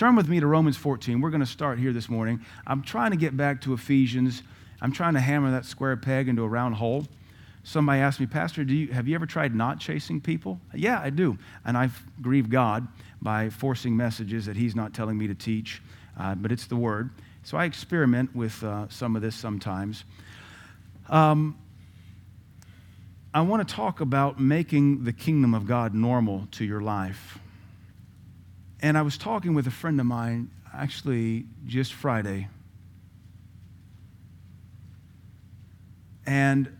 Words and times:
Turn 0.00 0.16
with 0.16 0.30
me 0.30 0.40
to 0.40 0.46
Romans 0.46 0.78
14. 0.78 1.20
We're 1.20 1.28
going 1.28 1.42
to 1.42 1.46
start 1.46 1.78
here 1.78 1.92
this 1.92 2.08
morning. 2.08 2.40
I'm 2.66 2.80
trying 2.80 3.10
to 3.10 3.18
get 3.18 3.36
back 3.36 3.60
to 3.60 3.74
Ephesians. 3.74 4.42
I'm 4.80 4.92
trying 4.92 5.12
to 5.12 5.20
hammer 5.20 5.50
that 5.50 5.66
square 5.66 5.94
peg 5.94 6.26
into 6.26 6.42
a 6.42 6.48
round 6.48 6.76
hole. 6.76 7.06
Somebody 7.64 8.00
asked 8.00 8.18
me, 8.18 8.24
Pastor, 8.24 8.64
do 8.64 8.72
you, 8.74 8.94
have 8.94 9.06
you 9.06 9.14
ever 9.14 9.26
tried 9.26 9.54
not 9.54 9.78
chasing 9.78 10.18
people? 10.18 10.58
Yeah, 10.74 10.98
I 10.98 11.10
do. 11.10 11.36
And 11.66 11.76
I've 11.76 12.02
grieved 12.22 12.50
God 12.50 12.88
by 13.20 13.50
forcing 13.50 13.94
messages 13.94 14.46
that 14.46 14.56
He's 14.56 14.74
not 14.74 14.94
telling 14.94 15.18
me 15.18 15.26
to 15.26 15.34
teach, 15.34 15.82
uh, 16.18 16.34
but 16.34 16.50
it's 16.50 16.66
the 16.66 16.76
Word. 16.76 17.10
So 17.42 17.58
I 17.58 17.66
experiment 17.66 18.34
with 18.34 18.64
uh, 18.64 18.88
some 18.88 19.16
of 19.16 19.20
this 19.20 19.36
sometimes. 19.36 20.04
Um, 21.10 21.58
I 23.34 23.42
want 23.42 23.68
to 23.68 23.74
talk 23.74 24.00
about 24.00 24.40
making 24.40 25.04
the 25.04 25.12
kingdom 25.12 25.52
of 25.52 25.66
God 25.66 25.92
normal 25.94 26.48
to 26.52 26.64
your 26.64 26.80
life. 26.80 27.38
And 28.80 28.96
I 28.96 29.02
was 29.02 29.18
talking 29.18 29.54
with 29.54 29.66
a 29.66 29.70
friend 29.70 30.00
of 30.00 30.06
mine, 30.06 30.50
actually 30.74 31.46
just 31.66 31.92
Friday. 31.92 32.48
And 36.26 36.76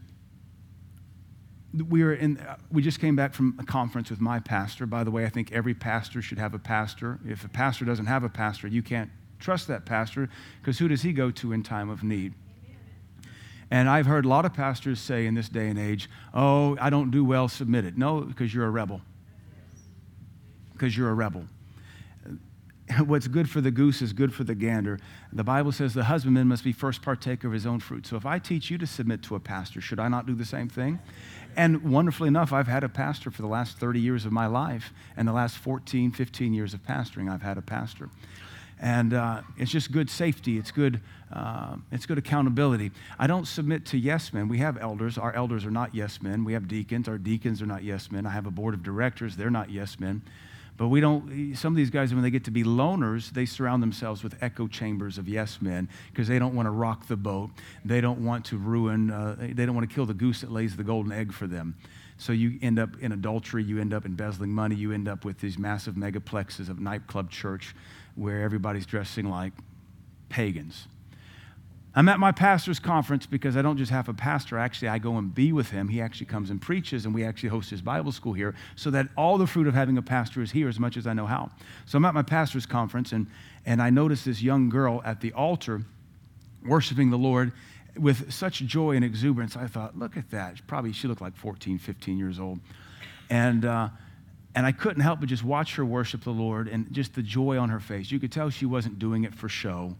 we 1.88 2.02
were 2.02 2.14
in 2.14 2.38
uh, 2.38 2.56
we 2.72 2.82
just 2.82 3.00
came 3.00 3.14
back 3.14 3.32
from 3.32 3.56
a 3.60 3.64
conference 3.64 4.10
with 4.10 4.20
my 4.20 4.40
pastor 4.40 4.86
by 4.86 5.04
the 5.04 5.10
way 5.12 5.24
i 5.24 5.28
think 5.28 5.52
every 5.52 5.72
pastor 5.72 6.20
should 6.20 6.36
have 6.36 6.52
a 6.52 6.58
pastor 6.58 7.20
if 7.24 7.44
a 7.44 7.48
pastor 7.48 7.84
doesn't 7.84 8.06
have 8.06 8.24
a 8.24 8.28
pastor 8.28 8.66
you 8.66 8.82
can't 8.82 9.08
trust 9.38 9.68
that 9.68 9.86
pastor 9.86 10.28
because 10.60 10.80
who 10.80 10.88
does 10.88 11.02
he 11.02 11.12
go 11.12 11.30
to 11.30 11.52
in 11.52 11.62
time 11.62 11.88
of 11.88 12.02
need 12.02 12.34
and 13.70 13.88
I've 13.88 14.06
heard 14.06 14.24
a 14.24 14.28
lot 14.28 14.44
of 14.44 14.52
pastors 14.52 14.98
say 15.00 15.26
in 15.26 15.34
this 15.34 15.48
day 15.48 15.68
and 15.68 15.78
age, 15.78 16.10
oh, 16.34 16.76
I 16.80 16.90
don't 16.90 17.10
do 17.10 17.24
well, 17.24 17.46
submit 17.48 17.84
it. 17.84 17.96
No, 17.96 18.20
because 18.20 18.52
you're 18.52 18.66
a 18.66 18.70
rebel. 18.70 19.00
Because 20.72 20.96
you're 20.96 21.10
a 21.10 21.14
rebel. 21.14 21.44
What's 23.06 23.28
good 23.28 23.48
for 23.48 23.60
the 23.60 23.70
goose 23.70 24.02
is 24.02 24.12
good 24.12 24.34
for 24.34 24.44
the 24.44 24.54
gander. 24.54 24.98
The 25.32 25.44
Bible 25.44 25.72
says 25.72 25.94
the 25.94 26.04
husbandman 26.04 26.48
must 26.48 26.64
be 26.64 26.72
first 26.72 27.02
partaker 27.02 27.46
of 27.46 27.52
his 27.52 27.66
own 27.66 27.80
fruit. 27.80 28.06
So 28.06 28.16
if 28.16 28.26
I 28.26 28.38
teach 28.38 28.70
you 28.70 28.78
to 28.78 28.86
submit 28.86 29.22
to 29.24 29.34
a 29.34 29.40
pastor, 29.40 29.80
should 29.80 30.00
I 30.00 30.08
not 30.08 30.26
do 30.26 30.34
the 30.34 30.44
same 30.44 30.68
thing? 30.68 30.98
And 31.56 31.90
wonderfully 31.90 32.28
enough, 32.28 32.52
I've 32.52 32.68
had 32.68 32.84
a 32.84 32.88
pastor 32.88 33.30
for 33.30 33.42
the 33.42 33.48
last 33.48 33.78
30 33.78 34.00
years 34.00 34.24
of 34.24 34.32
my 34.32 34.46
life, 34.46 34.92
and 35.16 35.26
the 35.26 35.32
last 35.32 35.56
14, 35.58 36.12
15 36.12 36.54
years 36.54 36.74
of 36.74 36.82
pastoring, 36.84 37.30
I've 37.30 37.42
had 37.42 37.58
a 37.58 37.62
pastor. 37.62 38.08
And 38.80 39.12
uh, 39.12 39.42
it's 39.58 39.70
just 39.70 39.92
good 39.92 40.08
safety. 40.08 40.56
It's 40.56 40.70
good, 40.70 41.00
uh, 41.30 41.76
it's 41.92 42.06
good 42.06 42.16
accountability. 42.16 42.92
I 43.18 43.26
don't 43.26 43.46
submit 43.46 43.84
to 43.86 43.98
yes 43.98 44.32
men. 44.32 44.48
We 44.48 44.58
have 44.58 44.78
elders. 44.78 45.18
Our 45.18 45.34
elders 45.34 45.66
are 45.66 45.70
not 45.70 45.94
yes 45.94 46.22
men. 46.22 46.44
We 46.44 46.54
have 46.54 46.66
deacons. 46.66 47.06
Our 47.06 47.18
deacons 47.18 47.60
are 47.60 47.66
not 47.66 47.84
yes 47.84 48.10
men. 48.10 48.24
I 48.24 48.30
have 48.30 48.46
a 48.46 48.50
board 48.50 48.72
of 48.72 48.82
directors. 48.82 49.36
They're 49.36 49.50
not 49.50 49.70
yes 49.70 50.00
men. 50.00 50.22
But 50.80 50.88
we 50.88 51.02
don't, 51.02 51.54
some 51.56 51.74
of 51.74 51.76
these 51.76 51.90
guys, 51.90 52.14
when 52.14 52.22
they 52.22 52.30
get 52.30 52.44
to 52.44 52.50
be 52.50 52.64
loners, 52.64 53.32
they 53.32 53.44
surround 53.44 53.82
themselves 53.82 54.24
with 54.24 54.42
echo 54.42 54.66
chambers 54.66 55.18
of 55.18 55.28
yes 55.28 55.58
men 55.60 55.90
because 56.10 56.26
they 56.26 56.38
don't 56.38 56.54
want 56.54 56.64
to 56.64 56.70
rock 56.70 57.06
the 57.06 57.18
boat. 57.18 57.50
They 57.84 58.00
don't 58.00 58.24
want 58.24 58.46
to 58.46 58.56
ruin, 58.56 59.10
uh, 59.10 59.36
they 59.38 59.66
don't 59.66 59.74
want 59.74 59.86
to 59.86 59.94
kill 59.94 60.06
the 60.06 60.14
goose 60.14 60.40
that 60.40 60.50
lays 60.50 60.76
the 60.76 60.82
golden 60.82 61.12
egg 61.12 61.34
for 61.34 61.46
them. 61.46 61.76
So 62.16 62.32
you 62.32 62.58
end 62.62 62.78
up 62.78 62.96
in 62.98 63.12
adultery, 63.12 63.62
you 63.62 63.78
end 63.78 63.92
up 63.92 64.06
embezzling 64.06 64.52
money, 64.52 64.74
you 64.74 64.90
end 64.92 65.06
up 65.06 65.26
with 65.26 65.38
these 65.38 65.58
massive 65.58 65.96
megaplexes 65.96 66.70
of 66.70 66.80
nightclub 66.80 67.30
church 67.30 67.76
where 68.14 68.42
everybody's 68.42 68.86
dressing 68.86 69.28
like 69.28 69.52
pagans. 70.30 70.88
I'm 71.92 72.08
at 72.08 72.20
my 72.20 72.30
pastor's 72.30 72.78
conference 72.78 73.26
because 73.26 73.56
I 73.56 73.62
don't 73.62 73.76
just 73.76 73.90
have 73.90 74.08
a 74.08 74.14
pastor. 74.14 74.56
Actually, 74.58 74.88
I 74.88 74.98
go 74.98 75.16
and 75.16 75.34
be 75.34 75.52
with 75.52 75.70
him. 75.70 75.88
He 75.88 76.00
actually 76.00 76.26
comes 76.26 76.50
and 76.50 76.62
preaches, 76.62 77.04
and 77.04 77.12
we 77.12 77.24
actually 77.24 77.48
host 77.48 77.68
his 77.68 77.82
Bible 77.82 78.12
school 78.12 78.32
here 78.32 78.54
so 78.76 78.90
that 78.90 79.08
all 79.16 79.38
the 79.38 79.46
fruit 79.46 79.66
of 79.66 79.74
having 79.74 79.98
a 79.98 80.02
pastor 80.02 80.40
is 80.40 80.52
here 80.52 80.68
as 80.68 80.78
much 80.78 80.96
as 80.96 81.08
I 81.08 81.14
know 81.14 81.26
how. 81.26 81.50
So 81.86 81.98
I'm 81.98 82.04
at 82.04 82.14
my 82.14 82.22
pastor's 82.22 82.64
conference, 82.64 83.10
and, 83.10 83.26
and 83.66 83.82
I 83.82 83.90
notice 83.90 84.24
this 84.24 84.40
young 84.40 84.68
girl 84.68 85.02
at 85.04 85.20
the 85.20 85.32
altar 85.32 85.82
worshiping 86.64 87.10
the 87.10 87.18
Lord 87.18 87.52
with 87.96 88.32
such 88.32 88.60
joy 88.60 88.94
and 88.94 89.04
exuberance. 89.04 89.56
I 89.56 89.66
thought, 89.66 89.98
look 89.98 90.16
at 90.16 90.30
that. 90.30 90.64
Probably 90.68 90.92
she 90.92 91.08
looked 91.08 91.20
like 91.20 91.36
14, 91.36 91.78
15 91.78 92.18
years 92.18 92.38
old. 92.38 92.60
And, 93.28 93.64
uh, 93.64 93.88
and 94.54 94.64
I 94.64 94.70
couldn't 94.70 95.02
help 95.02 95.18
but 95.18 95.28
just 95.28 95.42
watch 95.42 95.74
her 95.74 95.84
worship 95.84 96.22
the 96.22 96.30
Lord 96.30 96.68
and 96.68 96.86
just 96.92 97.14
the 97.14 97.22
joy 97.22 97.58
on 97.58 97.68
her 97.70 97.80
face. 97.80 98.12
You 98.12 98.20
could 98.20 98.30
tell 98.30 98.48
she 98.50 98.66
wasn't 98.66 99.00
doing 99.00 99.24
it 99.24 99.34
for 99.34 99.48
show. 99.48 99.96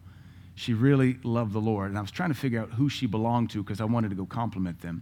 She 0.55 0.73
really 0.73 1.17
loved 1.23 1.53
the 1.53 1.59
Lord. 1.59 1.89
And 1.89 1.97
I 1.97 2.01
was 2.01 2.11
trying 2.11 2.29
to 2.29 2.35
figure 2.35 2.59
out 2.59 2.71
who 2.71 2.89
she 2.89 3.05
belonged 3.05 3.49
to 3.51 3.63
because 3.63 3.81
I 3.81 3.85
wanted 3.85 4.09
to 4.09 4.15
go 4.15 4.25
compliment 4.25 4.81
them. 4.81 5.01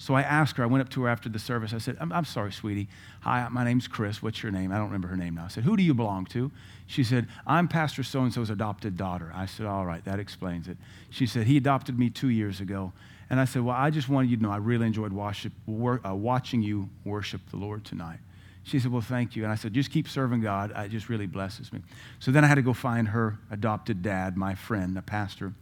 So 0.00 0.14
I 0.14 0.22
asked 0.22 0.56
her, 0.56 0.62
I 0.62 0.66
went 0.66 0.80
up 0.80 0.88
to 0.90 1.02
her 1.02 1.08
after 1.08 1.28
the 1.28 1.40
service. 1.40 1.74
I 1.74 1.78
said, 1.78 1.96
I'm, 2.00 2.12
I'm, 2.12 2.24
sorry, 2.24 2.52
sweetie. 2.52 2.88
Hi, 3.22 3.48
my 3.50 3.64
name's 3.64 3.88
Chris. 3.88 4.22
What's 4.22 4.44
your 4.44 4.52
name? 4.52 4.70
I 4.70 4.76
don't 4.76 4.86
remember 4.86 5.08
her 5.08 5.16
name 5.16 5.34
now. 5.34 5.46
I 5.46 5.48
said, 5.48 5.64
Who 5.64 5.76
do 5.76 5.82
you 5.82 5.92
belong 5.92 6.24
to? 6.26 6.52
She 6.86 7.02
said, 7.02 7.26
I'm 7.46 7.66
Pastor 7.66 8.04
so 8.04 8.20
and 8.20 8.32
so's 8.32 8.48
adopted 8.48 8.96
daughter. 8.96 9.32
I 9.34 9.46
said, 9.46 9.66
All 9.66 9.84
right, 9.84 10.04
that 10.04 10.20
explains 10.20 10.68
it. 10.68 10.76
She 11.10 11.26
said, 11.26 11.48
He 11.48 11.56
adopted 11.56 11.98
me 11.98 12.10
two 12.10 12.28
years 12.28 12.60
ago. 12.60 12.92
And 13.28 13.40
I 13.40 13.44
said, 13.44 13.62
Well, 13.62 13.74
I 13.74 13.90
just 13.90 14.08
wanted 14.08 14.30
you 14.30 14.36
to 14.36 14.42
know 14.44 14.52
I 14.52 14.58
really 14.58 14.86
enjoyed 14.86 15.12
worship, 15.12 15.52
uh, 15.68 16.14
watching 16.14 16.62
you 16.62 16.88
worship 17.04 17.40
the 17.50 17.56
Lord 17.56 17.84
tonight. 17.84 18.20
She 18.68 18.78
said, 18.78 18.92
Well, 18.92 19.00
thank 19.00 19.34
you. 19.34 19.44
And 19.44 19.52
I 19.52 19.54
said, 19.54 19.72
Just 19.72 19.90
keep 19.90 20.08
serving 20.08 20.42
God. 20.42 20.72
It 20.76 20.90
just 20.90 21.08
really 21.08 21.26
blesses 21.26 21.72
me. 21.72 21.80
So 22.18 22.30
then 22.30 22.44
I 22.44 22.48
had 22.48 22.56
to 22.56 22.62
go 22.62 22.74
find 22.74 23.08
her 23.08 23.38
adopted 23.50 24.02
dad, 24.02 24.36
my 24.36 24.54
friend, 24.54 24.94
the 24.94 25.02
pastor. 25.02 25.54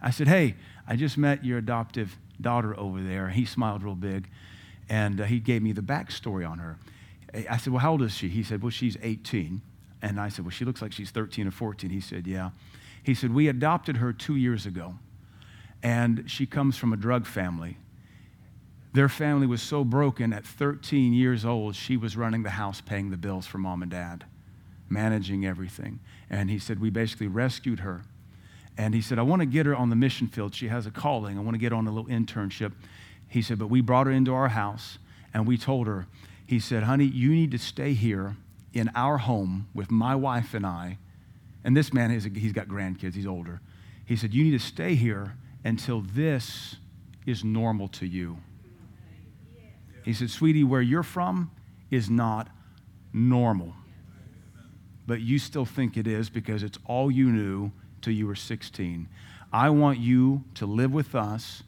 I 0.00 0.10
said, 0.10 0.28
Hey, 0.28 0.54
I 0.86 0.96
just 0.96 1.18
met 1.18 1.44
your 1.44 1.58
adoptive 1.58 2.16
daughter 2.40 2.78
over 2.78 3.02
there. 3.02 3.30
He 3.30 3.44
smiled 3.44 3.82
real 3.82 3.94
big, 3.94 4.28
and 4.88 5.20
uh, 5.20 5.24
he 5.24 5.40
gave 5.40 5.62
me 5.62 5.72
the 5.72 5.82
backstory 5.82 6.48
on 6.48 6.58
her. 6.58 6.78
I 7.50 7.56
said, 7.56 7.72
Well, 7.72 7.80
how 7.80 7.92
old 7.92 8.02
is 8.02 8.14
she? 8.14 8.28
He 8.28 8.44
said, 8.44 8.62
Well, 8.62 8.70
she's 8.70 8.96
18. 9.02 9.60
And 10.02 10.20
I 10.20 10.28
said, 10.28 10.44
Well, 10.44 10.52
she 10.52 10.64
looks 10.64 10.80
like 10.80 10.92
she's 10.92 11.10
13 11.10 11.48
or 11.48 11.50
14. 11.50 11.90
He 11.90 12.00
said, 12.00 12.26
Yeah. 12.26 12.50
He 13.02 13.14
said, 13.14 13.34
We 13.34 13.48
adopted 13.48 13.96
her 13.96 14.12
two 14.12 14.36
years 14.36 14.64
ago, 14.64 14.94
and 15.82 16.24
she 16.30 16.46
comes 16.46 16.76
from 16.76 16.92
a 16.92 16.96
drug 16.96 17.26
family. 17.26 17.78
Their 18.94 19.08
family 19.08 19.48
was 19.48 19.60
so 19.60 19.84
broken 19.84 20.32
at 20.32 20.46
13 20.46 21.12
years 21.12 21.44
old, 21.44 21.74
she 21.74 21.96
was 21.96 22.16
running 22.16 22.44
the 22.44 22.50
house, 22.50 22.80
paying 22.80 23.10
the 23.10 23.16
bills 23.16 23.44
for 23.44 23.58
mom 23.58 23.82
and 23.82 23.90
dad, 23.90 24.24
managing 24.88 25.44
everything. 25.44 25.98
And 26.30 26.48
he 26.48 26.60
said, 26.60 26.80
We 26.80 26.90
basically 26.90 27.26
rescued 27.26 27.80
her. 27.80 28.02
And 28.78 28.94
he 28.94 29.00
said, 29.00 29.18
I 29.18 29.22
want 29.22 29.40
to 29.40 29.46
get 29.46 29.66
her 29.66 29.74
on 29.74 29.90
the 29.90 29.96
mission 29.96 30.28
field. 30.28 30.54
She 30.54 30.68
has 30.68 30.86
a 30.86 30.92
calling. 30.92 31.36
I 31.36 31.40
want 31.40 31.56
to 31.56 31.58
get 31.58 31.72
on 31.72 31.88
a 31.88 31.90
little 31.90 32.08
internship. 32.08 32.72
He 33.28 33.42
said, 33.42 33.58
But 33.58 33.66
we 33.66 33.80
brought 33.80 34.06
her 34.06 34.12
into 34.12 34.32
our 34.32 34.48
house 34.48 34.98
and 35.32 35.44
we 35.44 35.58
told 35.58 35.88
her, 35.88 36.06
He 36.46 36.60
said, 36.60 36.84
Honey, 36.84 37.06
you 37.06 37.30
need 37.30 37.50
to 37.50 37.58
stay 37.58 37.94
here 37.94 38.36
in 38.72 38.92
our 38.94 39.18
home 39.18 39.66
with 39.74 39.90
my 39.90 40.14
wife 40.14 40.54
and 40.54 40.64
I. 40.64 40.98
And 41.64 41.76
this 41.76 41.92
man, 41.92 42.10
has, 42.10 42.24
he's 42.24 42.52
got 42.52 42.68
grandkids, 42.68 43.14
he's 43.14 43.26
older. 43.26 43.60
He 44.04 44.14
said, 44.14 44.32
You 44.32 44.44
need 44.44 44.52
to 44.52 44.64
stay 44.64 44.94
here 44.94 45.34
until 45.64 46.00
this 46.00 46.76
is 47.26 47.42
normal 47.42 47.88
to 47.88 48.06
you. 48.06 48.38
He 50.04 50.12
said, 50.12 50.30
Sweetie, 50.30 50.64
where 50.64 50.82
you're 50.82 51.02
from 51.02 51.50
is 51.90 52.10
not 52.10 52.48
normal. 53.12 53.74
But 55.06 55.20
you 55.20 55.38
still 55.38 55.64
think 55.64 55.96
it 55.96 56.06
is 56.06 56.30
because 56.30 56.62
it's 56.62 56.78
all 56.86 57.10
you 57.10 57.30
knew 57.30 57.72
till 58.00 58.12
you 58.12 58.26
were 58.26 58.34
16. 58.34 59.08
I 59.52 59.70
want 59.70 59.98
you 59.98 60.44
to 60.54 60.66
live 60.66 60.92
with 60.92 61.14
us 61.14 61.62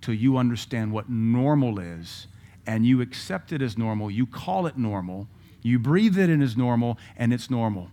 till 0.00 0.14
you 0.14 0.36
understand 0.36 0.92
what 0.92 1.08
normal 1.08 1.78
is 1.78 2.26
and 2.66 2.86
you 2.86 3.00
accept 3.00 3.52
it 3.52 3.62
as 3.62 3.76
normal. 3.76 4.10
You 4.10 4.26
call 4.26 4.66
it 4.66 4.76
normal. 4.76 5.26
You 5.62 5.78
breathe 5.78 6.18
it 6.18 6.30
in 6.30 6.42
as 6.42 6.56
normal, 6.56 6.98
and 7.16 7.32
it's 7.32 7.50
normal. 7.50 7.90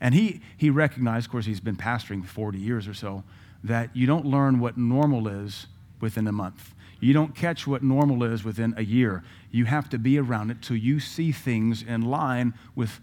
And 0.00 0.14
he, 0.14 0.40
he 0.56 0.70
recognized, 0.70 1.26
of 1.26 1.32
course, 1.32 1.46
he's 1.46 1.60
been 1.60 1.76
pastoring 1.76 2.24
40 2.24 2.58
years 2.58 2.86
or 2.86 2.94
so, 2.94 3.24
that 3.62 3.94
you 3.96 4.06
don't 4.06 4.26
learn 4.26 4.60
what 4.60 4.76
normal 4.76 5.28
is 5.28 5.66
within 6.00 6.26
a 6.26 6.32
month. 6.32 6.73
You 7.00 7.12
don't 7.12 7.34
catch 7.34 7.66
what 7.66 7.82
normal 7.82 8.22
is 8.24 8.44
within 8.44 8.74
a 8.76 8.84
year. 8.84 9.22
You 9.50 9.66
have 9.66 9.88
to 9.90 9.98
be 9.98 10.18
around 10.18 10.50
it 10.50 10.62
till 10.62 10.76
you 10.76 11.00
see 11.00 11.32
things 11.32 11.82
in 11.82 12.02
line 12.02 12.54
with 12.74 13.00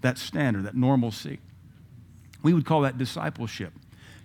that 0.00 0.18
standard, 0.18 0.64
that 0.64 0.74
normalcy. 0.74 1.38
We 2.42 2.52
would 2.52 2.66
call 2.66 2.82
that 2.82 2.98
discipleship. 2.98 3.72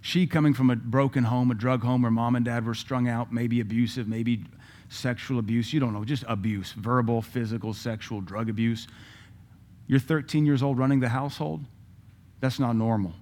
She 0.01 0.25
coming 0.25 0.53
from 0.53 0.69
a 0.69 0.75
broken 0.75 1.25
home, 1.25 1.51
a 1.51 1.55
drug 1.55 1.83
home, 1.83 2.01
where 2.01 2.11
mom 2.11 2.35
and 2.35 2.43
dad 2.43 2.65
were 2.65 2.73
strung 2.73 3.07
out, 3.07 3.31
maybe 3.31 3.59
abusive, 3.59 4.07
maybe 4.07 4.45
sexual 4.89 5.39
abuse. 5.39 5.71
You 5.73 5.79
don't 5.79 5.93
know, 5.93 6.03
just 6.03 6.23
abuse 6.27 6.73
verbal, 6.73 7.21
physical, 7.21 7.73
sexual, 7.73 8.21
drug 8.21 8.49
abuse. 8.49 8.87
You're 9.87 9.99
13 9.99 10.45
years 10.45 10.63
old 10.63 10.77
running 10.77 10.99
the 10.99 11.09
household. 11.09 11.65
That's 12.39 12.59
not 12.59 12.75
normal. 12.75 13.13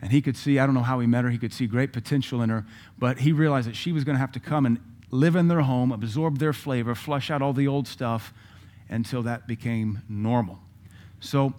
And 0.00 0.12
he 0.12 0.22
could 0.22 0.36
see, 0.36 0.58
I 0.58 0.66
don't 0.66 0.74
know 0.74 0.82
how 0.82 1.00
he 1.00 1.06
met 1.06 1.24
her, 1.24 1.30
he 1.30 1.38
could 1.38 1.52
see 1.52 1.66
great 1.66 1.92
potential 1.92 2.42
in 2.42 2.50
her, 2.50 2.64
but 2.98 3.18
he 3.18 3.32
realized 3.32 3.68
that 3.68 3.76
she 3.76 3.92
was 3.92 4.04
going 4.04 4.14
to 4.14 4.20
have 4.20 4.32
to 4.32 4.40
come 4.40 4.64
and 4.64 4.78
live 5.10 5.34
in 5.34 5.48
their 5.48 5.62
home, 5.62 5.90
absorb 5.90 6.38
their 6.38 6.52
flavor, 6.52 6.94
flush 6.94 7.30
out 7.30 7.42
all 7.42 7.52
the 7.52 7.66
old 7.66 7.88
stuff 7.88 8.32
until 8.88 9.22
that 9.22 9.46
became 9.46 10.02
normal. 10.08 10.60
So, 11.20 11.52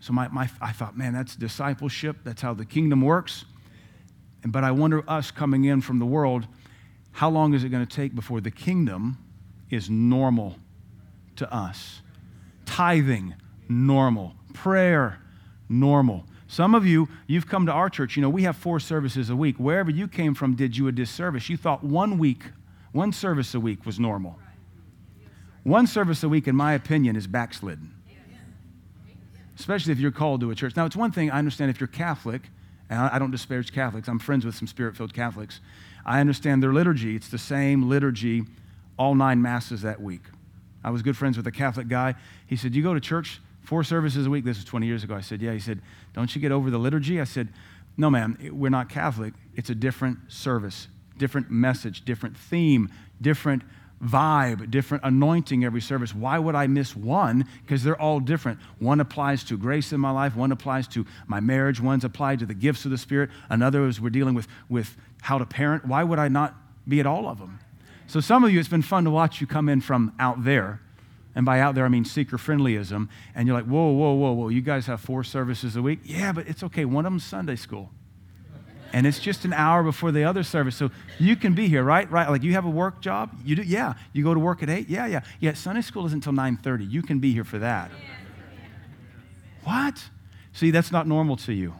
so 0.00 0.12
my, 0.12 0.28
my, 0.28 0.50
I 0.60 0.72
thought, 0.72 0.96
man, 0.96 1.12
that's 1.12 1.36
discipleship. 1.36 2.18
That's 2.24 2.42
how 2.42 2.54
the 2.54 2.64
kingdom 2.64 3.02
works. 3.02 3.44
And, 4.42 4.52
but 4.52 4.64
I 4.64 4.72
wonder, 4.72 5.08
us 5.08 5.30
coming 5.30 5.64
in 5.64 5.80
from 5.80 5.98
the 5.98 6.06
world, 6.06 6.46
how 7.12 7.30
long 7.30 7.54
is 7.54 7.62
it 7.62 7.68
going 7.68 7.86
to 7.86 7.96
take 7.96 8.14
before 8.14 8.40
the 8.40 8.50
kingdom 8.50 9.18
is 9.70 9.88
normal 9.88 10.56
to 11.36 11.52
us? 11.54 12.00
Tithing, 12.66 13.34
normal. 13.68 14.34
Prayer, 14.54 15.20
normal. 15.68 16.24
Some 16.52 16.74
of 16.74 16.84
you, 16.84 17.08
you've 17.26 17.48
come 17.48 17.64
to 17.64 17.72
our 17.72 17.88
church. 17.88 18.14
You 18.14 18.20
know, 18.20 18.28
we 18.28 18.42
have 18.42 18.58
four 18.58 18.78
services 18.78 19.30
a 19.30 19.36
week. 19.36 19.56
Wherever 19.56 19.90
you 19.90 20.06
came 20.06 20.34
from 20.34 20.54
did 20.54 20.76
you 20.76 20.86
a 20.86 20.92
disservice. 20.92 21.48
You 21.48 21.56
thought 21.56 21.82
one 21.82 22.18
week, 22.18 22.42
one 22.92 23.10
service 23.14 23.54
a 23.54 23.60
week 23.60 23.86
was 23.86 23.98
normal. 23.98 24.38
One 25.62 25.86
service 25.86 26.22
a 26.22 26.28
week, 26.28 26.46
in 26.46 26.54
my 26.54 26.74
opinion, 26.74 27.16
is 27.16 27.26
backslidden. 27.26 27.94
Especially 29.58 29.92
if 29.92 29.98
you're 29.98 30.10
called 30.10 30.42
to 30.42 30.50
a 30.50 30.54
church. 30.54 30.76
Now, 30.76 30.84
it's 30.84 30.94
one 30.94 31.10
thing 31.10 31.30
I 31.30 31.38
understand 31.38 31.70
if 31.70 31.80
you're 31.80 31.86
Catholic, 31.86 32.42
and 32.90 32.98
I 33.00 33.18
don't 33.18 33.30
disparage 33.30 33.72
Catholics, 33.72 34.06
I'm 34.06 34.18
friends 34.18 34.44
with 34.44 34.54
some 34.54 34.66
spirit 34.66 34.94
filled 34.94 35.14
Catholics. 35.14 35.60
I 36.04 36.20
understand 36.20 36.62
their 36.62 36.74
liturgy. 36.74 37.16
It's 37.16 37.30
the 37.30 37.38
same 37.38 37.88
liturgy 37.88 38.42
all 38.98 39.14
nine 39.14 39.40
masses 39.40 39.80
that 39.80 40.02
week. 40.02 40.24
I 40.84 40.90
was 40.90 41.00
good 41.00 41.16
friends 41.16 41.38
with 41.38 41.46
a 41.46 41.52
Catholic 41.52 41.88
guy. 41.88 42.14
He 42.46 42.56
said, 42.56 42.74
You 42.74 42.82
go 42.82 42.92
to 42.92 43.00
church 43.00 43.40
four 43.62 43.84
services 43.84 44.26
a 44.26 44.30
week? 44.30 44.44
This 44.44 44.58
was 44.58 44.64
20 44.64 44.86
years 44.86 45.04
ago. 45.04 45.14
I 45.14 45.20
said, 45.20 45.40
Yeah. 45.40 45.52
He 45.52 45.60
said, 45.60 45.80
Don't 46.14 46.34
you 46.34 46.40
get 46.40 46.52
over 46.52 46.70
the 46.70 46.78
liturgy? 46.78 47.20
I 47.20 47.24
said, 47.24 47.48
No, 47.96 48.10
man, 48.10 48.36
we're 48.52 48.70
not 48.70 48.88
Catholic. 48.88 49.34
It's 49.54 49.70
a 49.70 49.74
different 49.74 50.18
service, 50.28 50.88
different 51.18 51.50
message, 51.50 52.04
different 52.04 52.36
theme, 52.36 52.90
different 53.20 53.62
vibe, 54.02 54.70
different 54.70 55.04
anointing 55.04 55.64
every 55.64 55.80
service. 55.80 56.14
Why 56.14 56.38
would 56.38 56.54
I 56.54 56.66
miss 56.66 56.96
one? 56.96 57.46
Because 57.62 57.84
they're 57.84 58.00
all 58.00 58.18
different. 58.18 58.58
One 58.78 59.00
applies 59.00 59.44
to 59.44 59.56
grace 59.56 59.92
in 59.92 60.00
my 60.00 60.10
life, 60.10 60.34
one 60.34 60.50
applies 60.50 60.88
to 60.88 61.06
my 61.26 61.40
marriage, 61.40 61.80
one's 61.80 62.04
applied 62.04 62.40
to 62.40 62.46
the 62.46 62.54
gifts 62.54 62.84
of 62.84 62.90
the 62.90 62.98
Spirit, 62.98 63.30
another 63.48 63.86
is 63.86 64.00
we're 64.00 64.10
dealing 64.10 64.34
with, 64.34 64.48
with 64.68 64.96
how 65.22 65.38
to 65.38 65.46
parent. 65.46 65.86
Why 65.86 66.02
would 66.02 66.18
I 66.18 66.28
not 66.28 66.54
be 66.88 66.98
at 66.98 67.06
all 67.06 67.28
of 67.28 67.38
them? 67.38 67.60
So, 68.08 68.20
some 68.20 68.44
of 68.44 68.50
you, 68.52 68.58
it's 68.58 68.68
been 68.68 68.82
fun 68.82 69.04
to 69.04 69.10
watch 69.10 69.40
you 69.40 69.46
come 69.46 69.68
in 69.68 69.80
from 69.80 70.12
out 70.18 70.44
there. 70.44 70.80
And 71.34 71.46
by 71.46 71.60
out 71.60 71.74
there, 71.74 71.84
I 71.84 71.88
mean 71.88 72.04
seeker 72.04 72.36
friendlyism. 72.36 73.08
And 73.34 73.46
you're 73.48 73.56
like, 73.56 73.66
whoa, 73.66 73.90
whoa, 73.90 74.12
whoa, 74.12 74.32
whoa, 74.32 74.48
you 74.48 74.60
guys 74.60 74.86
have 74.86 75.00
four 75.00 75.24
services 75.24 75.76
a 75.76 75.82
week? 75.82 76.00
Yeah, 76.04 76.32
but 76.32 76.46
it's 76.46 76.62
okay. 76.62 76.84
One 76.84 77.06
of 77.06 77.12
them's 77.12 77.24
Sunday 77.24 77.56
school. 77.56 77.90
And 78.92 79.06
it's 79.06 79.18
just 79.18 79.46
an 79.46 79.54
hour 79.54 79.82
before 79.82 80.12
the 80.12 80.24
other 80.24 80.42
service. 80.42 80.76
So 80.76 80.90
you 81.18 81.34
can 81.34 81.54
be 81.54 81.66
here, 81.66 81.82
right? 81.82 82.10
Right. 82.10 82.28
Like 82.28 82.42
you 82.42 82.52
have 82.52 82.66
a 82.66 82.70
work 82.70 83.00
job? 83.00 83.34
You 83.42 83.56
do? 83.56 83.62
Yeah. 83.62 83.94
You 84.12 84.22
go 84.22 84.34
to 84.34 84.40
work 84.40 84.62
at 84.62 84.68
8? 84.68 84.88
Yeah, 84.88 85.06
yeah. 85.06 85.22
Yeah, 85.40 85.54
Sunday 85.54 85.80
school 85.80 86.04
isn't 86.06 86.26
until 86.26 86.34
9:30. 86.34 86.90
You 86.90 87.00
can 87.00 87.18
be 87.18 87.32
here 87.32 87.44
for 87.44 87.58
that. 87.58 87.90
What? 89.64 90.10
See, 90.52 90.70
that's 90.70 90.92
not 90.92 91.06
normal 91.06 91.36
to 91.36 91.54
you. 91.54 91.74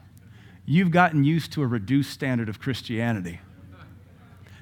You've 0.64 0.90
gotten 0.90 1.24
used 1.24 1.52
to 1.52 1.62
a 1.62 1.66
reduced 1.66 2.10
standard 2.10 2.48
of 2.48 2.58
Christianity. 2.60 3.40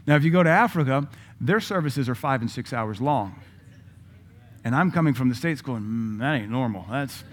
Now, 0.06 0.16
if 0.16 0.24
you 0.24 0.30
go 0.30 0.42
to 0.42 0.50
Africa, 0.50 1.08
their 1.40 1.60
services 1.60 2.08
are 2.08 2.14
five 2.14 2.40
and 2.40 2.50
six 2.50 2.72
hours 2.72 3.00
long. 3.00 3.40
And 4.64 4.74
I'm 4.74 4.90
coming 4.90 5.14
from 5.14 5.28
the 5.28 5.34
States 5.34 5.62
going, 5.62 5.82
mm, 5.82 6.18
that 6.18 6.34
ain't 6.34 6.50
normal. 6.50 6.86
That's, 6.90 7.24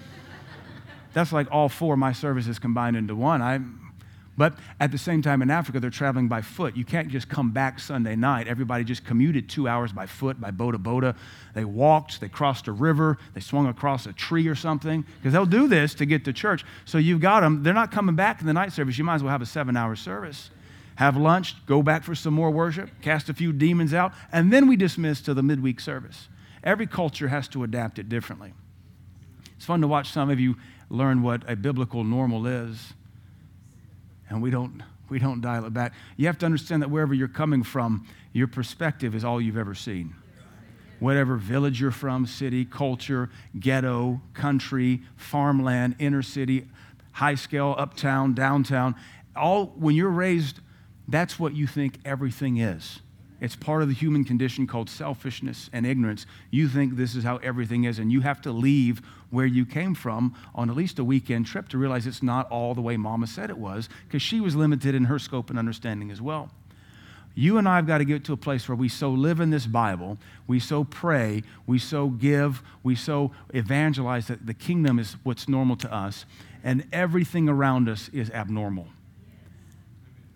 that's 1.13 1.33
like 1.33 1.47
all 1.51 1.69
four 1.69 1.93
of 1.93 1.99
my 1.99 2.13
services 2.13 2.59
combined 2.59 2.95
into 2.95 3.15
one. 3.15 3.41
I, 3.41 3.59
but 4.37 4.53
at 4.79 4.91
the 4.91 4.99
same 4.99 5.23
time, 5.23 5.41
in 5.41 5.49
Africa, 5.49 5.79
they're 5.79 5.89
traveling 5.89 6.27
by 6.27 6.41
foot. 6.41 6.77
You 6.77 6.85
can't 6.85 7.09
just 7.09 7.27
come 7.27 7.49
back 7.49 7.79
Sunday 7.79 8.15
night. 8.15 8.47
Everybody 8.47 8.83
just 8.83 9.03
commuted 9.03 9.49
two 9.49 9.67
hours 9.67 9.91
by 9.91 10.05
foot, 10.05 10.39
by 10.39 10.51
boda 10.51 10.75
boda. 10.75 11.15
They 11.55 11.65
walked, 11.65 12.21
they 12.21 12.29
crossed 12.29 12.67
a 12.67 12.71
river, 12.71 13.17
they 13.33 13.41
swung 13.41 13.67
across 13.67 14.05
a 14.05 14.13
tree 14.13 14.47
or 14.47 14.53
something, 14.53 15.03
because 15.17 15.33
they'll 15.33 15.47
do 15.47 15.67
this 15.67 15.95
to 15.95 16.05
get 16.05 16.23
to 16.25 16.33
church. 16.33 16.63
So 16.85 16.99
you've 16.99 17.19
got 17.19 17.41
them. 17.41 17.63
They're 17.63 17.73
not 17.73 17.91
coming 17.91 18.15
back 18.15 18.39
in 18.39 18.45
the 18.45 18.53
night 18.53 18.71
service. 18.73 18.95
You 18.99 19.03
might 19.03 19.15
as 19.15 19.23
well 19.23 19.31
have 19.31 19.41
a 19.41 19.47
seven 19.47 19.75
hour 19.75 19.95
service. 19.95 20.51
Have 20.97 21.17
lunch, 21.17 21.55
go 21.65 21.81
back 21.81 22.03
for 22.03 22.13
some 22.13 22.33
more 22.35 22.51
worship, 22.51 22.89
cast 23.01 23.29
a 23.29 23.33
few 23.33 23.51
demons 23.51 23.93
out, 23.93 24.13
and 24.31 24.53
then 24.53 24.67
we 24.67 24.75
dismiss 24.75 25.19
to 25.21 25.33
the 25.33 25.43
midweek 25.43 25.79
service. 25.79 26.27
Every 26.63 26.87
culture 26.87 27.27
has 27.27 27.47
to 27.49 27.63
adapt 27.63 27.99
it 27.99 28.09
differently. 28.09 28.53
It's 29.55 29.65
fun 29.65 29.81
to 29.81 29.87
watch 29.87 30.11
some 30.11 30.29
of 30.29 30.39
you 30.39 30.55
learn 30.89 31.21
what 31.21 31.49
a 31.49 31.55
biblical 31.55 32.03
normal 32.03 32.47
is 32.47 32.93
and 34.29 34.41
we 34.41 34.49
don't, 34.49 34.81
we 35.09 35.19
don't 35.19 35.41
dial 35.41 35.65
it 35.65 35.73
back. 35.73 35.93
You 36.17 36.27
have 36.27 36.37
to 36.39 36.45
understand 36.45 36.81
that 36.81 36.89
wherever 36.89 37.13
you're 37.13 37.27
coming 37.27 37.63
from, 37.63 38.05
your 38.33 38.47
perspective 38.47 39.15
is 39.15 39.23
all 39.23 39.39
you've 39.41 39.57
ever 39.57 39.75
seen. 39.75 40.15
Whatever 40.99 41.35
village 41.35 41.79
you're 41.79 41.91
from, 41.91 42.25
city, 42.25 42.65
culture, 42.65 43.29
ghetto, 43.59 44.21
country, 44.33 45.01
farmland, 45.15 45.95
inner 45.99 46.23
city, 46.23 46.67
high 47.13 47.35
scale, 47.35 47.75
uptown, 47.77 48.33
downtown, 48.33 48.95
all 49.35 49.67
when 49.77 49.95
you're 49.95 50.09
raised, 50.09 50.59
that's 51.07 51.39
what 51.39 51.55
you 51.55 51.67
think 51.67 51.99
everything 52.03 52.57
is. 52.57 52.99
It's 53.39 53.55
part 53.55 53.83
of 53.83 53.87
the 53.87 53.93
human 53.93 54.23
condition 54.23 54.65
called 54.65 54.89
selfishness 54.89 55.69
and 55.71 55.85
ignorance. 55.85 56.25
You 56.49 56.67
think 56.67 56.95
this 56.95 57.15
is 57.15 57.23
how 57.23 57.37
everything 57.37 57.83
is, 57.83 57.99
and 57.99 58.11
you 58.11 58.21
have 58.21 58.41
to 58.41 58.51
leave 58.51 59.01
where 59.29 59.45
you 59.45 59.65
came 59.65 59.93
from 59.93 60.35
on 60.55 60.69
at 60.69 60.75
least 60.75 60.97
a 60.97 61.03
weekend 61.03 61.45
trip 61.45 61.69
to 61.69 61.77
realize 61.77 62.07
it's 62.07 62.23
not 62.23 62.49
all 62.49 62.73
the 62.73 62.81
way 62.81 62.97
mama 62.97 63.27
said 63.27 63.49
it 63.49 63.57
was, 63.57 63.89
because 64.07 64.21
she 64.21 64.39
was 64.39 64.55
limited 64.55 64.95
in 64.95 65.05
her 65.05 65.19
scope 65.19 65.49
and 65.49 65.59
understanding 65.59 66.09
as 66.09 66.21
well. 66.21 66.49
You 67.35 67.59
and 67.59 67.69
I 67.69 67.75
have 67.75 67.85
got 67.85 67.99
to 67.99 68.05
get 68.05 68.23
to 68.23 68.33
a 68.33 68.37
place 68.37 68.67
where 68.67 68.75
we 68.75 68.89
so 68.89 69.11
live 69.11 69.39
in 69.39 69.51
this 69.51 69.67
Bible, 69.67 70.17
we 70.47 70.59
so 70.59 70.83
pray, 70.83 71.43
we 71.67 71.77
so 71.77 72.07
give, 72.07 72.63
we 72.81 72.95
so 72.95 73.31
evangelize 73.53 74.25
that 74.27 74.47
the 74.47 74.55
kingdom 74.55 74.97
is 74.97 75.15
what's 75.21 75.47
normal 75.47 75.75
to 75.77 75.93
us, 75.93 76.25
and 76.63 76.87
everything 76.91 77.47
around 77.47 77.87
us 77.87 78.09
is 78.11 78.31
abnormal. 78.31 78.87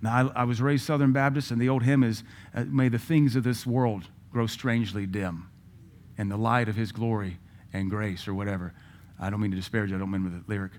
Now, 0.02 0.32
I, 0.36 0.42
I, 0.42 0.44
was 0.46 0.62
raised 0.62 0.86
Southern 0.86 1.12
Baptist, 1.12 1.52
and 1.52 1.62
the 1.62 1.70
old 1.70 1.84
hymn 1.84 2.04
is, 2.04 2.24
uh, 2.56 2.66
May 2.66 2.90
the 2.90 3.00
things 3.00 3.36
of 3.36 3.44
this 3.44 3.66
world 3.66 4.08
grow 4.32 4.48
strangely 4.48 5.06
dim, 5.06 5.50
in 6.18 6.30
the 6.30 6.38
light 6.38 6.70
of 6.70 6.76
his 6.76 6.92
glory 6.92 7.40
and 7.74 7.90
grace, 7.90 8.28
or 8.28 8.34
whatever. 8.34 8.74
I 9.20 9.30
don't 9.30 9.42
mean 9.42 9.52
to 9.52 9.58
disparage, 9.58 9.94
I 9.94 9.98
don't 9.98 10.12
mean 10.12 10.24
with 10.24 10.46
the 10.46 10.52
lyric. 10.52 10.72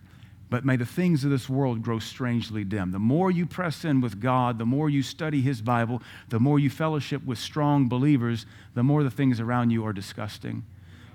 But 0.50 0.66
may 0.66 0.76
the 0.76 0.84
things 0.84 1.24
of 1.24 1.30
this 1.30 1.48
world 1.48 1.80
grow 1.80 1.98
strangely 1.98 2.62
dim. 2.62 2.90
The 2.90 2.98
more 2.98 3.30
you 3.30 3.46
press 3.46 3.86
in 3.86 4.02
with 4.02 4.20
God, 4.20 4.58
the 4.58 4.66
more 4.66 4.90
you 4.90 5.02
study 5.02 5.40
His 5.40 5.62
Bible, 5.62 6.02
the 6.28 6.40
more 6.40 6.58
you 6.58 6.68
fellowship 6.68 7.24
with 7.24 7.38
strong 7.38 7.88
believers, 7.88 8.44
the 8.74 8.82
more 8.82 9.02
the 9.02 9.10
things 9.10 9.40
around 9.40 9.70
you 9.70 9.86
are 9.86 9.94
disgusting. 9.94 10.64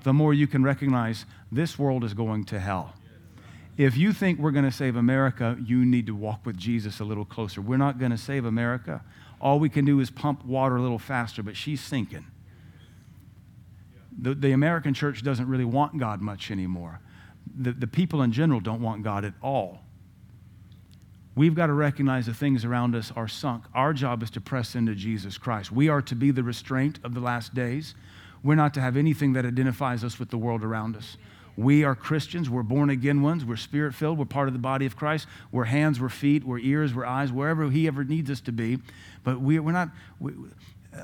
The 0.02 0.14
more 0.14 0.34
you 0.34 0.48
can 0.48 0.64
recognize 0.64 1.26
this 1.52 1.78
world 1.78 2.04
is 2.04 2.16
going 2.16 2.46
to 2.46 2.60
hell. 2.60 2.96
If 3.78 3.96
you 3.96 4.12
think 4.12 4.40
we're 4.40 4.52
going 4.52 4.66
to 4.66 4.72
save 4.72 4.96
America, 4.96 5.56
you 5.64 5.86
need 5.86 6.08
to 6.08 6.16
walk 6.16 6.46
with 6.46 6.58
Jesus 6.58 7.00
a 7.00 7.04
little 7.04 7.26
closer. 7.26 7.62
We're 7.62 7.78
not 7.78 8.00
going 8.00 8.12
to 8.12 8.18
save 8.18 8.44
America. 8.44 9.04
All 9.40 9.60
we 9.60 9.70
can 9.70 9.86
do 9.86 10.00
is 10.00 10.10
pump 10.10 10.44
water 10.44 10.78
a 10.78 10.82
little 10.82 10.98
faster, 10.98 11.44
but 11.44 11.56
she's 11.56 11.80
sinking. 11.80 12.26
The, 14.20 14.34
the 14.34 14.52
American 14.52 14.96
church 14.96 15.22
doesn't 15.22 15.48
really 15.48 15.66
want 15.66 16.00
God 16.00 16.22
much 16.22 16.50
anymore. 16.50 17.02
The, 17.56 17.72
the 17.72 17.86
people 17.86 18.24
in 18.24 18.32
general 18.32 18.60
don't 18.60 18.82
want 18.82 19.04
God 19.04 19.24
at 19.24 19.36
all. 19.44 19.82
We've 21.36 21.54
got 21.54 21.68
to 21.68 21.74
recognize 21.74 22.26
the 22.26 22.34
things 22.34 22.66
around 22.66 22.96
us 22.96 23.12
are 23.16 23.28
sunk. 23.28 23.66
Our 23.76 23.94
job 23.94 24.24
is 24.24 24.32
to 24.32 24.42
press 24.42 24.74
into 24.74 24.96
Jesus 24.96 25.38
Christ. 25.38 25.72
We 25.72 25.88
are 25.88 26.02
to 26.02 26.16
be 26.16 26.32
the 26.32 26.42
restraint 26.42 27.00
of 27.04 27.14
the 27.14 27.20
last 27.20 27.54
days. 27.54 27.94
We're 28.42 28.56
not 28.56 28.74
to 28.74 28.82
have 28.82 28.98
anything 28.98 29.34
that 29.34 29.46
identifies 29.46 30.04
us 30.04 30.18
with 30.18 30.32
the 30.32 30.38
world 30.40 30.64
around 30.64 30.96
us. 30.96 31.16
We 31.58 31.84
are 31.84 31.96
Christians. 31.96 32.50
We're 32.52 32.62
born 32.62 32.92
again 32.92 33.24
ones. 33.24 33.44
We're 33.44 33.56
spirit 33.56 33.96
filled. 33.96 34.20
We're 34.20 34.26
part 34.26 34.48
of 34.48 34.54
the 34.54 34.60
body 34.60 34.86
of 34.86 34.96
Christ. 34.96 35.28
We're 35.52 35.66
hands, 35.66 36.00
we're 36.00 36.08
feet, 36.08 36.44
we're 36.44 36.60
ears, 36.60 36.94
we're 36.94 37.06
eyes, 37.06 37.32
wherever 37.32 37.70
He 37.72 37.88
ever 37.88 38.04
needs 38.04 38.30
us 38.30 38.40
to 38.42 38.52
be. 38.52 38.78
But 39.24 39.42
we, 39.42 39.58
we're 39.60 39.72
not, 39.72 39.90
we, 40.20 40.34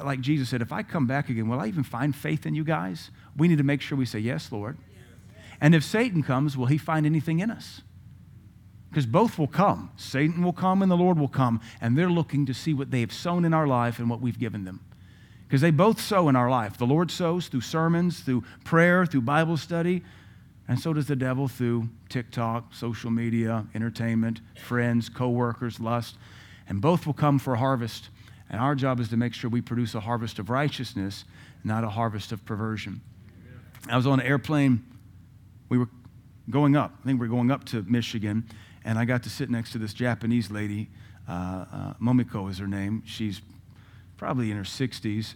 like 0.03 0.21
Jesus 0.21 0.49
said, 0.49 0.61
if 0.61 0.71
I 0.71 0.83
come 0.83 1.07
back 1.07 1.27
again, 1.27 1.49
will 1.49 1.59
I 1.59 1.67
even 1.67 1.83
find 1.83 2.15
faith 2.15 2.45
in 2.45 2.53
you 2.53 2.63
guys? 2.63 3.09
We 3.35 3.47
need 3.47 3.57
to 3.57 3.63
make 3.63 3.81
sure 3.81 3.97
we 3.97 4.05
say, 4.05 4.19
Yes, 4.19 4.51
Lord. 4.51 4.77
And 5.59 5.73
if 5.73 5.83
Satan 5.83 6.21
comes, 6.21 6.55
will 6.55 6.67
he 6.67 6.77
find 6.77 7.05
anything 7.05 7.39
in 7.39 7.49
us? 7.49 7.81
Because 8.89 9.05
both 9.07 9.39
will 9.39 9.47
come. 9.47 9.89
Satan 9.95 10.43
will 10.43 10.53
come 10.53 10.83
and 10.83 10.91
the 10.91 10.97
Lord 10.97 11.17
will 11.17 11.27
come, 11.27 11.61
and 11.81 11.97
they're 11.97 12.11
looking 12.11 12.45
to 12.45 12.53
see 12.53 12.75
what 12.75 12.91
they 12.91 12.99
have 12.99 13.13
sown 13.13 13.43
in 13.43 13.53
our 13.53 13.65
life 13.65 13.97
and 13.97 14.07
what 14.07 14.21
we've 14.21 14.37
given 14.37 14.65
them. 14.65 14.81
Because 15.47 15.61
they 15.61 15.71
both 15.71 15.99
sow 15.99 16.29
in 16.29 16.35
our 16.35 16.49
life. 16.49 16.77
The 16.77 16.85
Lord 16.85 17.09
sows 17.09 17.47
through 17.47 17.61
sermons, 17.61 18.19
through 18.19 18.43
prayer, 18.63 19.05
through 19.05 19.21
Bible 19.21 19.57
study, 19.57 20.03
and 20.67 20.79
so 20.79 20.93
does 20.93 21.07
the 21.07 21.15
devil 21.15 21.47
through 21.47 21.89
TikTok, 22.09 22.73
social 22.73 23.11
media, 23.11 23.65
entertainment, 23.75 24.39
friends, 24.63 25.09
coworkers, 25.09 25.79
lust. 25.79 26.15
And 26.67 26.81
both 26.81 27.05
will 27.05 27.13
come 27.13 27.37
for 27.37 27.57
harvest. 27.57 28.09
And 28.49 28.61
our 28.61 28.75
job 28.75 28.99
is 28.99 29.09
to 29.09 29.17
make 29.17 29.33
sure 29.33 29.49
we 29.49 29.61
produce 29.61 29.93
a 29.93 29.99
harvest 29.99 30.39
of 30.39 30.49
righteousness, 30.49 31.25
not 31.63 31.83
a 31.83 31.89
harvest 31.89 32.31
of 32.31 32.45
perversion. 32.45 33.01
I 33.89 33.97
was 33.97 34.07
on 34.07 34.21
an 34.21 34.25
airplane. 34.25 34.83
We 35.67 35.77
were 35.77 35.89
going 36.49 36.77
up. 36.77 36.93
I 37.01 37.05
think 37.05 37.19
we 37.19 37.27
were 37.27 37.33
going 37.33 37.51
up 37.51 37.65
to 37.65 37.83
Michigan. 37.83 38.47
And 38.85 38.97
I 38.97 39.03
got 39.03 39.23
to 39.23 39.29
sit 39.29 39.49
next 39.49 39.73
to 39.73 39.77
this 39.77 39.93
Japanese 39.93 40.49
lady. 40.49 40.89
Uh, 41.27 41.65
uh, 41.71 41.93
Momiko 42.01 42.49
is 42.49 42.57
her 42.59 42.67
name. 42.67 43.03
She's 43.05 43.41
probably 44.17 44.51
in 44.51 44.57
her 44.57 44.63
60s. 44.63 45.33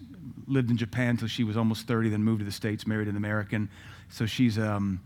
Lived 0.47 0.69
in 0.69 0.77
Japan 0.77 1.09
until 1.09 1.27
she 1.27 1.43
was 1.43 1.57
almost 1.57 1.87
30, 1.87 2.09
then 2.09 2.23
moved 2.23 2.39
to 2.39 2.45
the 2.45 2.51
States, 2.51 2.87
married 2.87 3.07
an 3.07 3.17
American. 3.17 3.69
So 4.09 4.25
she's 4.25 4.57
um, 4.57 5.01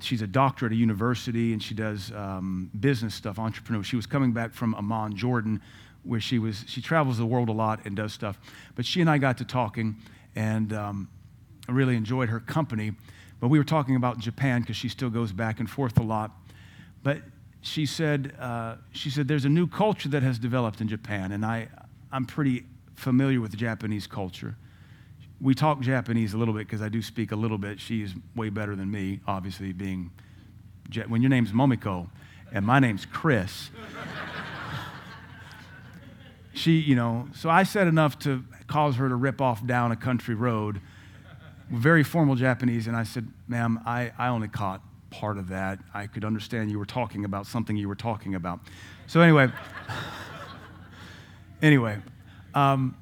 she's 0.00 0.22
a 0.22 0.26
doctor 0.26 0.66
at 0.66 0.72
a 0.72 0.76
university 0.76 1.52
and 1.52 1.62
she 1.62 1.74
does 1.74 2.12
um, 2.12 2.70
business 2.78 3.14
stuff, 3.14 3.38
entrepreneur. 3.38 3.82
She 3.82 3.96
was 3.96 4.06
coming 4.06 4.32
back 4.32 4.54
from 4.54 4.74
Amman, 4.74 5.16
Jordan, 5.16 5.60
where 6.04 6.20
she 6.20 6.38
was, 6.38 6.64
she 6.66 6.80
travels 6.80 7.18
the 7.18 7.26
world 7.26 7.48
a 7.48 7.52
lot 7.52 7.80
and 7.84 7.96
does 7.96 8.12
stuff. 8.12 8.38
But 8.74 8.86
she 8.86 9.00
and 9.00 9.10
I 9.10 9.18
got 9.18 9.38
to 9.38 9.44
talking 9.44 9.96
and 10.36 10.72
um, 10.72 11.08
I 11.68 11.72
really 11.72 11.96
enjoyed 11.96 12.28
her 12.28 12.40
company. 12.40 12.92
But 13.40 13.48
we 13.48 13.58
were 13.58 13.64
talking 13.64 13.96
about 13.96 14.18
Japan 14.18 14.60
because 14.60 14.76
she 14.76 14.88
still 14.88 15.10
goes 15.10 15.32
back 15.32 15.60
and 15.60 15.68
forth 15.68 15.98
a 15.98 16.02
lot. 16.02 16.30
But 17.02 17.22
she 17.62 17.86
said, 17.86 18.34
uh, 18.38 18.76
she 18.92 19.10
said, 19.10 19.28
there's 19.28 19.44
a 19.44 19.50
new 19.50 19.66
culture 19.66 20.08
that 20.10 20.22
has 20.22 20.38
developed 20.38 20.80
in 20.80 20.88
Japan, 20.88 21.32
and 21.32 21.44
I, 21.44 21.68
I'm 22.12 22.26
pretty 22.26 22.64
familiar 23.00 23.40
with 23.40 23.56
Japanese 23.56 24.06
culture. 24.06 24.56
We 25.40 25.54
talk 25.54 25.80
Japanese 25.80 26.34
a 26.34 26.38
little 26.38 26.52
bit 26.52 26.66
because 26.66 26.82
I 26.82 26.90
do 26.90 27.00
speak 27.00 27.32
a 27.32 27.36
little 27.36 27.56
bit. 27.56 27.80
She's 27.80 28.14
way 28.36 28.50
better 28.50 28.76
than 28.76 28.90
me, 28.90 29.20
obviously, 29.26 29.72
being, 29.72 30.10
when 31.08 31.22
your 31.22 31.30
name's 31.30 31.52
Momiko 31.52 32.08
and 32.52 32.66
my 32.66 32.78
name's 32.78 33.06
Chris. 33.06 33.70
she, 36.52 36.72
you 36.72 36.94
know, 36.94 37.28
so 37.34 37.48
I 37.48 37.62
said 37.62 37.88
enough 37.88 38.18
to 38.20 38.44
cause 38.66 38.96
her 38.96 39.08
to 39.08 39.14
rip 39.14 39.40
off 39.40 39.66
down 39.66 39.92
a 39.92 39.96
country 39.96 40.34
road, 40.34 40.80
very 41.70 42.04
formal 42.04 42.34
Japanese, 42.34 42.86
and 42.86 42.94
I 42.94 43.04
said, 43.04 43.28
ma'am, 43.48 43.80
I, 43.86 44.12
I 44.18 44.28
only 44.28 44.48
caught 44.48 44.82
part 45.08 45.38
of 45.38 45.48
that. 45.48 45.78
I 45.94 46.06
could 46.06 46.24
understand 46.24 46.70
you 46.70 46.78
were 46.78 46.84
talking 46.84 47.24
about 47.24 47.46
something 47.46 47.76
you 47.76 47.88
were 47.88 47.94
talking 47.94 48.34
about. 48.34 48.60
So, 49.06 49.22
anyway, 49.22 49.48
anyway, 51.62 51.98
um, 52.54 52.96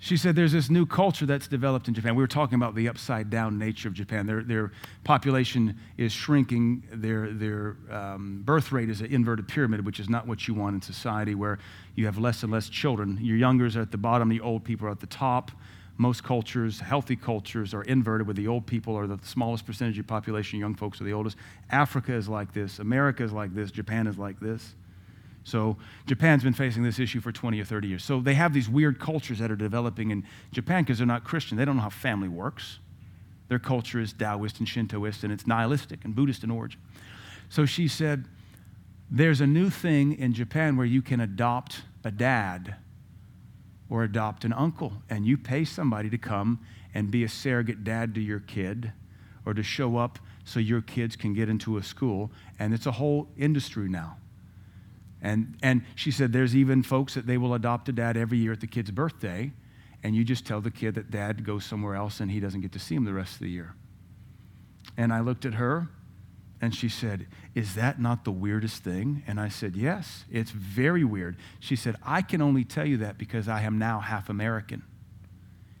she 0.00 0.16
said 0.16 0.36
there's 0.36 0.52
this 0.52 0.70
new 0.70 0.86
culture 0.86 1.26
that's 1.26 1.48
developed 1.48 1.88
in 1.88 1.94
Japan. 1.94 2.14
We 2.14 2.22
were 2.22 2.28
talking 2.28 2.54
about 2.54 2.76
the 2.76 2.88
upside 2.88 3.30
down 3.30 3.58
nature 3.58 3.88
of 3.88 3.94
Japan. 3.94 4.26
Their, 4.26 4.42
their 4.44 4.72
population 5.02 5.76
is 5.96 6.12
shrinking. 6.12 6.84
Their, 6.92 7.32
their 7.32 7.76
um, 7.90 8.42
birth 8.44 8.70
rate 8.70 8.90
is 8.90 9.00
an 9.00 9.12
inverted 9.12 9.48
pyramid, 9.48 9.84
which 9.84 9.98
is 9.98 10.08
not 10.08 10.26
what 10.28 10.46
you 10.46 10.54
want 10.54 10.76
in 10.76 10.82
society, 10.82 11.34
where 11.34 11.58
you 11.96 12.06
have 12.06 12.16
less 12.16 12.44
and 12.44 12.52
less 12.52 12.68
children. 12.68 13.18
Your 13.20 13.36
youngers 13.36 13.76
are 13.76 13.82
at 13.82 13.90
the 13.90 13.98
bottom, 13.98 14.28
the 14.28 14.40
old 14.40 14.62
people 14.62 14.86
are 14.86 14.92
at 14.92 15.00
the 15.00 15.06
top. 15.06 15.50
Most 16.00 16.22
cultures, 16.22 16.78
healthy 16.78 17.16
cultures, 17.16 17.74
are 17.74 17.82
inverted, 17.82 18.24
where 18.28 18.34
the 18.34 18.46
old 18.46 18.66
people 18.66 18.96
are 18.96 19.08
the 19.08 19.18
smallest 19.24 19.66
percentage 19.66 19.98
of 19.98 20.06
population, 20.06 20.60
young 20.60 20.76
folks 20.76 21.00
are 21.00 21.04
the 21.04 21.12
oldest. 21.12 21.36
Africa 21.70 22.12
is 22.12 22.28
like 22.28 22.54
this. 22.54 22.78
America 22.78 23.24
is 23.24 23.32
like 23.32 23.52
this. 23.52 23.72
Japan 23.72 24.06
is 24.06 24.16
like 24.16 24.38
this. 24.38 24.76
So 25.48 25.78
Japan's 26.06 26.44
been 26.44 26.52
facing 26.52 26.82
this 26.82 26.98
issue 26.98 27.20
for 27.20 27.32
20 27.32 27.58
or 27.58 27.64
30 27.64 27.88
years. 27.88 28.04
So 28.04 28.20
they 28.20 28.34
have 28.34 28.52
these 28.52 28.68
weird 28.68 29.00
cultures 29.00 29.38
that 29.38 29.50
are 29.50 29.56
developing 29.56 30.10
in 30.10 30.24
Japan 30.52 30.84
because 30.84 30.98
they're 30.98 31.06
not 31.06 31.24
Christian. 31.24 31.56
They 31.56 31.64
don't 31.64 31.76
know 31.76 31.82
how 31.82 31.88
family 31.88 32.28
works. 32.28 32.80
Their 33.48 33.58
culture 33.58 33.98
is 33.98 34.12
Taoist 34.12 34.58
and 34.58 34.68
Shintoist, 34.68 35.24
and 35.24 35.32
it's 35.32 35.46
nihilistic 35.46 36.04
and 36.04 36.14
Buddhist 36.14 36.44
in 36.44 36.50
origin. 36.50 36.80
So 37.48 37.64
she 37.64 37.88
said, 37.88 38.26
There's 39.10 39.40
a 39.40 39.46
new 39.46 39.70
thing 39.70 40.18
in 40.18 40.34
Japan 40.34 40.76
where 40.76 40.86
you 40.86 41.00
can 41.00 41.18
adopt 41.18 41.80
a 42.04 42.10
dad 42.10 42.76
or 43.88 44.04
adopt 44.04 44.44
an 44.44 44.52
uncle, 44.52 44.92
and 45.08 45.26
you 45.26 45.38
pay 45.38 45.64
somebody 45.64 46.10
to 46.10 46.18
come 46.18 46.60
and 46.92 47.10
be 47.10 47.24
a 47.24 47.28
surrogate 47.28 47.84
dad 47.84 48.14
to 48.16 48.20
your 48.20 48.40
kid 48.40 48.92
or 49.46 49.54
to 49.54 49.62
show 49.62 49.96
up 49.96 50.18
so 50.44 50.60
your 50.60 50.82
kids 50.82 51.16
can 51.16 51.32
get 51.32 51.48
into 51.48 51.78
a 51.78 51.82
school. 51.82 52.30
And 52.58 52.74
it's 52.74 52.84
a 52.84 52.92
whole 52.92 53.30
industry 53.38 53.88
now. 53.88 54.18
And, 55.20 55.56
and 55.62 55.82
she 55.94 56.10
said 56.10 56.32
there's 56.32 56.54
even 56.54 56.82
folks 56.82 57.14
that 57.14 57.26
they 57.26 57.38
will 57.38 57.54
adopt 57.54 57.88
a 57.88 57.92
dad 57.92 58.16
every 58.16 58.38
year 58.38 58.52
at 58.52 58.60
the 58.60 58.66
kid's 58.66 58.90
birthday, 58.90 59.52
and 60.02 60.14
you 60.14 60.24
just 60.24 60.46
tell 60.46 60.60
the 60.60 60.70
kid 60.70 60.94
that 60.94 61.10
dad 61.10 61.44
goes 61.44 61.64
somewhere 61.64 61.96
else 61.96 62.20
and 62.20 62.30
he 62.30 62.38
doesn't 62.38 62.60
get 62.60 62.72
to 62.72 62.78
see 62.78 62.94
him 62.94 63.04
the 63.04 63.12
rest 63.12 63.34
of 63.34 63.40
the 63.40 63.50
year. 63.50 63.74
And 64.96 65.12
I 65.12 65.20
looked 65.20 65.44
at 65.44 65.54
her 65.54 65.88
and 66.60 66.74
she 66.74 66.88
said, 66.88 67.26
Is 67.54 67.74
that 67.74 68.00
not 68.00 68.24
the 68.24 68.30
weirdest 68.30 68.82
thing? 68.82 69.22
And 69.26 69.40
I 69.40 69.48
said, 69.48 69.76
Yes, 69.76 70.24
it's 70.30 70.50
very 70.50 71.04
weird. 71.04 71.36
She 71.60 71.76
said, 71.76 71.96
I 72.04 72.22
can 72.22 72.40
only 72.40 72.64
tell 72.64 72.86
you 72.86 72.96
that 72.98 73.18
because 73.18 73.48
I 73.48 73.62
am 73.62 73.78
now 73.78 74.00
half 74.00 74.28
American. 74.28 74.82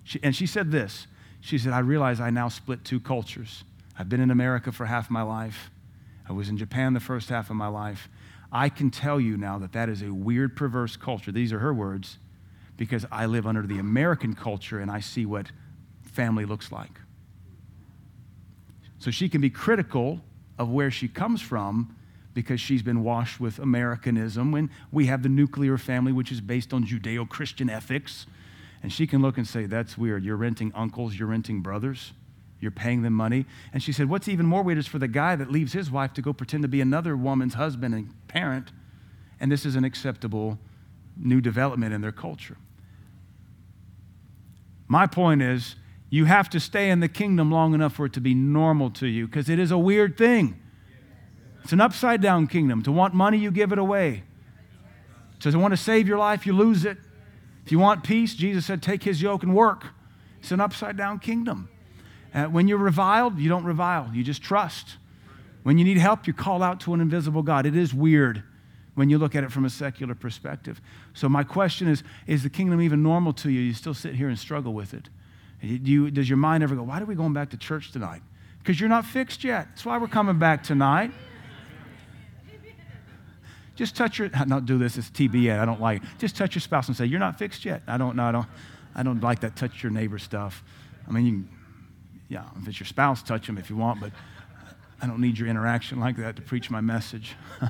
She, 0.04 0.20
and 0.22 0.34
she 0.34 0.46
said 0.46 0.70
this 0.70 1.06
She 1.40 1.58
said, 1.58 1.72
I 1.72 1.80
realize 1.80 2.20
I 2.20 2.30
now 2.30 2.48
split 2.48 2.84
two 2.84 3.00
cultures. 3.00 3.64
I've 3.98 4.08
been 4.08 4.20
in 4.20 4.30
America 4.30 4.70
for 4.70 4.86
half 4.86 5.10
my 5.10 5.22
life, 5.22 5.70
I 6.28 6.32
was 6.32 6.48
in 6.48 6.56
Japan 6.56 6.92
the 6.92 7.00
first 7.00 7.28
half 7.28 7.50
of 7.50 7.56
my 7.56 7.68
life. 7.68 8.08
I 8.50 8.68
can 8.68 8.90
tell 8.90 9.20
you 9.20 9.36
now 9.36 9.58
that 9.58 9.72
that 9.72 9.88
is 9.88 10.02
a 10.02 10.12
weird, 10.12 10.56
perverse 10.56 10.96
culture. 10.96 11.30
These 11.30 11.52
are 11.52 11.58
her 11.58 11.74
words, 11.74 12.18
because 12.76 13.04
I 13.12 13.26
live 13.26 13.46
under 13.46 13.66
the 13.66 13.78
American 13.78 14.34
culture 14.34 14.78
and 14.78 14.90
I 14.90 15.00
see 15.00 15.26
what 15.26 15.50
family 16.02 16.44
looks 16.44 16.72
like. 16.72 17.00
So 18.98 19.10
she 19.10 19.28
can 19.28 19.40
be 19.40 19.50
critical 19.50 20.20
of 20.58 20.70
where 20.70 20.90
she 20.90 21.08
comes 21.08 21.40
from 21.40 21.94
because 22.34 22.60
she's 22.60 22.82
been 22.82 23.02
washed 23.02 23.40
with 23.40 23.58
Americanism. 23.58 24.52
When 24.52 24.70
we 24.90 25.06
have 25.06 25.22
the 25.22 25.28
nuclear 25.28 25.76
family, 25.78 26.12
which 26.12 26.32
is 26.32 26.40
based 26.40 26.72
on 26.72 26.84
Judeo 26.84 27.28
Christian 27.28 27.68
ethics, 27.68 28.26
and 28.82 28.92
she 28.92 29.06
can 29.06 29.22
look 29.22 29.38
and 29.38 29.46
say, 29.46 29.66
That's 29.66 29.98
weird. 29.98 30.24
You're 30.24 30.36
renting 30.36 30.72
uncles, 30.74 31.16
you're 31.18 31.28
renting 31.28 31.60
brothers. 31.62 32.12
You're 32.60 32.70
paying 32.70 33.02
them 33.02 33.12
money. 33.12 33.46
And 33.72 33.82
she 33.82 33.92
said, 33.92 34.08
What's 34.08 34.28
even 34.28 34.46
more 34.46 34.62
weird 34.62 34.78
is 34.78 34.86
for 34.86 34.98
the 34.98 35.08
guy 35.08 35.36
that 35.36 35.50
leaves 35.50 35.72
his 35.72 35.90
wife 35.90 36.12
to 36.14 36.22
go 36.22 36.32
pretend 36.32 36.62
to 36.62 36.68
be 36.68 36.80
another 36.80 37.16
woman's 37.16 37.54
husband 37.54 37.94
and 37.94 38.12
parent. 38.28 38.72
And 39.40 39.52
this 39.52 39.64
is 39.64 39.76
an 39.76 39.84
acceptable 39.84 40.58
new 41.16 41.40
development 41.40 41.94
in 41.94 42.00
their 42.00 42.12
culture. 42.12 42.56
My 44.88 45.06
point 45.06 45.42
is, 45.42 45.76
you 46.10 46.24
have 46.24 46.48
to 46.50 46.60
stay 46.60 46.90
in 46.90 47.00
the 47.00 47.08
kingdom 47.08 47.52
long 47.52 47.74
enough 47.74 47.94
for 47.94 48.06
it 48.06 48.14
to 48.14 48.20
be 48.20 48.34
normal 48.34 48.90
to 48.92 49.06
you 49.06 49.26
because 49.26 49.48
it 49.48 49.58
is 49.58 49.70
a 49.70 49.78
weird 49.78 50.16
thing. 50.16 50.58
It's 51.62 51.72
an 51.72 51.80
upside 51.80 52.22
down 52.22 52.46
kingdom. 52.46 52.82
To 52.84 52.92
want 52.92 53.12
money, 53.12 53.36
you 53.36 53.50
give 53.50 53.72
it 53.72 53.78
away. 53.78 54.22
To 55.40 55.56
want 55.58 55.72
to 55.72 55.76
save 55.76 56.08
your 56.08 56.18
life, 56.18 56.46
you 56.46 56.54
lose 56.54 56.84
it. 56.84 56.96
If 57.64 57.72
you 57.72 57.78
want 57.78 58.02
peace, 58.02 58.34
Jesus 58.34 58.64
said, 58.64 58.82
take 58.82 59.02
his 59.02 59.20
yoke 59.20 59.42
and 59.42 59.54
work. 59.54 59.88
It's 60.40 60.50
an 60.50 60.60
upside 60.60 60.96
down 60.96 61.18
kingdom. 61.18 61.68
Uh, 62.34 62.44
when 62.44 62.68
you're 62.68 62.78
reviled, 62.78 63.38
you 63.38 63.48
don't 63.48 63.64
revile, 63.64 64.10
you 64.12 64.22
just 64.22 64.42
trust. 64.42 64.96
When 65.62 65.78
you 65.78 65.84
need 65.84 65.98
help, 65.98 66.26
you 66.26 66.32
call 66.32 66.62
out 66.62 66.80
to 66.80 66.94
an 66.94 67.00
invisible 67.00 67.42
God. 67.42 67.66
It 67.66 67.76
is 67.76 67.92
weird 67.92 68.42
when 68.94 69.10
you 69.10 69.18
look 69.18 69.34
at 69.34 69.44
it 69.44 69.52
from 69.52 69.64
a 69.64 69.70
secular 69.70 70.14
perspective. 70.14 70.80
So, 71.14 71.28
my 71.28 71.44
question 71.44 71.88
is 71.88 72.02
Is 72.26 72.42
the 72.42 72.50
kingdom 72.50 72.80
even 72.80 73.02
normal 73.02 73.32
to 73.34 73.50
you? 73.50 73.60
You 73.60 73.74
still 73.74 73.94
sit 73.94 74.14
here 74.14 74.28
and 74.28 74.38
struggle 74.38 74.72
with 74.72 74.94
it. 74.94 75.08
Do 75.60 75.90
you, 75.90 76.10
does 76.10 76.28
your 76.28 76.36
mind 76.36 76.62
ever 76.62 76.74
go, 76.74 76.82
Why 76.82 77.00
are 77.00 77.04
we 77.04 77.14
going 77.14 77.32
back 77.32 77.50
to 77.50 77.56
church 77.56 77.92
tonight? 77.92 78.22
Because 78.58 78.80
you're 78.80 78.88
not 78.88 79.04
fixed 79.04 79.44
yet. 79.44 79.68
That's 79.70 79.84
why 79.84 79.98
we're 79.98 80.08
coming 80.08 80.38
back 80.38 80.62
tonight. 80.62 81.12
Just 83.76 83.94
touch 83.94 84.18
your, 84.18 84.28
not 84.46 84.66
do 84.66 84.76
this, 84.76 84.98
it's 84.98 85.10
TBA, 85.10 85.58
I 85.58 85.64
don't 85.64 85.80
like 85.80 86.02
it. 86.02 86.08
Just 86.18 86.36
touch 86.36 86.56
your 86.56 86.60
spouse 86.60 86.88
and 86.88 86.96
say, 86.96 87.06
You're 87.06 87.20
not 87.20 87.38
fixed 87.38 87.64
yet. 87.64 87.82
I 87.86 87.96
don't, 87.96 88.16
no, 88.16 88.24
I 88.24 88.32
don't, 88.32 88.46
I 88.94 89.02
don't 89.02 89.22
like 89.22 89.40
that 89.40 89.54
touch 89.54 89.82
your 89.82 89.92
neighbor 89.92 90.18
stuff. 90.18 90.64
I 91.06 91.12
mean, 91.12 91.26
you 91.26 91.44
yeah, 92.28 92.44
if 92.60 92.68
it's 92.68 92.80
your 92.80 92.86
spouse, 92.86 93.22
touch 93.22 93.46
them 93.46 93.58
if 93.58 93.70
you 93.70 93.76
want, 93.76 94.00
but 94.00 94.12
I 95.00 95.06
don't 95.06 95.20
need 95.20 95.38
your 95.38 95.48
interaction 95.48 96.00
like 96.00 96.16
that 96.16 96.36
to 96.36 96.42
preach 96.42 96.70
my 96.70 96.80
message. 96.80 97.36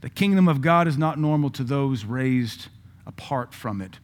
the 0.00 0.10
kingdom 0.10 0.48
of 0.48 0.60
God 0.60 0.88
is 0.88 0.98
not 0.98 1.18
normal 1.18 1.50
to 1.50 1.64
those 1.64 2.04
raised 2.04 2.68
apart 3.06 3.54
from 3.54 3.80
it. 3.80 3.98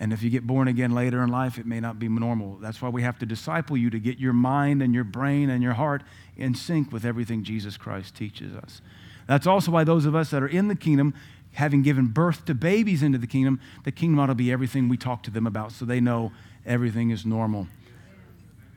And 0.00 0.14
if 0.14 0.22
you 0.22 0.30
get 0.30 0.46
born 0.46 0.66
again 0.66 0.92
later 0.92 1.22
in 1.22 1.28
life, 1.28 1.58
it 1.58 1.66
may 1.66 1.78
not 1.78 1.98
be 1.98 2.08
normal. 2.08 2.56
That's 2.56 2.80
why 2.80 2.88
we 2.88 3.02
have 3.02 3.18
to 3.18 3.26
disciple 3.26 3.76
you 3.76 3.90
to 3.90 4.00
get 4.00 4.18
your 4.18 4.32
mind 4.32 4.82
and 4.82 4.94
your 4.94 5.04
brain 5.04 5.50
and 5.50 5.62
your 5.62 5.74
heart 5.74 6.02
in 6.38 6.54
sync 6.54 6.90
with 6.90 7.04
everything 7.04 7.44
Jesus 7.44 7.76
Christ 7.76 8.16
teaches 8.16 8.54
us. 8.54 8.80
That's 9.26 9.46
also 9.46 9.70
why 9.70 9.84
those 9.84 10.06
of 10.06 10.14
us 10.14 10.30
that 10.30 10.42
are 10.42 10.48
in 10.48 10.68
the 10.68 10.74
kingdom, 10.74 11.12
having 11.52 11.82
given 11.82 12.06
birth 12.06 12.46
to 12.46 12.54
babies 12.54 13.02
into 13.02 13.18
the 13.18 13.26
kingdom, 13.26 13.60
the 13.84 13.92
kingdom 13.92 14.18
ought 14.18 14.26
to 14.26 14.34
be 14.34 14.50
everything 14.50 14.88
we 14.88 14.96
talk 14.96 15.22
to 15.24 15.30
them 15.30 15.46
about 15.46 15.70
so 15.70 15.84
they 15.84 16.00
know 16.00 16.32
everything 16.64 17.10
is 17.10 17.26
normal. 17.26 17.68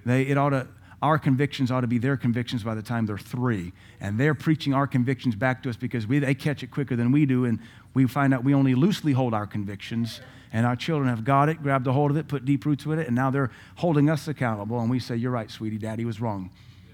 They, 0.06 0.24
it 0.24 0.38
ought 0.38 0.50
to, 0.50 0.68
our 1.02 1.20
convictions 1.20 1.70
ought 1.70 1.82
to 1.82 1.88
be 1.88 1.98
their 1.98 2.16
convictions 2.16 2.64
by 2.64 2.76
the 2.76 2.82
time 2.82 3.06
they're 3.06 3.18
three. 3.18 3.74
And 4.00 4.18
they're 4.18 4.34
preaching 4.34 4.74
our 4.74 4.88
convictions 4.88 5.36
back 5.36 5.62
to 5.64 5.70
us 5.70 5.76
because 5.76 6.08
we, 6.08 6.20
they 6.20 6.34
catch 6.34 6.64
it 6.64 6.72
quicker 6.72 6.96
than 6.96 7.12
we 7.12 7.26
do. 7.26 7.44
And 7.46 7.60
we 7.94 8.08
find 8.08 8.34
out 8.34 8.44
we 8.44 8.54
only 8.54 8.74
loosely 8.74 9.12
hold 9.12 9.34
our 9.34 9.46
convictions. 9.46 10.22
And 10.54 10.66
our 10.66 10.76
children 10.76 11.10
have 11.10 11.26
got 11.26 11.50
it, 11.50 11.62
grabbed 11.62 11.88
a 11.88 11.92
hold 11.92 12.12
of 12.12 12.18
it, 12.18 12.28
put 12.28 12.46
deep 12.46 12.66
roots 12.66 12.86
with 12.86 13.00
it, 13.00 13.08
and 13.08 13.16
now 13.16 13.32
they're 13.32 13.52
holding 13.76 14.10
us 14.10 14.28
accountable. 14.28 14.80
And 14.80 14.90
we 14.90 15.00
say, 15.00 15.16
You're 15.16 15.32
right, 15.32 15.50
sweetie, 15.50 15.78
daddy 15.80 16.06
was 16.06 16.22
wrong. 16.22 16.52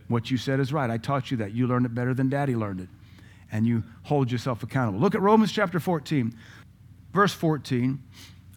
What 0.08 0.32
you 0.32 0.38
said 0.38 0.60
is 0.60 0.74
right. 0.74 0.89
I 0.89 0.98
taught 0.98 1.30
you 1.30 1.38
that. 1.38 1.51
You 1.51 1.68
learned 1.68 1.86
it 1.86 1.94
better 1.94 2.13
than 2.13 2.30
daddy 2.30 2.56
learned 2.56 2.80
it. 2.80 2.89
And 3.51 3.68
you 3.68 3.84
hold 4.04 4.32
yourself 4.32 4.63
accountable. 4.63 5.00
Look 5.00 5.13
at 5.13 5.22
Romans 5.22 5.51
chapter 5.51 5.80
14, 5.80 6.36
verse 7.13 7.34
14. 7.34 8.01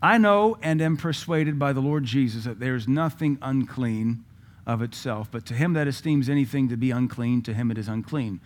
I 0.00 0.18
know 0.18 0.56
and 0.62 0.80
am 0.80 0.96
persuaded 0.96 1.58
by 1.58 1.72
the 1.72 1.80
Lord 1.80 2.04
Jesus 2.04 2.44
that 2.44 2.58
there 2.58 2.74
is 2.74 2.88
nothing 2.88 3.38
unclean 3.42 4.24
of 4.66 4.82
itself, 4.82 5.28
but 5.30 5.44
to 5.46 5.54
him 5.54 5.72
that 5.72 5.88
esteems 5.88 6.28
anything 6.28 6.68
to 6.68 6.76
be 6.76 6.90
unclean, 6.90 7.42
to 7.42 7.54
him 7.54 7.70
it 7.70 7.78
is 7.78 7.88
unclean. 7.88 8.40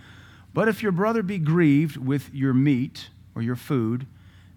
But 0.55 0.69
if 0.69 0.83
your 0.83 0.93
brother 0.93 1.23
be 1.23 1.39
grieved 1.39 1.97
with 1.97 2.33
your 2.33 2.55
meat 2.55 3.11
or 3.35 3.43
your 3.43 3.57
food, 3.57 4.07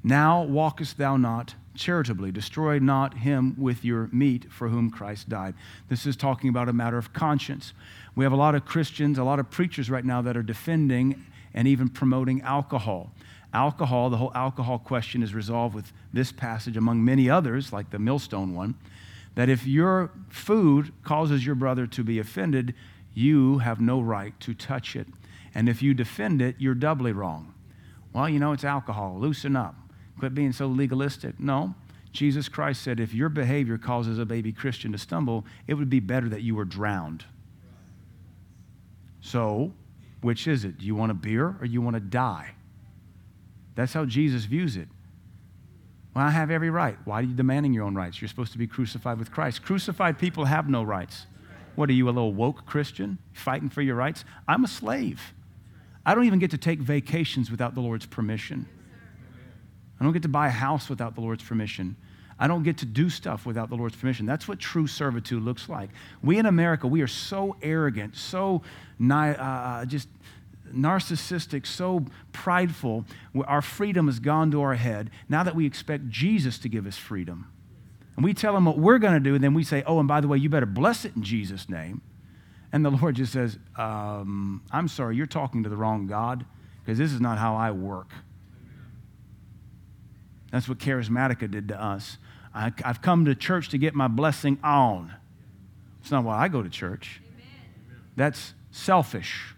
now 0.03 0.43
walkest 0.43 0.97
thou 0.97 1.17
not 1.17 1.55
charitably. 1.75 2.31
Destroy 2.31 2.79
not 2.79 3.13
him 3.19 3.55
with 3.57 3.83
your 3.83 4.09
meat 4.11 4.51
for 4.51 4.69
whom 4.69 4.89
Christ 4.89 5.27
died. 5.27 5.55
This 5.89 6.05
is 6.05 6.15
talking 6.15 6.49
about 6.49 6.69
a 6.69 6.73
matter 6.73 6.97
of 6.97 7.11
conscience. 7.11 7.73
We 8.15 8.23
have 8.23 8.31
a 8.31 8.37
lot 8.37 8.55
of 8.55 8.65
Christians, 8.65 9.17
a 9.17 9.23
lot 9.23 9.39
of 9.39 9.49
preachers 9.51 9.89
right 9.89 10.05
now 10.05 10.21
that 10.21 10.37
are 10.37 10.43
defending 10.43 11.25
and 11.53 11.67
even 11.67 11.89
promoting 11.89 12.41
alcohol. 12.41 13.11
Alcohol, 13.53 14.09
the 14.09 14.17
whole 14.17 14.31
alcohol 14.35 14.77
question 14.77 15.23
is 15.23 15.33
resolved 15.33 15.73
with 15.75 15.91
this 16.13 16.31
passage, 16.31 16.77
among 16.77 17.03
many 17.03 17.29
others, 17.29 17.73
like 17.73 17.89
the 17.89 17.99
millstone 17.99 18.53
one 18.53 18.75
that 19.39 19.47
if 19.47 19.65
your 19.65 20.11
food 20.27 20.91
causes 21.05 21.45
your 21.45 21.55
brother 21.55 21.87
to 21.87 22.03
be 22.03 22.19
offended, 22.19 22.75
you 23.13 23.59
have 23.59 23.79
no 23.79 24.01
right 24.01 24.37
to 24.41 24.53
touch 24.53 24.97
it. 24.97 25.07
And 25.55 25.69
if 25.69 25.81
you 25.81 25.93
defend 25.93 26.41
it, 26.41 26.57
you're 26.59 26.75
doubly 26.75 27.13
wrong. 27.13 27.53
Well, 28.11 28.27
you 28.27 28.37
know, 28.37 28.51
it's 28.51 28.65
alcohol. 28.65 29.17
Loosen 29.17 29.55
up. 29.55 29.75
Quit 30.19 30.35
being 30.35 30.51
so 30.51 30.67
legalistic. 30.67 31.39
No. 31.39 31.73
Jesus 32.11 32.49
Christ 32.49 32.81
said 32.81 32.99
if 32.99 33.13
your 33.13 33.29
behavior 33.29 33.77
causes 33.77 34.19
a 34.19 34.25
baby 34.25 34.51
Christian 34.51 34.91
to 34.91 34.97
stumble, 34.97 35.45
it 35.67 35.75
would 35.75 35.89
be 35.89 36.01
better 36.01 36.27
that 36.27 36.41
you 36.41 36.53
were 36.53 36.65
drowned. 36.65 37.23
So, 39.21 39.71
which 40.19 40.49
is 40.49 40.65
it? 40.65 40.79
Do 40.79 40.85
you 40.85 40.95
want 40.95 41.11
a 41.13 41.15
beer 41.15 41.55
or 41.61 41.65
you 41.65 41.81
want 41.81 41.93
to 41.93 42.01
die? 42.01 42.55
That's 43.75 43.93
how 43.93 44.03
Jesus 44.03 44.43
views 44.43 44.75
it. 44.75 44.89
Well, 46.13 46.25
I 46.25 46.31
have 46.31 46.49
every 46.49 46.69
right. 46.69 46.97
Why 47.05 47.19
are 47.19 47.23
you 47.23 47.33
demanding 47.33 47.73
your 47.73 47.85
own 47.85 47.95
rights? 47.95 48.21
You're 48.21 48.29
supposed 48.29 48.51
to 48.53 48.57
be 48.57 48.67
crucified 48.67 49.19
with 49.19 49.31
Christ. 49.31 49.63
Crucified 49.63 50.17
people 50.17 50.45
have 50.45 50.69
no 50.69 50.83
rights. 50.83 51.27
What 51.75 51.89
are 51.89 51.93
you, 51.93 52.05
a 52.05 52.11
little 52.11 52.33
woke 52.33 52.65
Christian 52.65 53.19
fighting 53.31 53.69
for 53.69 53.81
your 53.81 53.95
rights? 53.95 54.25
I'm 54.47 54.63
a 54.63 54.67
slave. 54.67 55.33
I 56.05 56.15
don't 56.15 56.25
even 56.25 56.39
get 56.39 56.51
to 56.51 56.57
take 56.57 56.79
vacations 56.79 57.51
without 57.51 57.75
the 57.75 57.81
Lord's 57.81 58.05
permission. 58.05 58.65
I 59.99 60.03
don't 60.03 60.13
get 60.13 60.23
to 60.23 60.29
buy 60.29 60.47
a 60.47 60.51
house 60.51 60.89
without 60.89 61.15
the 61.15 61.21
Lord's 61.21 61.43
permission. 61.43 61.95
I 62.39 62.47
don't 62.47 62.63
get 62.63 62.77
to 62.77 62.85
do 62.85 63.09
stuff 63.09 63.45
without 63.45 63.69
the 63.69 63.75
Lord's 63.75 63.97
permission. 63.97 64.25
That's 64.25 64.47
what 64.47 64.59
true 64.59 64.87
servitude 64.87 65.43
looks 65.43 65.67
like. 65.67 65.89
We 66.23 66.37
in 66.37 66.45
America, 66.45 66.87
we 66.87 67.01
are 67.01 67.07
so 67.07 67.57
arrogant, 67.61 68.15
so 68.15 68.61
uh, 69.09 69.13
uh, 69.13 69.85
just 69.85 70.07
narcissistic, 70.73 71.65
so 71.65 72.05
prideful. 72.31 73.05
Our 73.45 73.61
freedom 73.61 74.07
has 74.07 74.19
gone 74.19 74.51
to 74.51 74.61
our 74.61 74.75
head 74.75 75.09
now 75.27 75.43
that 75.43 75.55
we 75.55 75.65
expect 75.65 76.09
Jesus 76.09 76.57
to 76.59 76.69
give 76.69 76.85
us 76.85 76.97
freedom. 76.97 77.51
And 78.15 78.23
we 78.23 78.33
tell 78.33 78.55
him 78.57 78.65
what 78.65 78.77
we're 78.77 78.97
going 78.97 79.13
to 79.13 79.19
do, 79.19 79.35
and 79.35 79.43
then 79.43 79.53
we 79.53 79.63
say, 79.63 79.83
oh, 79.85 79.99
and 79.99 80.07
by 80.07 80.19
the 80.19 80.27
way, 80.27 80.37
you 80.37 80.49
better 80.49 80.65
bless 80.65 81.05
it 81.05 81.15
in 81.15 81.23
Jesus' 81.23 81.69
name. 81.69 82.01
And 82.71 82.85
the 82.85 82.91
Lord 82.91 83.15
just 83.15 83.33
says, 83.33 83.57
um, 83.77 84.61
I'm 84.71 84.87
sorry, 84.87 85.15
you're 85.15 85.25
talking 85.25 85.63
to 85.63 85.69
the 85.69 85.77
wrong 85.77 86.05
God 86.05 86.45
because 86.83 86.97
this 86.97 87.11
is 87.11 87.21
not 87.21 87.37
how 87.37 87.55
I 87.55 87.71
work. 87.71 88.11
That's 90.51 90.67
what 90.67 90.79
Charismatica 90.79 91.49
did 91.49 91.67
to 91.69 91.81
us. 91.81 92.17
I, 92.53 92.71
have 92.83 93.01
come 93.01 93.25
to 93.25 93.35
church 93.35 93.69
to 93.69 93.77
get 93.77 93.93
my 93.93 94.07
blessing 94.07 94.57
on. 94.63 95.13
It's 96.01 96.11
not 96.11 96.23
why 96.23 96.37
I 96.37 96.47
go 96.47 96.63
to 96.63 96.69
church. 96.69 97.21
That's 98.15 98.53
selfish. 98.71 99.53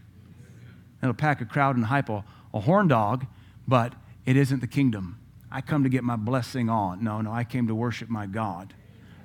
It'll 1.01 1.13
pack 1.13 1.41
a 1.41 1.45
crowd 1.45 1.75
and 1.75 1.85
hype 1.85 2.09
a, 2.09 2.23
a 2.53 2.59
horn 2.59 2.87
dog, 2.87 3.25
but 3.67 3.93
it 4.25 4.37
isn't 4.37 4.59
the 4.59 4.67
kingdom. 4.67 5.19
I 5.51 5.61
come 5.61 5.83
to 5.83 5.89
get 5.89 6.03
my 6.03 6.15
blessing 6.15 6.69
on. 6.69 7.03
No, 7.03 7.21
no, 7.21 7.31
I 7.31 7.43
came 7.43 7.67
to 7.67 7.75
worship 7.75 8.09
my 8.09 8.25
God. 8.25 8.73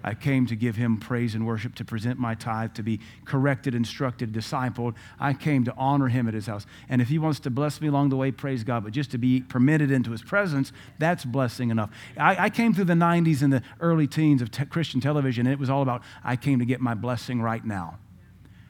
I 0.07 0.15
came 0.15 0.47
to 0.47 0.55
give 0.55 0.77
him 0.77 0.99
praise 0.99 1.35
and 1.35 1.45
worship, 1.45 1.75
to 1.77 1.85
present 1.85 2.17
my 2.21 2.37
tithe, 2.37 2.75
to 2.75 2.83
be 2.85 3.01
corrected, 3.25 3.75
instructed, 3.75 4.33
discipled. 4.33 4.95
I 5.19 5.33
came 5.33 5.65
to 5.65 5.75
honor 5.77 6.07
him 6.07 6.29
at 6.29 6.35
his 6.35 6.47
house. 6.47 6.65
And 6.89 7.03
if 7.03 7.09
he 7.09 7.19
wants 7.19 7.41
to 7.41 7.51
bless 7.51 7.81
me 7.81 7.89
along 7.89 8.11
the 8.11 8.17
way, 8.17 8.31
praise 8.31 8.63
God. 8.63 8.85
But 8.85 8.93
just 8.93 9.11
to 9.11 9.19
be 9.19 9.41
permitted 9.41 9.91
into 9.91 10.13
his 10.13 10.23
presence, 10.23 10.73
that's 11.01 11.25
blessing 11.25 11.71
enough. 11.71 11.91
I, 12.17 12.45
I 12.45 12.51
came 12.51 12.73
through 12.73 12.85
the 12.85 12.93
90s 12.93 13.43
and 13.43 13.53
the 13.53 13.63
early 13.81 14.07
teens 14.07 14.43
of 14.43 14.53
te- 14.53 14.67
Christian 14.67 15.01
television, 15.01 15.45
and 15.45 15.53
it 15.53 15.59
was 15.59 15.71
all 15.71 15.83
about, 15.83 16.03
I 16.23 16.37
came 16.37 16.61
to 16.61 16.65
get 16.65 16.81
my 16.81 16.95
blessing 16.95 17.43
right 17.43 17.65
now. 17.65 17.99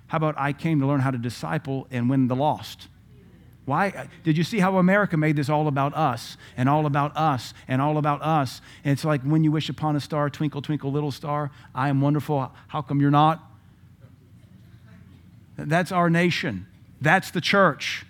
How 0.06 0.16
about 0.16 0.36
I 0.38 0.54
came 0.54 0.80
to 0.80 0.86
learn 0.86 1.00
how 1.00 1.10
to 1.10 1.18
disciple 1.18 1.86
and 1.90 2.08
win 2.08 2.28
the 2.28 2.36
lost? 2.36 2.88
Why? 3.66 3.88
Uh, 3.88 4.06
did 4.22 4.38
you 4.38 4.44
see 4.44 4.60
how 4.60 4.78
America 4.78 5.16
made 5.16 5.36
this 5.36 5.50
all 5.50 5.66
about 5.66 5.94
us 5.94 6.36
and 6.56 6.68
all 6.68 6.86
about 6.86 7.14
us 7.16 7.52
and 7.66 7.82
all 7.82 7.98
about 7.98 8.22
us? 8.22 8.62
And 8.84 8.92
it's 8.92 9.04
like 9.04 9.22
when 9.22 9.44
you 9.44 9.50
wish 9.50 9.68
upon 9.68 9.96
a 9.96 10.00
star, 10.00 10.30
twinkle, 10.30 10.62
twinkle, 10.62 10.90
little 10.90 11.10
star, 11.10 11.50
I 11.74 11.88
am 11.88 12.00
wonderful. 12.00 12.52
How 12.68 12.80
come 12.80 13.00
you're 13.00 13.10
not? 13.10 13.42
That's 15.58 15.90
our 15.90 16.08
nation. 16.08 16.66
That's 17.00 17.32
the 17.32 17.40
church. 17.40 18.06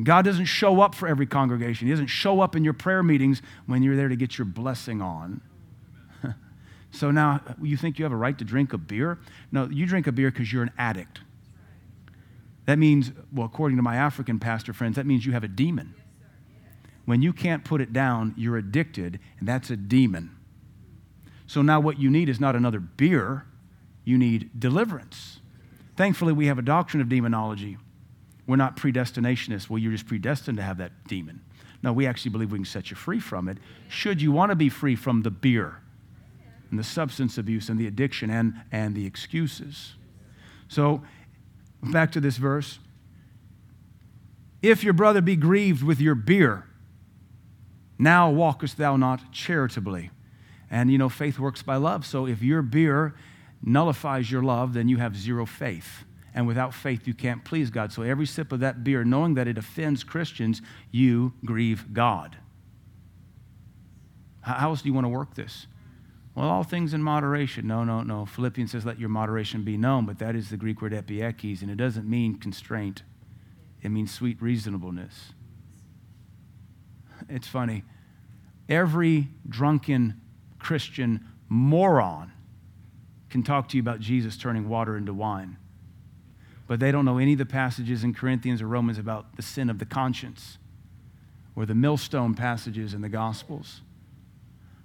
God 0.00 0.24
doesn't 0.24 0.44
show 0.44 0.80
up 0.80 0.94
for 0.94 1.08
every 1.08 1.26
congregation. 1.26 1.88
He 1.88 1.92
doesn't 1.92 2.06
show 2.06 2.40
up 2.40 2.54
in 2.54 2.62
your 2.62 2.72
prayer 2.72 3.02
meetings 3.02 3.42
when 3.66 3.82
you're 3.82 3.96
there 3.96 4.08
to 4.08 4.16
get 4.16 4.38
your 4.38 4.44
blessing 4.44 5.02
on. 5.02 5.40
so 6.92 7.10
now 7.10 7.40
you 7.60 7.76
think 7.76 7.98
you 7.98 8.04
have 8.04 8.12
a 8.12 8.16
right 8.16 8.38
to 8.38 8.44
drink 8.44 8.72
a 8.72 8.78
beer? 8.78 9.18
No, 9.50 9.68
you 9.68 9.86
drink 9.86 10.06
a 10.06 10.12
beer 10.12 10.30
because 10.30 10.52
you're 10.52 10.62
an 10.62 10.70
addict. 10.78 11.20
That 12.70 12.78
means, 12.78 13.10
well, 13.32 13.46
according 13.46 13.78
to 13.78 13.82
my 13.82 13.96
African 13.96 14.38
pastor 14.38 14.72
friends, 14.72 14.94
that 14.94 15.04
means 15.04 15.26
you 15.26 15.32
have 15.32 15.42
a 15.42 15.48
demon. 15.48 15.92
When 17.04 17.20
you 17.20 17.32
can't 17.32 17.64
put 17.64 17.80
it 17.80 17.92
down, 17.92 18.32
you're 18.36 18.56
addicted, 18.56 19.18
and 19.40 19.48
that's 19.48 19.70
a 19.70 19.76
demon. 19.76 20.36
So 21.48 21.62
now 21.62 21.80
what 21.80 21.98
you 21.98 22.08
need 22.08 22.28
is 22.28 22.38
not 22.38 22.54
another 22.54 22.78
beer, 22.78 23.44
you 24.04 24.16
need 24.16 24.50
deliverance. 24.56 25.40
Thankfully, 25.96 26.32
we 26.32 26.46
have 26.46 26.60
a 26.60 26.62
doctrine 26.62 27.00
of 27.00 27.08
demonology. 27.08 27.76
We're 28.46 28.54
not 28.54 28.76
predestinationists. 28.76 29.68
Well, 29.68 29.78
you're 29.78 29.90
just 29.90 30.06
predestined 30.06 30.58
to 30.58 30.62
have 30.62 30.78
that 30.78 30.92
demon. 31.08 31.40
No, 31.82 31.92
we 31.92 32.06
actually 32.06 32.30
believe 32.30 32.52
we 32.52 32.58
can 32.58 32.64
set 32.64 32.88
you 32.88 32.96
free 32.96 33.18
from 33.18 33.48
it. 33.48 33.58
Should 33.88 34.22
you 34.22 34.30
want 34.30 34.50
to 34.50 34.54
be 34.54 34.68
free 34.68 34.94
from 34.94 35.22
the 35.22 35.32
beer 35.32 35.78
and 36.70 36.78
the 36.78 36.84
substance 36.84 37.36
abuse 37.36 37.68
and 37.68 37.80
the 37.80 37.88
addiction 37.88 38.30
and, 38.30 38.54
and 38.70 38.94
the 38.94 39.06
excuses. 39.06 39.94
So 40.68 41.02
Back 41.82 42.12
to 42.12 42.20
this 42.20 42.36
verse. 42.36 42.78
If 44.62 44.84
your 44.84 44.92
brother 44.92 45.20
be 45.20 45.36
grieved 45.36 45.82
with 45.82 46.00
your 46.00 46.14
beer, 46.14 46.66
now 47.98 48.30
walkest 48.30 48.76
thou 48.76 48.96
not 48.96 49.32
charitably. 49.32 50.10
And 50.70 50.90
you 50.90 50.98
know, 50.98 51.08
faith 51.08 51.38
works 51.38 51.62
by 51.62 51.76
love. 51.76 52.06
So 52.06 52.26
if 52.26 52.42
your 52.42 52.62
beer 52.62 53.14
nullifies 53.62 54.30
your 54.30 54.42
love, 54.42 54.74
then 54.74 54.88
you 54.88 54.98
have 54.98 55.16
zero 55.16 55.46
faith. 55.46 56.04
And 56.34 56.46
without 56.46 56.72
faith, 56.74 57.08
you 57.08 57.14
can't 57.14 57.44
please 57.44 57.70
God. 57.70 57.92
So 57.92 58.02
every 58.02 58.26
sip 58.26 58.52
of 58.52 58.60
that 58.60 58.84
beer, 58.84 59.04
knowing 59.04 59.34
that 59.34 59.48
it 59.48 59.58
offends 59.58 60.04
Christians, 60.04 60.62
you 60.90 61.32
grieve 61.44 61.92
God. 61.92 62.36
How 64.42 64.70
else 64.70 64.82
do 64.82 64.88
you 64.88 64.94
want 64.94 65.06
to 65.06 65.10
work 65.10 65.34
this? 65.34 65.66
Well, 66.34 66.48
all 66.48 66.62
things 66.62 66.94
in 66.94 67.02
moderation. 67.02 67.66
No, 67.66 67.84
no, 67.84 68.02
no. 68.02 68.24
Philippians 68.24 68.70
says, 68.70 68.86
let 68.86 68.98
your 68.98 69.08
moderation 69.08 69.64
be 69.64 69.76
known, 69.76 70.06
but 70.06 70.18
that 70.20 70.36
is 70.36 70.50
the 70.50 70.56
Greek 70.56 70.80
word 70.80 70.92
epieikes, 70.92 71.62
and 71.62 71.70
it 71.70 71.76
doesn't 71.76 72.08
mean 72.08 72.36
constraint, 72.36 73.02
it 73.82 73.88
means 73.90 74.12
sweet 74.12 74.40
reasonableness. 74.40 75.32
It's 77.28 77.48
funny. 77.48 77.84
Every 78.68 79.28
drunken 79.48 80.20
Christian 80.58 81.26
moron 81.48 82.32
can 83.28 83.42
talk 83.42 83.68
to 83.68 83.76
you 83.76 83.82
about 83.82 84.00
Jesus 84.00 84.36
turning 84.36 84.68
water 84.68 84.96
into 84.96 85.12
wine, 85.12 85.56
but 86.66 86.78
they 86.80 86.92
don't 86.92 87.04
know 87.04 87.18
any 87.18 87.32
of 87.32 87.38
the 87.38 87.46
passages 87.46 88.04
in 88.04 88.14
Corinthians 88.14 88.62
or 88.62 88.68
Romans 88.68 88.98
about 88.98 89.36
the 89.36 89.42
sin 89.42 89.68
of 89.68 89.78
the 89.78 89.84
conscience 89.84 90.58
or 91.56 91.66
the 91.66 91.74
millstone 91.74 92.34
passages 92.34 92.94
in 92.94 93.00
the 93.00 93.08
Gospels. 93.08 93.82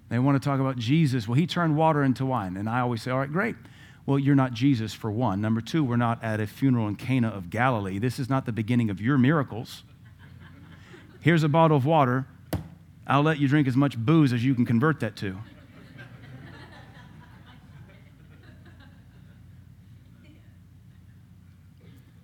They 0.09 0.19
want 0.19 0.41
to 0.41 0.49
talk 0.49 0.59
about 0.59 0.77
Jesus. 0.77 1.27
Well, 1.27 1.35
he 1.35 1.47
turned 1.47 1.75
water 1.75 2.03
into 2.03 2.25
wine. 2.25 2.57
And 2.57 2.69
I 2.69 2.81
always 2.81 3.01
say, 3.01 3.11
all 3.11 3.19
right, 3.19 3.31
great. 3.31 3.55
Well, 4.05 4.19
you're 4.19 4.35
not 4.35 4.53
Jesus, 4.53 4.93
for 4.93 5.09
one. 5.09 5.41
Number 5.41 5.61
two, 5.61 5.83
we're 5.83 5.95
not 5.95 6.23
at 6.23 6.39
a 6.39 6.45
funeral 6.45 6.87
in 6.87 6.95
Cana 6.95 7.29
of 7.29 7.49
Galilee. 7.49 7.97
This 7.97 8.19
is 8.19 8.29
not 8.29 8.45
the 8.45 8.51
beginning 8.51 8.91
of 8.91 9.01
your 9.01 9.17
miracles. 9.17 9.83
Here's 11.21 11.41
a 11.41 11.49
bottle 11.49 11.75
of 11.75 11.85
water. 11.85 12.27
I'll 13.07 13.23
let 13.23 13.39
you 13.39 13.47
drink 13.47 13.67
as 13.67 13.75
much 13.75 13.97
booze 13.97 14.31
as 14.31 14.45
you 14.45 14.53
can 14.53 14.65
convert 14.65 14.99
that 14.99 15.15
to. 15.17 15.37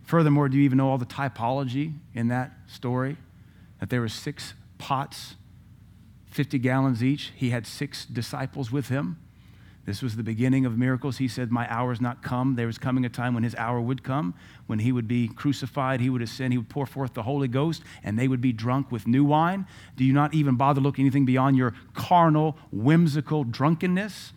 Furthermore, 0.03 0.49
do 0.49 0.57
you 0.57 0.63
even 0.63 0.77
know 0.77 0.89
all 0.89 0.97
the 0.97 1.05
typology 1.05 1.93
in 2.13 2.27
that 2.27 2.51
story? 2.67 3.17
That 3.79 3.89
there 3.89 4.01
were 4.01 4.09
six 4.09 4.53
pots 4.77 5.35
50 6.31 6.59
gallons 6.59 7.03
each. 7.03 7.31
He 7.35 7.51
had 7.51 7.67
six 7.67 8.05
disciples 8.05 8.71
with 8.71 8.87
him. 8.87 9.17
This 9.85 10.01
was 10.01 10.15
the 10.15 10.23
beginning 10.23 10.65
of 10.65 10.77
miracles. 10.77 11.17
He 11.17 11.27
said, 11.27 11.51
My 11.51 11.71
hour 11.71 11.91
is 11.91 11.99
not 11.99 12.21
come. 12.21 12.55
There 12.55 12.67
was 12.67 12.77
coming 12.77 13.03
a 13.03 13.09
time 13.09 13.33
when 13.33 13.43
his 13.43 13.55
hour 13.55 13.81
would 13.81 14.03
come, 14.03 14.35
when 14.67 14.79
he 14.79 14.91
would 14.91 15.07
be 15.07 15.27
crucified, 15.27 15.99
he 15.99 16.09
would 16.09 16.21
ascend, 16.21 16.53
he 16.53 16.57
would 16.57 16.69
pour 16.69 16.85
forth 16.85 17.13
the 17.13 17.23
Holy 17.23 17.47
Ghost, 17.47 17.81
and 18.03 18.17
they 18.17 18.27
would 18.27 18.41
be 18.41 18.53
drunk 18.53 18.91
with 18.91 19.07
new 19.07 19.25
wine. 19.25 19.65
Do 19.97 20.05
you 20.05 20.13
not 20.13 20.33
even 20.33 20.55
bother 20.55 20.81
looking 20.81 21.03
anything 21.03 21.25
beyond 21.25 21.57
your 21.57 21.73
carnal, 21.93 22.57
whimsical 22.71 23.43
drunkenness? 23.43 24.33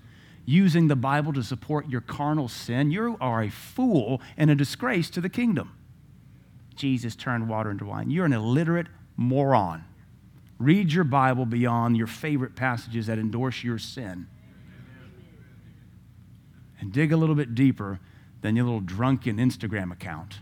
Using 0.47 0.89
the 0.89 0.97
Bible 0.97 1.33
to 1.35 1.43
support 1.43 1.89
your 1.89 2.01
carnal 2.01 2.49
sin? 2.49 2.91
You 2.91 3.17
are 3.21 3.43
a 3.43 3.51
fool 3.51 4.21
and 4.37 4.51
a 4.51 4.55
disgrace 4.55 5.11
to 5.11 5.21
the 5.21 5.29
kingdom. 5.29 5.77
Jesus 6.75 7.15
turned 7.15 7.49
water 7.49 7.71
into 7.71 7.85
wine. 7.85 8.11
You're 8.11 8.27
an 8.27 8.33
illiterate 8.33 8.89
moron. 9.17 9.85
Read 10.59 10.93
your 10.93 11.05
Bible 11.05 11.47
beyond 11.47 11.97
your 11.97 12.07
favorite 12.07 12.55
passages 12.55 13.07
that 13.07 13.19
endorse 13.19 13.65
your 13.65 13.79
sin. 13.79 14.27
And 16.81 16.93
dig 16.93 17.13
a 17.13 17.17
little 17.17 17.35
bit 17.35 17.55
deeper 17.55 17.99
than 18.43 18.57
your 18.57 18.65
little 18.67 18.81
drunken 18.81 19.39
Instagram 19.39 19.93
account. 19.93 20.39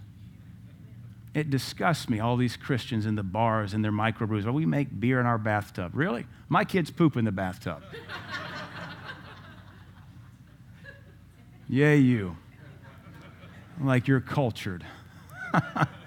It 1.35 1.49
disgusts 1.49 2.11
me, 2.11 2.21
all 2.21 2.37
these 2.37 2.57
Christians 2.57 3.07
in 3.07 3.15
the 3.15 3.23
bars 3.23 3.73
and 3.73 3.83
their 3.83 3.93
microbrews. 3.93 4.47
Oh, 4.47 4.53
we 4.53 4.67
make 4.67 5.01
beer 5.01 5.19
in 5.19 5.25
our 5.25 5.39
bathtub. 5.39 5.93
Really? 5.95 6.27
My 6.49 6.65
kids 6.65 6.91
poop 6.91 7.17
in 7.17 7.25
the 7.25 7.33
bathtub. 7.33 7.83
Yay, 11.69 11.97
you. 11.99 12.37
Like 13.81 14.07
you're 14.07 14.21
cultured. 14.21 14.85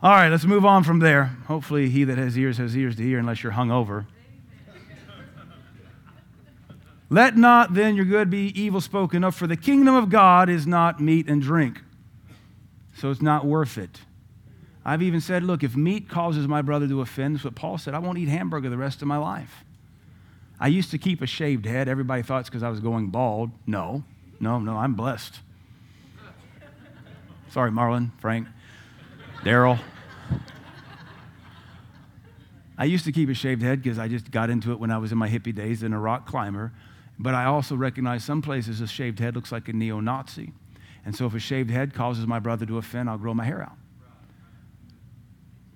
All 0.00 0.12
right, 0.12 0.28
let's 0.28 0.44
move 0.44 0.64
on 0.64 0.84
from 0.84 1.00
there. 1.00 1.36
Hopefully, 1.46 1.90
he 1.90 2.04
that 2.04 2.18
has 2.18 2.38
ears 2.38 2.58
has 2.58 2.76
ears 2.76 2.94
to 2.96 3.02
hear, 3.02 3.18
unless 3.18 3.42
you're 3.42 3.52
hung 3.52 3.72
over. 3.72 4.06
Let 7.10 7.36
not 7.36 7.74
then 7.74 7.96
your 7.96 8.04
good 8.04 8.30
be 8.30 8.52
evil 8.60 8.80
spoken 8.80 9.24
of, 9.24 9.34
for 9.34 9.46
the 9.46 9.56
kingdom 9.56 9.96
of 9.96 10.08
God 10.08 10.48
is 10.48 10.66
not 10.66 11.00
meat 11.00 11.28
and 11.28 11.42
drink. 11.42 11.80
So 12.96 13.10
it's 13.10 13.22
not 13.22 13.44
worth 13.44 13.76
it. 13.76 14.02
I've 14.84 15.02
even 15.02 15.20
said, 15.20 15.42
look, 15.42 15.64
if 15.64 15.74
meat 15.74 16.08
causes 16.08 16.46
my 16.46 16.62
brother 16.62 16.86
to 16.86 17.00
offend, 17.00 17.34
that's 17.36 17.44
what 17.44 17.54
Paul 17.54 17.76
said, 17.76 17.94
I 17.94 17.98
won't 17.98 18.18
eat 18.18 18.28
hamburger 18.28 18.70
the 18.70 18.76
rest 18.76 19.02
of 19.02 19.08
my 19.08 19.16
life. 19.16 19.64
I 20.60 20.68
used 20.68 20.90
to 20.92 20.98
keep 20.98 21.22
a 21.22 21.26
shaved 21.26 21.66
head. 21.66 21.88
Everybody 21.88 22.22
thought 22.22 22.40
it's 22.40 22.48
because 22.48 22.62
I 22.62 22.68
was 22.68 22.80
going 22.80 23.08
bald. 23.08 23.50
No, 23.66 24.04
no, 24.38 24.58
no, 24.60 24.76
I'm 24.76 24.94
blessed. 24.94 25.40
Sorry, 27.50 27.70
Marlon, 27.70 28.10
Frank, 28.18 28.48
Daryl. 29.42 29.78
I 32.76 32.84
used 32.84 33.04
to 33.06 33.12
keep 33.12 33.28
a 33.28 33.34
shaved 33.34 33.62
head 33.62 33.82
because 33.82 33.98
I 33.98 34.06
just 34.06 34.30
got 34.30 34.50
into 34.50 34.72
it 34.72 34.78
when 34.78 34.90
I 34.90 34.98
was 34.98 35.10
in 35.10 35.18
my 35.18 35.28
hippie 35.28 35.54
days 35.54 35.82
and 35.82 35.92
a 35.94 35.98
rock 35.98 36.26
climber. 36.26 36.72
But 37.18 37.34
I 37.34 37.44
also 37.46 37.74
recognize 37.74 38.22
some 38.24 38.40
places 38.42 38.80
a 38.80 38.86
shaved 38.86 39.18
head 39.18 39.34
looks 39.34 39.50
like 39.50 39.68
a 39.68 39.72
neo 39.72 40.00
Nazi. 40.00 40.52
And 41.04 41.16
so 41.16 41.26
if 41.26 41.34
a 41.34 41.40
shaved 41.40 41.70
head 41.70 41.94
causes 41.94 42.26
my 42.26 42.38
brother 42.38 42.66
to 42.66 42.78
offend, 42.78 43.10
I'll 43.10 43.18
grow 43.18 43.34
my 43.34 43.44
hair 43.44 43.62
out. 43.62 43.76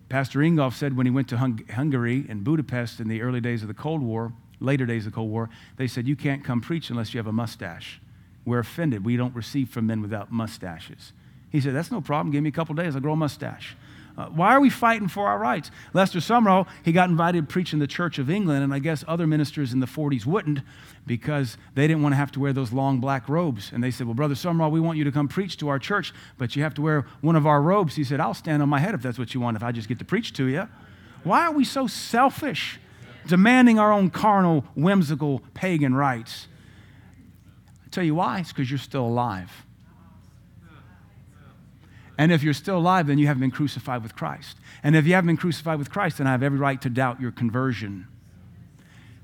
Pastor 0.08 0.40
Ingolf 0.40 0.74
said 0.74 0.96
when 0.96 1.06
he 1.06 1.10
went 1.10 1.28
to 1.28 1.38
Hung- 1.38 1.66
Hungary 1.72 2.26
and 2.28 2.44
Budapest 2.44 3.00
in 3.00 3.08
the 3.08 3.22
early 3.22 3.40
days 3.40 3.62
of 3.62 3.68
the 3.68 3.74
Cold 3.74 4.02
War, 4.02 4.32
later 4.60 4.86
days 4.86 5.06
of 5.06 5.12
the 5.12 5.16
Cold 5.16 5.30
War, 5.30 5.48
they 5.76 5.86
said, 5.86 6.06
You 6.06 6.16
can't 6.16 6.44
come 6.44 6.60
preach 6.60 6.90
unless 6.90 7.14
you 7.14 7.18
have 7.18 7.26
a 7.26 7.32
mustache. 7.32 8.00
We're 8.44 8.58
offended. 8.58 9.04
We 9.04 9.16
don't 9.16 9.34
receive 9.34 9.70
from 9.70 9.86
men 9.86 10.02
without 10.02 10.30
mustaches. 10.30 11.12
He 11.52 11.60
said, 11.60 11.74
That's 11.74 11.92
no 11.92 12.00
problem. 12.00 12.32
Give 12.32 12.42
me 12.42 12.48
a 12.48 12.52
couple 12.52 12.74
days, 12.74 12.96
I'll 12.96 13.02
grow 13.02 13.12
a 13.12 13.16
mustache. 13.16 13.76
Uh, 14.16 14.26
why 14.26 14.54
are 14.54 14.60
we 14.60 14.68
fighting 14.68 15.08
for 15.08 15.26
our 15.26 15.38
rights? 15.38 15.70
Lester 15.94 16.18
Sumrall, 16.18 16.66
he 16.84 16.92
got 16.92 17.08
invited 17.08 17.48
to 17.48 17.52
preach 17.52 17.72
in 17.72 17.78
the 17.78 17.86
Church 17.86 18.18
of 18.18 18.28
England, 18.28 18.62
and 18.62 18.74
I 18.74 18.78
guess 18.78 19.02
other 19.08 19.26
ministers 19.26 19.72
in 19.72 19.80
the 19.80 19.86
40s 19.86 20.26
wouldn't 20.26 20.60
because 21.06 21.56
they 21.74 21.86
didn't 21.86 22.02
want 22.02 22.12
to 22.12 22.16
have 22.16 22.30
to 22.32 22.40
wear 22.40 22.52
those 22.52 22.72
long 22.72 23.00
black 23.00 23.26
robes. 23.28 23.70
And 23.72 23.82
they 23.82 23.90
said, 23.90 24.06
Well, 24.06 24.14
Brother 24.14 24.34
Sumrall, 24.34 24.70
we 24.70 24.80
want 24.80 24.98
you 24.98 25.04
to 25.04 25.12
come 25.12 25.28
preach 25.28 25.56
to 25.58 25.68
our 25.68 25.78
church, 25.78 26.12
but 26.36 26.56
you 26.56 26.62
have 26.62 26.74
to 26.74 26.82
wear 26.82 27.06
one 27.20 27.36
of 27.36 27.46
our 27.46 27.62
robes. 27.62 27.96
He 27.96 28.04
said, 28.04 28.20
I'll 28.20 28.34
stand 28.34 28.62
on 28.62 28.68
my 28.68 28.80
head 28.80 28.94
if 28.94 29.02
that's 29.02 29.18
what 29.18 29.34
you 29.34 29.40
want, 29.40 29.56
if 29.56 29.62
I 29.62 29.72
just 29.72 29.88
get 29.88 29.98
to 30.00 30.04
preach 30.04 30.32
to 30.34 30.46
you. 30.46 30.68
Why 31.24 31.46
are 31.46 31.52
we 31.52 31.64
so 31.64 31.86
selfish, 31.86 32.80
demanding 33.26 33.78
our 33.78 33.92
own 33.92 34.10
carnal, 34.10 34.64
whimsical, 34.74 35.40
pagan 35.54 35.94
rights? 35.94 36.48
I 37.86 37.88
tell 37.90 38.04
you 38.04 38.16
why, 38.16 38.40
it's 38.40 38.52
because 38.52 38.70
you're 38.70 38.78
still 38.78 39.06
alive. 39.06 39.64
And 42.22 42.30
if 42.30 42.44
you're 42.44 42.54
still 42.54 42.78
alive, 42.78 43.08
then 43.08 43.18
you 43.18 43.26
haven't 43.26 43.40
been 43.40 43.50
crucified 43.50 44.00
with 44.04 44.14
Christ. 44.14 44.56
And 44.84 44.94
if 44.94 45.08
you 45.08 45.14
haven't 45.14 45.26
been 45.26 45.36
crucified 45.36 45.80
with 45.80 45.90
Christ, 45.90 46.18
then 46.18 46.28
I 46.28 46.30
have 46.30 46.44
every 46.44 46.56
right 46.56 46.80
to 46.82 46.88
doubt 46.88 47.20
your 47.20 47.32
conversion. 47.32 48.06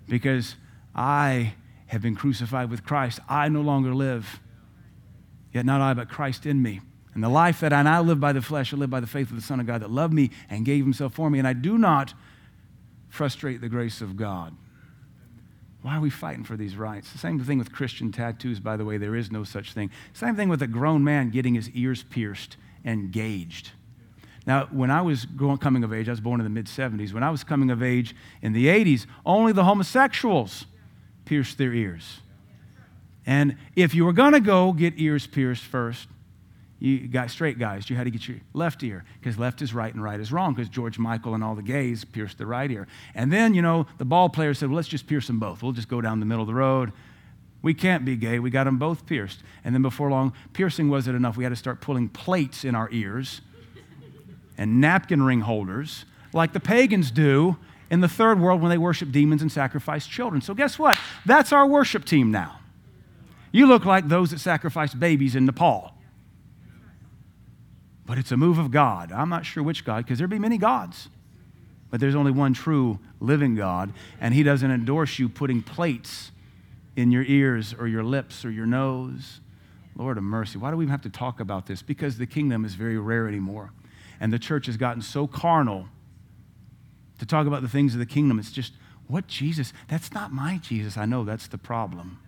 Because 0.08 0.56
I 0.96 1.54
have 1.87 2.02
been 2.02 2.16
crucified 2.16 2.70
with 2.70 2.84
Christ. 2.84 3.20
I 3.28 3.48
no 3.50 3.61
longer 3.61 3.94
live, 3.94 4.40
yet 5.52 5.64
not 5.64 5.80
I, 5.80 5.94
but 5.94 6.08
Christ 6.08 6.44
in 6.44 6.61
me. 6.61 6.80
And 7.14 7.22
the 7.22 7.28
life 7.28 7.61
that 7.61 7.72
I 7.72 7.82
now 7.82 8.02
live 8.02 8.18
by 8.18 8.32
the 8.32 8.42
flesh, 8.42 8.74
I 8.74 8.76
live 8.76 8.90
by 8.90 8.98
the 8.98 9.06
faith 9.06 9.30
of 9.30 9.37
the 9.37 9.42
Son 9.42 9.61
of 9.61 9.66
God 9.68 9.80
that 9.82 9.92
loved 9.92 10.12
me 10.12 10.30
and 10.50 10.64
gave 10.64 10.82
himself 10.82 11.14
for 11.14 11.30
me. 11.30 11.38
And 11.38 11.46
I 11.46 11.52
do 11.52 11.78
not 11.78 12.14
frustrate 13.08 13.61
the 13.61 13.68
grace 13.68 14.00
of 14.00 14.16
God. 14.16 14.56
Why 15.82 15.98
are 15.98 16.00
we 16.00 16.11
fighting 16.11 16.42
for 16.42 16.56
these 16.56 16.74
rights? 16.74 17.12
The 17.12 17.18
same 17.18 17.38
thing 17.38 17.58
with 17.58 17.70
Christian 17.70 18.11
tattoos, 18.11 18.58
by 18.58 18.76
the 18.76 18.84
way, 18.84 18.98
there 18.98 19.14
is 19.14 19.30
no 19.30 19.44
such 19.44 19.72
thing. 19.72 19.92
Same 20.12 20.34
thing 20.34 20.48
with 20.48 20.62
a 20.62 20.66
grown 20.66 21.04
man 21.04 21.30
getting 21.30 21.54
his 21.54 21.70
ears 21.70 22.02
pierced 22.02 22.56
and 22.84 23.12
gauged. 23.12 23.70
Now, 24.46 24.66
when 24.70 24.90
I 24.90 25.02
was 25.02 25.26
growing, 25.26 25.58
coming 25.58 25.84
of 25.84 25.92
age, 25.92 26.08
I 26.08 26.12
was 26.12 26.20
born 26.20 26.40
in 26.40 26.44
the 26.44 26.50
mid 26.50 26.66
70s. 26.66 27.12
When 27.12 27.22
I 27.22 27.30
was 27.30 27.44
coming 27.44 27.70
of 27.70 27.82
age 27.82 28.14
in 28.40 28.54
the 28.54 28.66
80s, 28.66 29.06
only 29.26 29.52
the 29.52 29.64
homosexuals 29.64 30.64
pierced 31.26 31.58
their 31.58 31.74
ears. 31.74 32.20
And 33.26 33.56
if 33.76 33.94
you 33.94 34.06
were 34.06 34.14
going 34.14 34.32
to 34.32 34.40
go 34.40 34.72
get 34.72 34.94
ears 34.96 35.26
pierced 35.26 35.64
first, 35.64 36.08
you 36.78 37.08
got 37.08 37.30
straight 37.30 37.58
guys, 37.58 37.90
you 37.90 37.96
had 37.96 38.04
to 38.04 38.10
get 38.10 38.26
your 38.26 38.38
left 38.54 38.82
ear 38.82 39.04
because 39.20 39.38
left 39.38 39.60
is 39.60 39.74
right 39.74 39.92
and 39.92 40.02
right 40.02 40.18
is 40.18 40.32
wrong 40.32 40.54
because 40.54 40.68
George 40.68 40.98
Michael 40.98 41.34
and 41.34 41.42
all 41.42 41.54
the 41.54 41.62
gays 41.62 42.04
pierced 42.04 42.38
the 42.38 42.46
right 42.46 42.70
ear. 42.70 42.86
And 43.14 43.32
then, 43.32 43.52
you 43.52 43.60
know, 43.60 43.86
the 43.98 44.04
ball 44.04 44.28
player 44.28 44.54
said, 44.54 44.68
well, 44.70 44.76
let's 44.76 44.88
just 44.88 45.06
pierce 45.06 45.26
them 45.26 45.40
both. 45.40 45.62
We'll 45.62 45.72
just 45.72 45.88
go 45.88 46.00
down 46.00 46.20
the 46.20 46.26
middle 46.26 46.42
of 46.42 46.46
the 46.46 46.54
road. 46.54 46.92
We 47.60 47.74
can't 47.74 48.04
be 48.04 48.16
gay. 48.16 48.38
We 48.38 48.50
got 48.50 48.64
them 48.64 48.78
both 48.78 49.06
pierced. 49.06 49.42
And 49.64 49.74
then 49.74 49.82
before 49.82 50.10
long, 50.10 50.32
piercing 50.52 50.88
wasn't 50.88 51.16
enough. 51.16 51.36
We 51.36 51.44
had 51.44 51.50
to 51.50 51.56
start 51.56 51.80
pulling 51.80 52.08
plates 52.08 52.64
in 52.64 52.74
our 52.74 52.88
ears 52.92 53.40
and 54.56 54.80
napkin 54.80 55.22
ring 55.22 55.40
holders 55.40 56.04
like 56.32 56.52
the 56.52 56.60
pagans 56.60 57.10
do 57.10 57.56
in 57.90 58.00
the 58.00 58.08
third 58.08 58.40
world 58.40 58.60
when 58.60 58.70
they 58.70 58.78
worship 58.78 59.10
demons 59.10 59.42
and 59.42 59.50
sacrifice 59.50 60.06
children. 60.06 60.40
So, 60.42 60.54
guess 60.54 60.78
what? 60.78 60.98
That's 61.24 61.52
our 61.52 61.66
worship 61.66 62.04
team 62.04 62.30
now. 62.30 62.60
You 63.50 63.66
look 63.66 63.84
like 63.84 64.08
those 64.08 64.30
that 64.30 64.40
sacrifice 64.40 64.94
babies 64.94 65.34
in 65.34 65.46
Nepal. 65.46 65.94
But 68.04 68.18
it's 68.18 68.32
a 68.32 68.36
move 68.36 68.58
of 68.58 68.70
God. 68.70 69.10
I'm 69.12 69.28
not 69.28 69.46
sure 69.46 69.62
which 69.62 69.84
God, 69.84 70.04
because 70.04 70.18
there 70.18 70.28
be 70.28 70.38
many 70.38 70.58
gods. 70.58 71.08
But 71.90 72.00
there's 72.00 72.14
only 72.14 72.32
one 72.32 72.52
true 72.52 72.98
living 73.20 73.54
God, 73.54 73.92
and 74.20 74.34
He 74.34 74.42
doesn't 74.42 74.70
endorse 74.70 75.18
you 75.18 75.28
putting 75.28 75.62
plates 75.62 76.30
in 76.98 77.12
your 77.12 77.22
ears 77.22 77.74
or 77.78 77.87
your 77.87 78.02
lips 78.02 78.44
or 78.44 78.50
your 78.50 78.66
nose. 78.66 79.40
Lord 79.94 80.16
of 80.16 80.24
mercy. 80.24 80.58
Why 80.58 80.70
do 80.70 80.76
we 80.76 80.87
have 80.88 81.02
to 81.02 81.08
talk 81.08 81.38
about 81.38 81.66
this? 81.66 81.80
Because 81.80 82.18
the 82.18 82.26
kingdom 82.26 82.64
is 82.64 82.74
very 82.74 82.98
rare 82.98 83.28
anymore. 83.28 83.72
And 84.20 84.32
the 84.32 84.38
church 84.38 84.66
has 84.66 84.76
gotten 84.76 85.02
so 85.02 85.26
carnal 85.26 85.88
to 87.18 87.26
talk 87.26 87.46
about 87.46 87.62
the 87.62 87.68
things 87.68 87.94
of 87.94 88.00
the 88.00 88.06
kingdom. 88.06 88.38
It's 88.38 88.52
just, 88.52 88.72
what 89.06 89.26
Jesus? 89.28 89.72
That's 89.88 90.12
not 90.12 90.32
my 90.32 90.58
Jesus. 90.58 90.96
I 90.96 91.04
know 91.04 91.24
that's 91.24 91.46
the 91.46 91.58
problem. 91.58 92.18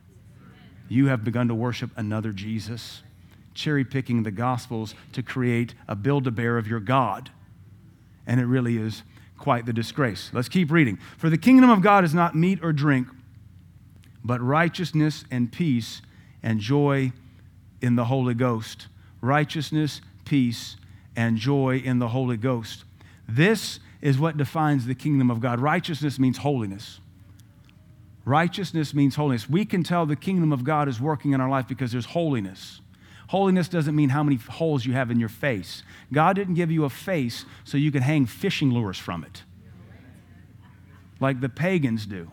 You 0.88 1.06
have 1.06 1.24
begun 1.24 1.48
to 1.48 1.54
worship 1.54 1.90
another 1.96 2.33
Jesus, 2.33 3.02
cherry 3.54 3.85
picking 3.85 4.22
the 4.22 4.33
gospels 4.33 4.94
to 5.12 5.22
create 5.22 5.74
a 5.87 5.94
build 5.94 6.26
a 6.26 6.30
bear 6.33 6.59
of 6.59 6.66
your 6.66 6.80
God. 6.80 7.30
And 8.26 8.40
it 8.40 8.46
really 8.46 8.76
is 8.76 9.02
quite 9.38 9.66
the 9.66 9.72
disgrace. 9.72 10.30
Let's 10.33 10.48
keep 10.48 10.70
reading. 10.70 10.98
For 11.18 11.28
the 11.28 11.38
kingdom 11.38 11.70
of 11.70 11.83
God 11.83 12.04
is 12.04 12.14
not 12.14 12.35
meat 12.35 12.61
or 12.62 12.72
drink, 12.72 13.09
but 14.24 14.40
righteousness 14.40 15.24
and 15.30 15.50
peace 15.50 16.02
and 16.42 16.61
joy 16.61 17.12
in 17.80 17.96
the 17.96 18.04
Holy 18.06 18.35
Ghost. 18.35 18.88
Righteousness, 19.20 20.00
peace, 20.24 20.76
and 21.16 21.37
joy 21.37 21.83
in 21.85 21.98
the 21.98 22.09
Holy 22.09 22.37
Ghost. 22.37 22.85
This 23.28 23.80
is 24.00 24.18
what 24.18 24.37
defines 24.37 24.87
the 24.87 24.94
kingdom 24.94 25.30
of 25.30 25.40
God. 25.40 25.61
Righteousness 25.61 26.18
means 26.18 26.38
holiness. 26.38 27.00
Righteousness 28.24 28.94
means 28.94 29.16
holiness. 29.16 29.48
We 29.48 29.64
can 29.64 29.83
tell 29.83 30.06
the 30.06 30.16
kingdom 30.16 30.52
of 30.52 30.64
God 30.64 30.88
is 30.88 31.00
working 31.00 31.33
in 31.33 31.40
our 31.40 31.48
life 31.48 31.66
because 31.66 31.92
there's 31.92 32.06
holiness. 32.06 32.80
Holiness 33.28 33.68
doesn't 33.68 33.94
mean 33.94 34.09
how 34.09 34.22
many 34.22 34.37
holes 34.37 34.85
you 34.85 34.92
have 34.92 35.11
in 35.11 35.20
your 35.20 35.28
face. 35.28 35.83
God 36.12 36.35
didn't 36.35 36.54
give 36.54 36.70
you 36.70 36.85
a 36.85 36.90
face 36.90 37.44
so 37.64 37.78
you 37.78 37.92
can 37.92 38.02
hang 38.02 38.26
fishing 38.26 38.72
lures 38.72 38.98
from 38.98 39.24
it, 39.24 39.44
like 41.20 41.40
the 41.40 41.48
pagans 41.48 42.06
do. 42.06 42.30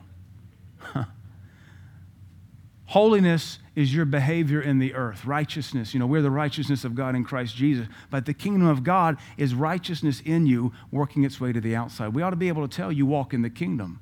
Holiness 2.87 3.59
is 3.75 3.93
your 3.93 4.05
behavior 4.05 4.61
in 4.61 4.79
the 4.79 4.93
earth. 4.93 5.25
Righteousness, 5.25 5.93
you 5.93 5.99
know, 5.99 6.07
we're 6.07 6.21
the 6.21 6.31
righteousness 6.31 6.85
of 6.85 6.95
God 6.95 7.15
in 7.15 7.25
Christ 7.25 7.53
Jesus. 7.53 7.85
But 8.09 8.25
the 8.25 8.33
kingdom 8.33 8.65
of 8.65 8.85
God 8.85 9.17
is 9.35 9.53
righteousness 9.53 10.21
in 10.23 10.47
you 10.47 10.71
working 10.89 11.25
its 11.25 11.39
way 11.39 11.51
to 11.51 11.59
the 11.59 11.75
outside. 11.75 12.13
We 12.13 12.21
ought 12.21 12.29
to 12.29 12.37
be 12.37 12.47
able 12.47 12.65
to 12.65 12.73
tell 12.73 12.91
you 12.91 13.05
walk 13.05 13.33
in 13.33 13.41
the 13.41 13.49
kingdom. 13.49 13.99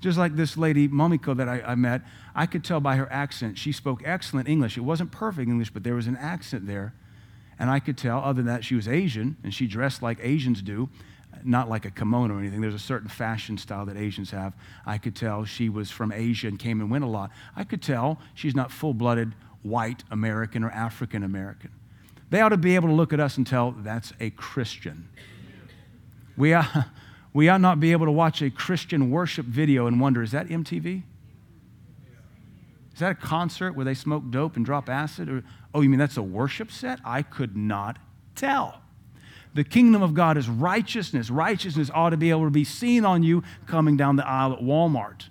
Just 0.00 0.18
like 0.18 0.36
this 0.36 0.56
lady, 0.56 0.88
Momiko, 0.88 1.36
that 1.36 1.48
I, 1.48 1.62
I 1.62 1.74
met, 1.74 2.02
I 2.34 2.46
could 2.46 2.62
tell 2.62 2.78
by 2.78 2.94
her 2.94 3.12
accent. 3.12 3.58
She 3.58 3.72
spoke 3.72 4.02
excellent 4.04 4.48
English. 4.48 4.76
It 4.76 4.82
wasn't 4.82 5.10
perfect 5.10 5.48
English, 5.48 5.70
but 5.70 5.82
there 5.82 5.94
was 5.94 6.06
an 6.06 6.16
accent 6.16 6.68
there. 6.68 6.94
And 7.58 7.70
I 7.70 7.80
could 7.80 7.98
tell, 7.98 8.20
other 8.20 8.36
than 8.36 8.46
that, 8.46 8.64
she 8.64 8.76
was 8.76 8.86
Asian 8.86 9.36
and 9.42 9.52
she 9.52 9.66
dressed 9.66 10.00
like 10.00 10.18
Asians 10.22 10.62
do 10.62 10.88
not 11.44 11.68
like 11.68 11.84
a 11.84 11.90
kimono 11.90 12.34
or 12.34 12.38
anything. 12.38 12.60
There's 12.60 12.74
a 12.74 12.78
certain 12.78 13.08
fashion 13.08 13.56
style 13.58 13.86
that 13.86 13.96
Asians 13.96 14.30
have. 14.30 14.54
I 14.86 14.98
could 14.98 15.16
tell 15.16 15.44
she 15.44 15.68
was 15.68 15.90
from 15.90 16.12
Asia 16.12 16.48
and 16.48 16.58
came 16.58 16.80
and 16.80 16.90
went 16.90 17.04
a 17.04 17.08
lot. 17.08 17.30
I 17.56 17.64
could 17.64 17.82
tell 17.82 18.18
she's 18.34 18.54
not 18.54 18.70
full 18.70 18.94
blooded 18.94 19.34
white 19.62 20.04
American 20.10 20.64
or 20.64 20.70
African 20.70 21.22
American. 21.22 21.70
They 22.30 22.40
ought 22.40 22.50
to 22.50 22.56
be 22.56 22.74
able 22.74 22.88
to 22.88 22.94
look 22.94 23.12
at 23.12 23.20
us 23.20 23.36
and 23.36 23.46
tell 23.46 23.72
that's 23.72 24.12
a 24.20 24.30
Christian. 24.30 25.08
We 26.36 26.54
ought, 26.54 26.86
we 27.32 27.48
ought 27.48 27.60
not 27.60 27.80
be 27.80 27.92
able 27.92 28.06
to 28.06 28.12
watch 28.12 28.42
a 28.42 28.50
Christian 28.50 29.10
worship 29.10 29.46
video 29.46 29.86
and 29.86 30.00
wonder, 30.00 30.22
is 30.22 30.32
that 30.32 30.48
MTV? 30.48 31.02
Is 32.94 33.00
that 33.00 33.12
a 33.12 33.14
concert 33.14 33.72
where 33.72 33.84
they 33.84 33.94
smoke 33.94 34.24
dope 34.30 34.56
and 34.56 34.64
drop 34.64 34.88
acid? 34.88 35.28
Or, 35.28 35.44
oh, 35.74 35.80
you 35.80 35.88
mean 35.88 35.98
that's 35.98 36.16
a 36.16 36.22
worship 36.22 36.70
set? 36.70 37.00
I 37.04 37.22
could 37.22 37.56
not 37.56 37.98
tell. 38.34 38.81
The 39.54 39.64
kingdom 39.64 40.02
of 40.02 40.14
God 40.14 40.38
is 40.38 40.48
righteousness. 40.48 41.30
Righteousness 41.30 41.90
ought 41.92 42.10
to 42.10 42.16
be 42.16 42.30
able 42.30 42.44
to 42.44 42.50
be 42.50 42.64
seen 42.64 43.04
on 43.04 43.22
you 43.22 43.42
coming 43.66 43.96
down 43.96 44.16
the 44.16 44.26
aisle 44.26 44.54
at 44.54 44.60
Walmart. 44.60 45.28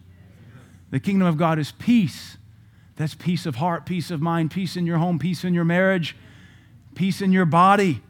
The 0.92 1.00
kingdom 1.00 1.28
of 1.28 1.38
God 1.38 1.58
is 1.58 1.72
peace. 1.72 2.38
That's 2.98 3.16
peace 3.16 3.46
of 3.46 3.56
heart, 3.56 3.86
peace 3.86 4.12
of 4.12 4.22
mind, 4.22 4.52
peace 4.52 4.76
in 4.76 4.86
your 4.86 4.98
home, 4.98 5.18
peace 5.18 5.44
in 5.44 5.54
your 5.54 5.66
marriage, 5.66 6.16
peace 6.94 7.22
in 7.22 7.32
your 7.32 7.46
body. 7.46 8.02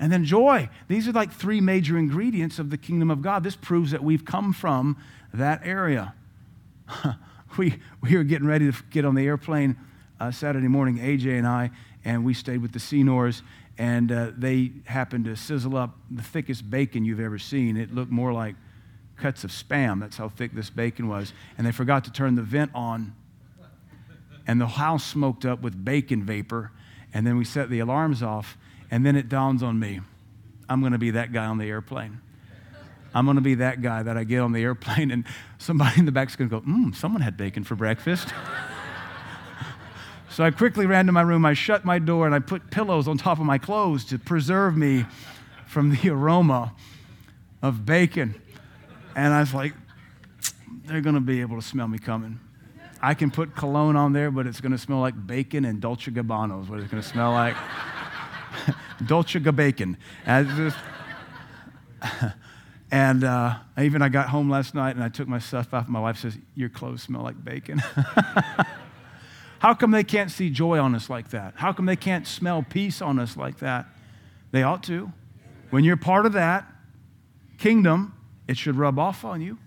And 0.00 0.10
then 0.10 0.24
joy. 0.24 0.70
These 0.88 1.06
are 1.06 1.12
like 1.12 1.30
three 1.30 1.60
major 1.60 1.98
ingredients 1.98 2.58
of 2.58 2.70
the 2.70 2.78
kingdom 2.78 3.10
of 3.10 3.22
God. 3.22 3.44
This 3.44 3.54
proves 3.54 3.90
that 3.92 4.02
we've 4.02 4.24
come 4.24 4.52
from 4.52 4.96
that 5.32 5.60
area. 5.62 6.14
we, 7.58 7.76
we 8.00 8.16
were 8.16 8.24
getting 8.24 8.48
ready 8.48 8.72
to 8.72 8.82
get 8.90 9.04
on 9.04 9.14
the 9.14 9.26
airplane 9.26 9.76
uh, 10.18 10.30
Saturday 10.30 10.68
morning, 10.68 10.98
AJ 10.98 11.38
and 11.38 11.46
I, 11.46 11.70
and 12.04 12.24
we 12.24 12.34
stayed 12.34 12.62
with 12.62 12.72
the 12.72 12.80
Seniors, 12.80 13.42
and 13.78 14.12
uh, 14.12 14.30
they 14.36 14.72
happened 14.84 15.24
to 15.26 15.36
sizzle 15.36 15.76
up 15.76 15.96
the 16.10 16.22
thickest 16.22 16.68
bacon 16.68 17.04
you've 17.04 17.20
ever 17.20 17.38
seen. 17.38 17.76
It 17.76 17.94
looked 17.94 18.10
more 18.10 18.32
like 18.32 18.56
cuts 19.16 19.44
of 19.44 19.50
spam. 19.50 20.00
That's 20.00 20.16
how 20.16 20.28
thick 20.28 20.54
this 20.54 20.70
bacon 20.70 21.08
was. 21.08 21.32
And 21.56 21.66
they 21.66 21.72
forgot 21.72 22.04
to 22.04 22.12
turn 22.12 22.34
the 22.34 22.42
vent 22.42 22.70
on, 22.74 23.14
and 24.46 24.60
the 24.60 24.66
house 24.66 25.04
smoked 25.04 25.44
up 25.44 25.62
with 25.62 25.84
bacon 25.84 26.24
vapor. 26.24 26.72
And 27.12 27.26
then 27.26 27.36
we 27.36 27.44
set 27.44 27.70
the 27.70 27.80
alarms 27.80 28.22
off, 28.22 28.56
and 28.90 29.04
then 29.04 29.16
it 29.16 29.28
dawns 29.28 29.62
on 29.62 29.78
me 29.78 30.00
I'm 30.68 30.80
going 30.80 30.92
to 30.92 30.98
be 30.98 31.10
that 31.10 31.32
guy 31.32 31.46
on 31.46 31.58
the 31.58 31.68
airplane. 31.68 32.20
I'm 33.12 33.24
going 33.24 33.34
to 33.36 33.42
be 33.42 33.56
that 33.56 33.82
guy 33.82 34.04
that 34.04 34.16
I 34.16 34.22
get 34.22 34.38
on 34.38 34.52
the 34.52 34.62
airplane, 34.62 35.10
and 35.10 35.24
somebody 35.58 35.98
in 35.98 36.06
the 36.06 36.12
back 36.12 36.28
is 36.28 36.36
going 36.36 36.48
to 36.48 36.60
go, 36.60 36.64
Mmm, 36.64 36.94
someone 36.94 37.22
had 37.22 37.36
bacon 37.36 37.64
for 37.64 37.74
breakfast. 37.74 38.28
so 40.30 40.44
I 40.44 40.50
quickly 40.50 40.86
ran 40.86 41.06
to 41.06 41.12
my 41.12 41.22
room, 41.22 41.44
I 41.44 41.54
shut 41.54 41.84
my 41.84 41.98
door, 41.98 42.26
and 42.26 42.34
I 42.34 42.38
put 42.38 42.70
pillows 42.70 43.08
on 43.08 43.18
top 43.18 43.38
of 43.38 43.44
my 43.44 43.58
clothes 43.58 44.04
to 44.06 44.18
preserve 44.18 44.76
me 44.76 45.04
from 45.66 45.90
the 45.90 46.10
aroma 46.10 46.74
of 47.62 47.84
bacon. 47.84 48.40
And 49.14 49.34
I 49.34 49.40
was 49.40 49.52
like, 49.52 49.74
they're 50.86 51.00
going 51.00 51.14
to 51.14 51.20
be 51.20 51.40
able 51.40 51.56
to 51.56 51.62
smell 51.62 51.88
me 51.88 51.98
coming. 51.98 52.40
I 53.02 53.14
can 53.14 53.30
put 53.30 53.56
cologne 53.56 53.96
on 53.96 54.12
there, 54.12 54.30
but 54.30 54.46
it's 54.46 54.60
going 54.60 54.72
to 54.72 54.78
smell 54.78 55.00
like 55.00 55.26
bacon 55.26 55.64
and 55.64 55.80
Dolce 55.80 56.10
Gabbana 56.10 56.62
is 56.62 56.68
what 56.68 56.80
it's 56.80 56.90
going 56.90 57.02
to 57.02 57.08
smell 57.08 57.32
like. 57.32 57.56
Dolce 59.06 59.40
Gabbana. 59.40 59.96
And 62.92 63.22
uh, 63.22 63.54
even 63.78 64.02
I 64.02 64.08
got 64.08 64.28
home 64.30 64.50
last 64.50 64.74
night 64.74 64.96
and 64.96 65.04
I 65.04 65.08
took 65.08 65.28
my 65.28 65.38
stuff 65.38 65.72
off. 65.72 65.88
My 65.88 66.00
wife 66.00 66.18
says, 66.18 66.36
Your 66.56 66.68
clothes 66.68 67.02
smell 67.02 67.22
like 67.22 67.42
bacon. 67.42 67.80
How 69.60 69.74
come 69.74 69.90
they 69.90 70.04
can't 70.04 70.30
see 70.30 70.50
joy 70.50 70.78
on 70.78 70.94
us 70.94 71.08
like 71.08 71.30
that? 71.30 71.54
How 71.56 71.72
come 71.72 71.86
they 71.86 71.96
can't 71.96 72.26
smell 72.26 72.64
peace 72.68 73.00
on 73.00 73.18
us 73.18 73.36
like 73.36 73.58
that? 73.58 73.86
They 74.50 74.62
ought 74.62 74.82
to. 74.84 75.12
When 75.70 75.84
you're 75.84 75.96
part 75.96 76.26
of 76.26 76.32
that 76.32 76.66
kingdom, 77.58 78.14
it 78.48 78.56
should 78.56 78.76
rub 78.76 78.98
off 78.98 79.24
on 79.24 79.40
you. 79.40 79.58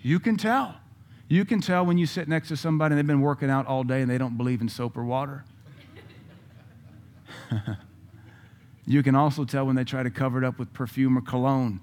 You 0.00 0.18
can 0.18 0.36
tell. 0.36 0.76
You 1.28 1.44
can 1.44 1.60
tell 1.60 1.84
when 1.84 1.98
you 1.98 2.06
sit 2.06 2.28
next 2.28 2.48
to 2.48 2.56
somebody 2.56 2.92
and 2.92 2.98
they've 2.98 3.06
been 3.06 3.20
working 3.20 3.50
out 3.50 3.66
all 3.66 3.84
day 3.84 4.00
and 4.00 4.10
they 4.10 4.18
don't 4.18 4.36
believe 4.36 4.60
in 4.60 4.68
soap 4.68 4.96
or 4.96 5.04
water. 5.04 5.44
You 8.86 9.02
can 9.02 9.14
also 9.14 9.44
tell 9.44 9.66
when 9.66 9.76
they 9.76 9.84
try 9.84 10.02
to 10.02 10.10
cover 10.10 10.38
it 10.38 10.44
up 10.44 10.58
with 10.58 10.72
perfume 10.72 11.16
or 11.16 11.20
cologne. 11.20 11.80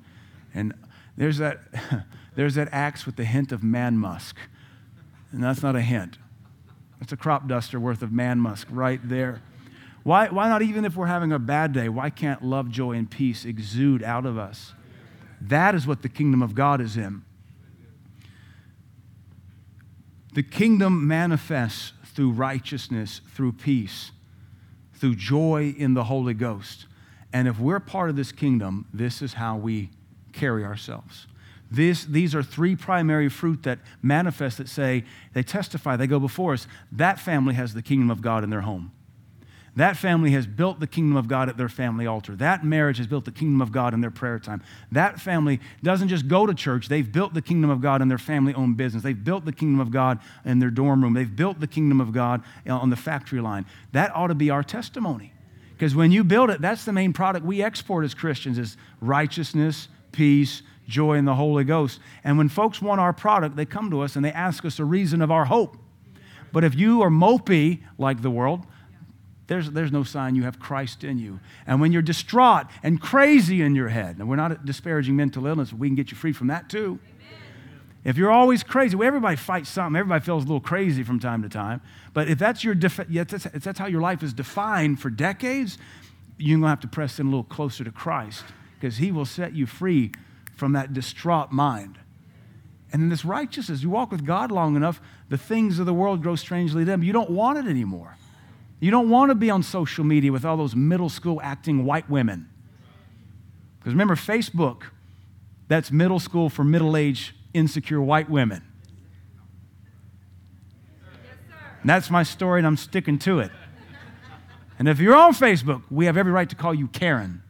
And 0.53 0.73
there's 1.17 1.37
that, 1.37 1.61
there's 2.35 2.55
that 2.55 2.69
axe 2.71 3.05
with 3.05 3.15
the 3.15 3.25
hint 3.25 3.51
of 3.51 3.63
man 3.63 3.97
musk. 3.97 4.35
And 5.31 5.43
that's 5.43 5.63
not 5.63 5.75
a 5.75 5.81
hint. 5.81 6.17
It's 7.01 7.11
a 7.11 7.17
crop 7.17 7.47
duster 7.47 7.79
worth 7.79 8.01
of 8.01 8.11
man 8.11 8.39
musk 8.39 8.67
right 8.69 8.99
there. 9.07 9.41
Why, 10.03 10.27
why 10.27 10.47
not, 10.47 10.61
even 10.61 10.85
if 10.85 10.95
we're 10.95 11.07
having 11.07 11.31
a 11.31 11.39
bad 11.39 11.73
day, 11.73 11.89
why 11.89 12.09
can't 12.09 12.43
love, 12.43 12.69
joy, 12.69 12.93
and 12.93 13.09
peace 13.09 13.45
exude 13.45 14.03
out 14.03 14.25
of 14.25 14.37
us? 14.37 14.73
That 15.41 15.75
is 15.75 15.85
what 15.85 16.01
the 16.01 16.09
kingdom 16.09 16.41
of 16.41 16.55
God 16.55 16.81
is 16.81 16.97
in. 16.97 17.23
The 20.33 20.43
kingdom 20.43 21.07
manifests 21.07 21.93
through 22.05 22.31
righteousness, 22.31 23.21
through 23.33 23.53
peace, 23.53 24.11
through 24.93 25.15
joy 25.15 25.73
in 25.77 25.93
the 25.93 26.05
Holy 26.05 26.33
Ghost. 26.33 26.85
And 27.31 27.47
if 27.47 27.59
we're 27.59 27.79
part 27.79 28.09
of 28.09 28.15
this 28.15 28.31
kingdom, 28.31 28.87
this 28.93 29.21
is 29.21 29.33
how 29.33 29.57
we 29.57 29.89
carry 30.33 30.63
ourselves. 30.63 31.27
This, 31.71 32.03
these 32.05 32.33
are 32.33 32.41
three 32.41 32.75
primary 32.75 33.29
fruit 33.29 33.63
that 33.63 33.79
manifest 34.01 34.57
that 34.57 34.69
say, 34.69 35.03
they 35.33 35.43
testify, 35.43 35.95
they 35.95 36.07
go 36.07 36.19
before 36.19 36.53
us. 36.53 36.67
That 36.91 37.19
family 37.19 37.53
has 37.53 37.73
the 37.73 37.81
kingdom 37.81 38.09
of 38.09 38.21
God 38.21 38.43
in 38.43 38.49
their 38.49 38.61
home. 38.61 38.91
That 39.75 39.95
family 39.95 40.31
has 40.31 40.47
built 40.47 40.79
the 40.79 40.87
kingdom 40.87 41.15
of 41.15 41.27
God 41.27 41.47
at 41.47 41.55
their 41.55 41.69
family 41.69 42.07
altar. 42.07 42.35
That 42.35 42.65
marriage 42.65 42.97
has 42.97 43.07
built 43.07 43.25
the 43.25 43.31
kingdom 43.31 43.61
of 43.61 43.71
God 43.71 43.93
in 43.93 44.01
their 44.01 44.11
prayer 44.11 44.39
time. 44.39 44.61
That 44.91 45.21
family 45.21 45.59
doesn't 45.83 46.09
just 46.09 46.27
go 46.27 46.45
to 46.45 46.53
church, 46.53 46.89
they've 46.89 47.09
built 47.09 47.33
the 47.33 47.41
kingdom 47.41 47.69
of 47.69 47.79
God 47.79 48.01
in 48.01 48.07
their 48.07 48.17
family 48.17 48.53
owned 48.53 48.77
business. 48.77 49.03
They've 49.03 49.23
built 49.23 49.45
the 49.45 49.53
kingdom 49.53 49.79
of 49.79 49.91
God 49.91 50.19
in 50.43 50.59
their 50.59 50.71
dorm 50.71 51.03
room. 51.03 51.13
They've 51.13 51.33
built 51.33 51.59
the 51.59 51.67
kingdom 51.67 52.01
of 52.01 52.11
God 52.11 52.43
uh, 52.67 52.73
on 52.77 52.89
the 52.89 52.95
factory 52.95 53.41
line. 53.41 53.65
That 53.91 54.13
ought 54.15 54.27
to 54.27 54.35
be 54.35 54.49
our 54.49 54.63
testimony. 54.63 55.33
Because 55.77 55.95
when 55.95 56.11
you 56.11 56.25
build 56.25 56.49
it, 56.49 56.59
that's 56.59 56.83
the 56.83 56.91
main 56.91 57.13
product 57.13 57.45
we 57.45 57.63
export 57.63 58.03
as 58.03 58.13
Christians 58.13 58.57
is 58.57 58.75
righteousness, 58.99 59.87
peace, 60.11 60.61
joy 60.89 61.15
in 61.15 61.25
the 61.25 61.35
Holy 61.35 61.63
Ghost. 61.63 61.99
And 62.23 62.37
when 62.37 62.49
folks 62.49 62.81
want 62.81 62.99
our 62.99 63.13
product, 63.13 63.55
they 63.55 63.65
come 63.65 63.89
to 63.91 64.01
us 64.01 64.15
and 64.15 64.25
they 64.25 64.31
ask 64.31 64.65
us 64.65 64.79
a 64.79 64.85
reason 64.85 65.21
of 65.21 65.31
our 65.31 65.45
hope. 65.45 65.77
But 66.51 66.63
if 66.63 66.75
you 66.75 67.01
are 67.01 67.09
mopey 67.09 67.79
like 67.97 68.21
the 68.21 68.31
world, 68.31 68.65
there's, 69.47 69.71
there's 69.71 69.91
no 69.91 70.03
sign 70.03 70.35
you 70.35 70.43
have 70.43 70.59
Christ 70.59 71.03
in 71.03 71.17
you. 71.17 71.39
And 71.65 71.79
when 71.81 71.91
you're 71.91 72.01
distraught 72.01 72.67
and 72.83 73.01
crazy 73.01 73.61
in 73.61 73.75
your 73.75 73.89
head, 73.89 74.17
and 74.19 74.29
we're 74.29 74.35
not 74.35 74.65
disparaging 74.65 75.15
mental 75.15 75.47
illness, 75.47 75.71
we 75.73 75.87
can 75.87 75.95
get 75.95 76.11
you 76.11 76.17
free 76.17 76.33
from 76.33 76.47
that 76.47 76.69
too. 76.69 76.99
If 78.03 78.15
you're 78.15 78.31
always 78.31 78.63
crazy, 78.63 78.95
well, 78.95 79.07
everybody 79.07 79.35
fights 79.35 79.69
something. 79.69 79.99
Everybody 79.99 80.23
feels 80.23 80.43
a 80.43 80.47
little 80.47 80.61
crazy 80.61 81.03
from 81.03 81.19
time 81.19 81.41
to 81.43 81.49
time. 81.49 81.81
But 82.13 82.29
if 82.29 82.39
that's 82.39 82.63
your 82.63 82.73
def- 82.73 83.09
yeah, 83.09 83.25
that's, 83.25 83.43
that's 83.43 83.77
how 83.77 83.87
your 83.87 84.01
life 84.01 84.23
is 84.23 84.33
defined 84.33 85.01
for 85.01 85.09
decades, 85.09 85.77
you're 86.37 86.55
going 86.55 86.63
to 86.63 86.69
have 86.69 86.79
to 86.81 86.87
press 86.87 87.19
in 87.19 87.27
a 87.27 87.29
little 87.29 87.43
closer 87.43 87.83
to 87.83 87.91
Christ 87.91 88.45
because 88.75 88.97
He 88.97 89.11
will 89.11 89.25
set 89.25 89.53
you 89.53 89.65
free 89.65 90.11
from 90.59 90.73
that 90.73 90.93
distraught 90.93 91.51
mind. 91.51 91.97
And 92.91 93.01
then 93.01 93.09
this 93.09 93.23
righteousness, 93.23 93.81
you 93.81 93.89
walk 93.89 94.11
with 94.11 94.25
God 94.25 94.51
long 94.51 94.75
enough, 94.75 95.01
the 95.29 95.37
things 95.37 95.79
of 95.79 95.85
the 95.85 95.93
world 95.93 96.21
grow 96.21 96.35
strangely 96.35 96.85
dim. 96.85 97.03
You 97.03 97.13
don't 97.13 97.29
want 97.29 97.57
it 97.57 97.67
anymore. 97.67 98.15
You 98.79 98.91
don't 98.91 99.09
want 99.09 99.29
to 99.29 99.35
be 99.35 99.49
on 99.49 99.63
social 99.63 100.03
media 100.03 100.31
with 100.31 100.45
all 100.45 100.57
those 100.57 100.75
middle 100.75 101.09
school 101.09 101.39
acting 101.43 101.85
white 101.85 102.09
women. 102.09 102.49
Because 103.79 103.93
remember, 103.93 104.15
Facebook, 104.15 104.83
that's 105.67 105.91
middle 105.91 106.19
school 106.19 106.49
for 106.49 106.63
middle 106.63 106.97
aged, 106.97 107.33
insecure 107.53 108.01
white 108.01 108.29
women. 108.29 108.63
And 111.81 111.89
that's 111.89 112.09
my 112.09 112.23
story, 112.23 112.59
and 112.59 112.67
I'm 112.67 112.77
sticking 112.77 113.19
to 113.19 113.39
it. 113.39 113.51
And 114.79 114.87
if 114.87 114.99
you're 114.99 115.15
on 115.15 115.33
Facebook, 115.33 115.83
we 115.89 116.05
have 116.05 116.17
every 116.17 116.31
right 116.31 116.49
to 116.49 116.55
call 116.55 116.73
you 116.73 116.87
Karen. 116.87 117.43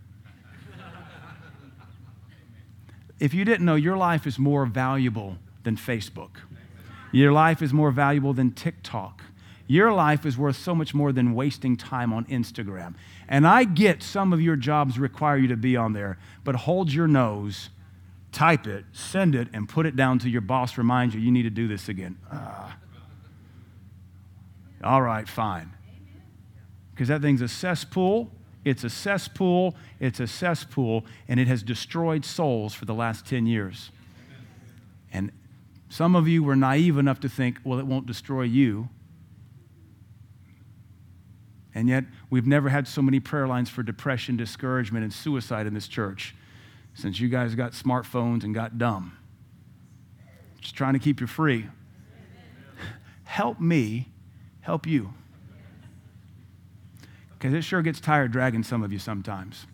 If 3.20 3.34
you 3.34 3.46
didn't 3.46 3.66
know, 3.66 3.76
your 3.76 3.98
life 3.98 4.26
is 4.26 4.40
more 4.40 4.66
valuable 4.66 5.38
than 5.64 5.76
Facebook. 5.76 6.32
Your 7.12 7.32
life 7.32 7.62
is 7.62 7.74
more 7.74 7.92
valuable 7.92 8.34
than 8.34 8.52
TikTok. 8.52 9.24
Your 9.68 9.92
life 9.92 10.26
is 10.26 10.38
worth 10.38 10.56
so 10.56 10.74
much 10.74 10.94
more 10.94 11.12
than 11.12 11.36
wasting 11.36 11.78
time 11.78 12.12
on 12.12 12.26
Instagram. 12.26 12.96
And 13.28 13.46
I 13.46 13.64
get 13.66 14.02
some 14.02 14.34
of 14.34 14.42
your 14.42 14.56
jobs 14.56 14.98
require 14.98 15.38
you 15.38 15.48
to 15.50 15.58
be 15.58 15.76
on 15.76 15.94
there, 15.94 16.18
but 16.44 16.56
hold 16.56 16.92
your 16.92 17.08
nose 17.08 17.70
type 18.32 18.68
it, 18.68 18.86
send 18.92 19.36
it, 19.36 19.48
and 19.54 19.68
put 19.68 19.86
it 19.86 19.96
down 19.96 20.20
to 20.20 20.30
your 20.30 20.42
boss, 20.42 20.78
remind 20.78 21.14
you, 21.14 21.20
you 21.20 21.32
need 21.32 21.44
to 21.44 21.50
do 21.50 21.68
this 21.68 21.90
again. 21.90 22.18
Uh, 22.32 22.72
all 24.84 25.02
right, 25.02 25.28
fine. 25.28 25.72
Because 26.92 27.08
that 27.08 27.22
thing's 27.22 27.42
a 27.42 27.48
cesspool. 27.48 28.32
It's 28.66 28.84
a 28.84 28.90
cesspool. 28.90 29.76
It's 30.00 30.20
a 30.20 30.28
cesspool, 30.28 31.06
and 31.28 31.40
it 31.40 31.48
has 31.48 31.64
destroyed 31.64 32.26
souls 32.26 32.74
for 32.74 32.86
the 32.86 32.94
last 32.94 33.26
10 33.26 33.46
years. 33.46 33.92
And 35.12 35.32
some 35.90 36.16
of 36.16 36.28
you 36.28 36.44
were 36.44 36.56
naive 36.56 36.98
enough 36.98 37.20
to 37.22 37.30
think, 37.30 37.60
well, 37.64 37.80
it 37.80 37.86
won't 37.86 38.06
destroy 38.06 38.44
you. 38.44 38.90
And 41.74 41.88
yet, 41.88 42.06
we've 42.30 42.48
never 42.48 42.70
had 42.70 42.88
so 42.88 43.02
many 43.02 43.20
prayer 43.20 43.48
lines 43.48 43.70
for 43.70 43.84
depression, 43.84 44.36
discouragement, 44.38 45.04
and 45.04 45.14
suicide 45.14 45.66
in 45.66 45.74
this 45.74 45.88
church 45.88 46.36
since 46.94 47.20
you 47.20 47.30
guys 47.30 47.56
got 47.56 47.72
smartphones 47.72 48.44
and 48.44 48.54
got 48.54 48.78
dumb. 48.78 49.18
Just 50.60 50.76
trying 50.76 50.94
to 50.94 51.00
keep 51.00 51.22
you 51.22 51.28
free. 51.28 51.68
Help 53.24 53.60
me 53.60 54.10
help 54.70 54.86
you. 54.86 55.14
Because 57.40 57.54
it 57.54 57.62
sure 57.64 57.82
gets 57.82 58.02
tired 58.02 58.34
dragging 58.34 58.64
some 58.64 58.84
of 58.84 58.92
you 58.92 59.00
sometimes. 59.00 59.66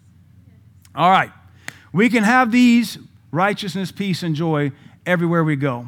All 0.93 1.09
right. 1.09 1.31
We 1.91 2.09
can 2.09 2.23
have 2.23 2.51
these 2.51 2.99
righteousness, 3.31 3.91
peace, 3.91 4.21
and 4.21 4.35
joy 4.35 4.71
everywhere 5.05 5.43
we 5.43 5.55
go. 5.55 5.87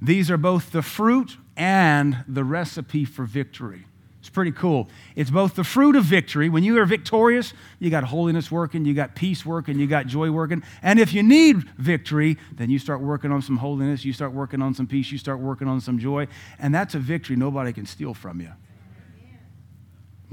These 0.00 0.30
are 0.30 0.38
both 0.38 0.72
the 0.72 0.82
fruit 0.82 1.36
and 1.56 2.24
the 2.26 2.42
recipe 2.42 3.04
for 3.04 3.24
victory. 3.24 3.84
It's 4.20 4.30
pretty 4.30 4.52
cool. 4.52 4.88
It's 5.16 5.28
both 5.28 5.54
the 5.54 5.64
fruit 5.64 5.96
of 5.96 6.04
victory. 6.04 6.48
When 6.48 6.64
you 6.64 6.78
are 6.78 6.86
victorious, 6.86 7.52
you 7.78 7.90
got 7.90 8.04
holiness 8.04 8.50
working, 8.50 8.86
you 8.86 8.94
got 8.94 9.14
peace 9.14 9.44
working, 9.44 9.78
you 9.78 9.86
got 9.86 10.06
joy 10.06 10.30
working. 10.30 10.62
And 10.82 10.98
if 10.98 11.12
you 11.12 11.22
need 11.22 11.68
victory, 11.76 12.38
then 12.50 12.70
you 12.70 12.78
start 12.78 13.02
working 13.02 13.30
on 13.30 13.42
some 13.42 13.58
holiness, 13.58 14.02
you 14.02 14.14
start 14.14 14.32
working 14.32 14.62
on 14.62 14.72
some 14.72 14.86
peace, 14.86 15.12
you 15.12 15.18
start 15.18 15.40
working 15.40 15.68
on 15.68 15.78
some 15.82 15.98
joy. 15.98 16.26
And 16.58 16.74
that's 16.74 16.94
a 16.94 16.98
victory 16.98 17.36
nobody 17.36 17.74
can 17.74 17.84
steal 17.84 18.14
from 18.14 18.40
you. 18.40 18.52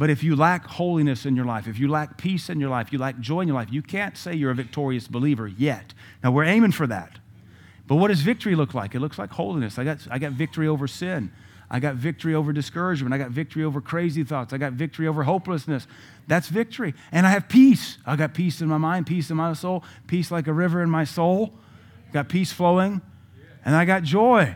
But 0.01 0.09
if 0.09 0.23
you 0.23 0.35
lack 0.35 0.65
holiness 0.65 1.27
in 1.27 1.35
your 1.35 1.45
life, 1.45 1.67
if 1.67 1.77
you 1.77 1.87
lack 1.87 2.17
peace 2.17 2.49
in 2.49 2.59
your 2.59 2.71
life, 2.71 2.91
you 2.91 2.97
lack 2.97 3.19
joy 3.19 3.41
in 3.41 3.47
your 3.47 3.53
life, 3.53 3.71
you 3.71 3.83
can't 3.83 4.17
say 4.17 4.33
you're 4.33 4.49
a 4.49 4.55
victorious 4.55 5.07
believer 5.07 5.47
yet. 5.47 5.93
Now, 6.23 6.31
we're 6.31 6.45
aiming 6.45 6.71
for 6.71 6.87
that. 6.87 7.19
But 7.85 7.97
what 7.97 8.07
does 8.07 8.21
victory 8.21 8.55
look 8.55 8.73
like? 8.73 8.95
It 8.95 8.99
looks 8.99 9.19
like 9.19 9.29
holiness. 9.29 9.77
I 9.77 9.83
got, 9.83 9.99
I 10.09 10.17
got 10.17 10.31
victory 10.31 10.67
over 10.67 10.87
sin. 10.87 11.31
I 11.69 11.79
got 11.79 11.97
victory 11.97 12.33
over 12.33 12.51
discouragement. 12.51 13.13
I 13.13 13.19
got 13.19 13.29
victory 13.29 13.63
over 13.63 13.79
crazy 13.79 14.23
thoughts. 14.23 14.53
I 14.53 14.57
got 14.57 14.73
victory 14.73 15.07
over 15.07 15.21
hopelessness. 15.21 15.85
That's 16.27 16.47
victory. 16.47 16.95
And 17.11 17.27
I 17.27 17.29
have 17.29 17.47
peace. 17.47 17.99
I 18.03 18.15
got 18.15 18.33
peace 18.33 18.59
in 18.59 18.67
my 18.67 18.79
mind, 18.79 19.05
peace 19.05 19.29
in 19.29 19.37
my 19.37 19.53
soul, 19.53 19.83
peace 20.07 20.31
like 20.31 20.47
a 20.47 20.53
river 20.53 20.81
in 20.81 20.89
my 20.89 21.03
soul. 21.03 21.53
Got 22.11 22.27
peace 22.27 22.51
flowing. 22.51 23.01
And 23.63 23.75
I 23.75 23.85
got 23.85 24.01
joy. 24.01 24.55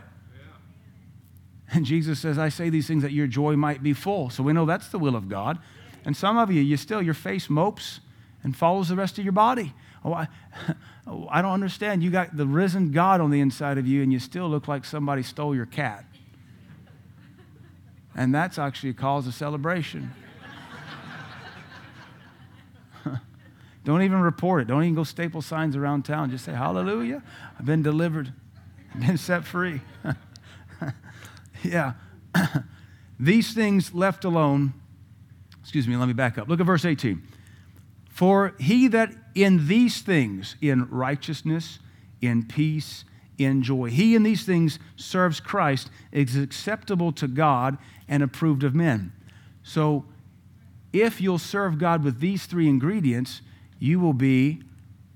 And 1.72 1.84
Jesus 1.84 2.20
says, 2.20 2.38
I 2.38 2.48
say 2.48 2.70
these 2.70 2.86
things 2.86 3.02
that 3.02 3.12
your 3.12 3.26
joy 3.26 3.56
might 3.56 3.82
be 3.82 3.92
full. 3.92 4.30
So 4.30 4.42
we 4.42 4.52
know 4.52 4.66
that's 4.66 4.88
the 4.88 4.98
will 4.98 5.16
of 5.16 5.28
God. 5.28 5.58
And 6.04 6.16
some 6.16 6.38
of 6.38 6.52
you, 6.52 6.62
you 6.62 6.76
still, 6.76 7.02
your 7.02 7.14
face 7.14 7.50
mopes 7.50 8.00
and 8.44 8.56
follows 8.56 8.88
the 8.88 8.96
rest 8.96 9.18
of 9.18 9.24
your 9.24 9.32
body. 9.32 9.72
Oh, 10.04 10.12
I, 10.12 10.28
oh, 11.06 11.26
I 11.30 11.42
don't 11.42 11.52
understand. 11.52 12.02
You 12.02 12.10
got 12.10 12.36
the 12.36 12.46
risen 12.46 12.92
God 12.92 13.20
on 13.20 13.30
the 13.30 13.40
inside 13.40 13.76
of 13.76 13.88
you, 13.88 14.02
and 14.02 14.12
you 14.12 14.20
still 14.20 14.48
look 14.48 14.68
like 14.68 14.84
somebody 14.84 15.24
stole 15.24 15.54
your 15.54 15.66
cat. 15.66 16.04
And 18.14 18.32
that's 18.32 18.58
actually 18.58 18.90
a 18.90 18.94
cause 18.94 19.26
of 19.26 19.34
celebration. 19.34 20.12
don't 23.84 24.02
even 24.02 24.20
report 24.20 24.62
it. 24.62 24.68
Don't 24.68 24.84
even 24.84 24.94
go 24.94 25.04
staple 25.04 25.42
signs 25.42 25.74
around 25.74 26.04
town. 26.04 26.30
Just 26.30 26.44
say, 26.44 26.52
Hallelujah. 26.52 27.22
I've 27.58 27.66
been 27.66 27.82
delivered, 27.82 28.32
I've 28.94 29.00
been 29.06 29.18
set 29.18 29.44
free. 29.44 29.80
Yeah. 31.70 31.92
These 33.20 33.54
things 33.54 33.94
left 33.94 34.24
alone, 34.24 34.74
excuse 35.60 35.88
me, 35.88 35.96
let 35.96 36.06
me 36.06 36.12
back 36.12 36.38
up. 36.38 36.48
Look 36.48 36.60
at 36.60 36.66
verse 36.66 36.84
18. 36.84 37.22
For 38.10 38.54
he 38.58 38.88
that 38.88 39.12
in 39.34 39.68
these 39.68 40.00
things, 40.00 40.56
in 40.60 40.88
righteousness, 40.90 41.78
in 42.20 42.46
peace, 42.46 43.04
in 43.38 43.62
joy, 43.62 43.90
he 43.90 44.14
in 44.14 44.22
these 44.22 44.44
things 44.44 44.78
serves 44.96 45.40
Christ, 45.40 45.90
is 46.12 46.36
acceptable 46.36 47.12
to 47.12 47.28
God 47.28 47.76
and 48.08 48.22
approved 48.22 48.64
of 48.64 48.74
men. 48.74 49.12
So 49.62 50.06
if 50.92 51.20
you'll 51.20 51.38
serve 51.38 51.78
God 51.78 52.02
with 52.04 52.20
these 52.20 52.46
three 52.46 52.68
ingredients, 52.68 53.42
you 53.78 54.00
will 54.00 54.14
be 54.14 54.62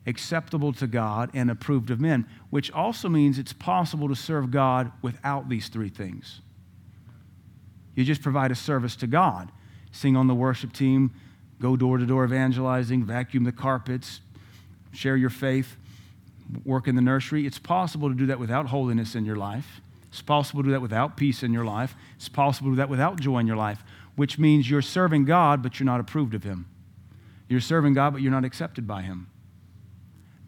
acceptable 0.06 0.72
to 0.74 0.86
God 0.86 1.30
and 1.34 1.50
approved 1.50 1.90
of 1.90 2.00
men, 2.00 2.26
which 2.50 2.70
also 2.72 3.08
means 3.08 3.38
it's 3.38 3.52
possible 3.52 4.08
to 4.08 4.16
serve 4.16 4.50
God 4.50 4.92
without 5.02 5.48
these 5.48 5.68
three 5.68 5.90
things. 5.90 6.40
You 7.94 8.04
just 8.04 8.22
provide 8.22 8.50
a 8.50 8.54
service 8.54 8.96
to 8.96 9.06
God. 9.06 9.50
Sing 9.92 10.16
on 10.16 10.26
the 10.26 10.34
worship 10.34 10.72
team, 10.72 11.12
go 11.60 11.76
door 11.76 11.98
to 11.98 12.06
door 12.06 12.24
evangelizing, 12.24 13.04
vacuum 13.04 13.44
the 13.44 13.52
carpets, 13.52 14.20
share 14.92 15.16
your 15.16 15.30
faith, 15.30 15.76
work 16.64 16.88
in 16.88 16.96
the 16.96 17.02
nursery. 17.02 17.46
It's 17.46 17.58
possible 17.58 18.08
to 18.08 18.14
do 18.14 18.26
that 18.26 18.38
without 18.38 18.66
holiness 18.66 19.14
in 19.14 19.24
your 19.24 19.36
life. 19.36 19.80
It's 20.08 20.22
possible 20.22 20.62
to 20.62 20.68
do 20.68 20.72
that 20.72 20.82
without 20.82 21.16
peace 21.16 21.42
in 21.42 21.52
your 21.52 21.64
life. 21.64 21.94
It's 22.16 22.28
possible 22.28 22.70
to 22.70 22.72
do 22.72 22.76
that 22.76 22.88
without 22.88 23.20
joy 23.20 23.38
in 23.38 23.46
your 23.46 23.56
life, 23.56 23.84
which 24.16 24.38
means 24.38 24.68
you're 24.68 24.82
serving 24.82 25.24
God, 25.24 25.62
but 25.62 25.78
you're 25.78 25.86
not 25.86 26.00
approved 26.00 26.34
of 26.34 26.42
Him. 26.42 26.66
You're 27.48 27.60
serving 27.60 27.94
God, 27.94 28.12
but 28.12 28.22
you're 28.22 28.32
not 28.32 28.44
accepted 28.44 28.86
by 28.86 29.02
Him. 29.02 29.28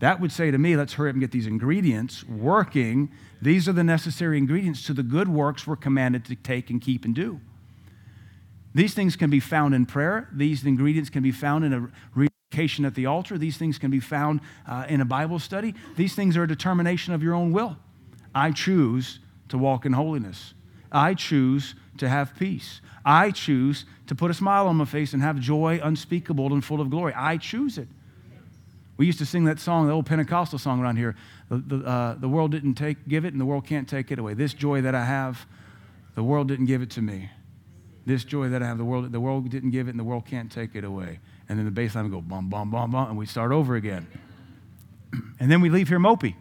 That 0.02 0.18
would 0.18 0.32
say 0.32 0.50
to 0.50 0.58
me, 0.58 0.76
let's 0.76 0.94
hurry 0.94 1.10
up 1.10 1.14
and 1.14 1.20
get 1.20 1.30
these 1.30 1.46
ingredients 1.46 2.24
working. 2.26 3.12
These 3.40 3.68
are 3.68 3.72
the 3.72 3.84
necessary 3.84 4.36
ingredients 4.36 4.84
to 4.86 4.92
the 4.92 5.04
good 5.04 5.28
works 5.28 5.64
we're 5.64 5.76
commanded 5.76 6.24
to 6.24 6.34
take 6.34 6.70
and 6.70 6.82
keep 6.82 7.04
and 7.04 7.14
do. 7.14 7.40
These 8.74 8.94
things 8.94 9.14
can 9.14 9.30
be 9.30 9.38
found 9.38 9.76
in 9.76 9.86
prayer. 9.86 10.28
These 10.32 10.66
ingredients 10.66 11.08
can 11.08 11.22
be 11.22 11.30
found 11.30 11.64
in 11.64 11.72
a 11.72 11.88
rededication 12.16 12.84
at 12.84 12.96
the 12.96 13.06
altar. 13.06 13.38
These 13.38 13.58
things 13.58 13.78
can 13.78 13.92
be 13.92 14.00
found 14.00 14.40
uh, 14.66 14.86
in 14.88 15.00
a 15.00 15.04
Bible 15.04 15.38
study. 15.38 15.72
These 15.94 16.16
things 16.16 16.36
are 16.36 16.42
a 16.42 16.48
determination 16.48 17.14
of 17.14 17.22
your 17.22 17.34
own 17.34 17.52
will. 17.52 17.76
I 18.34 18.50
choose 18.50 19.20
to 19.50 19.56
walk 19.56 19.86
in 19.86 19.92
holiness. 19.92 20.54
I 20.90 21.14
choose 21.14 21.76
to 21.98 22.08
have 22.08 22.34
peace. 22.34 22.80
I 23.04 23.30
choose 23.30 23.84
to 24.08 24.16
put 24.16 24.32
a 24.32 24.34
smile 24.34 24.66
on 24.66 24.74
my 24.74 24.84
face 24.84 25.12
and 25.12 25.22
have 25.22 25.38
joy 25.38 25.78
unspeakable 25.80 26.52
and 26.52 26.64
full 26.64 26.80
of 26.80 26.90
glory. 26.90 27.12
I 27.14 27.36
choose 27.36 27.78
it. 27.78 27.86
We 29.02 29.06
used 29.06 29.18
to 29.18 29.26
sing 29.26 29.46
that 29.46 29.58
song, 29.58 29.88
the 29.88 29.92
old 29.92 30.06
Pentecostal 30.06 30.60
song 30.60 30.80
around 30.80 30.94
here. 30.94 31.16
The, 31.48 31.56
the, 31.56 31.76
uh, 31.84 32.14
the 32.14 32.28
world 32.28 32.52
didn't 32.52 32.74
take, 32.74 33.08
give 33.08 33.24
it, 33.24 33.32
and 33.32 33.40
the 33.40 33.44
world 33.44 33.66
can't 33.66 33.88
take 33.88 34.12
it 34.12 34.20
away. 34.20 34.34
This 34.34 34.54
joy 34.54 34.80
that 34.82 34.94
I 34.94 35.04
have, 35.04 35.44
the 36.14 36.22
world 36.22 36.46
didn't 36.46 36.66
give 36.66 36.82
it 36.82 36.90
to 36.90 37.02
me. 37.02 37.28
This 38.06 38.22
joy 38.22 38.48
that 38.50 38.62
I 38.62 38.66
have, 38.66 38.78
the 38.78 38.84
world, 38.84 39.10
the 39.10 39.18
world 39.18 39.50
didn't 39.50 39.72
give 39.72 39.88
it, 39.88 39.90
and 39.90 39.98
the 39.98 40.04
world 40.04 40.24
can't 40.24 40.52
take 40.52 40.76
it 40.76 40.84
away. 40.84 41.18
And 41.48 41.58
then 41.58 41.64
the 41.64 41.72
bass 41.72 41.96
line 41.96 42.04
would 42.04 42.12
go 42.12 42.20
bum, 42.20 42.48
bum, 42.48 42.70
bum, 42.70 42.92
bum, 42.92 43.08
and 43.08 43.18
we 43.18 43.26
start 43.26 43.50
over 43.50 43.74
again. 43.74 44.06
and 45.40 45.50
then 45.50 45.60
we 45.60 45.68
leave 45.68 45.88
here 45.88 45.98
mopey. 45.98 46.36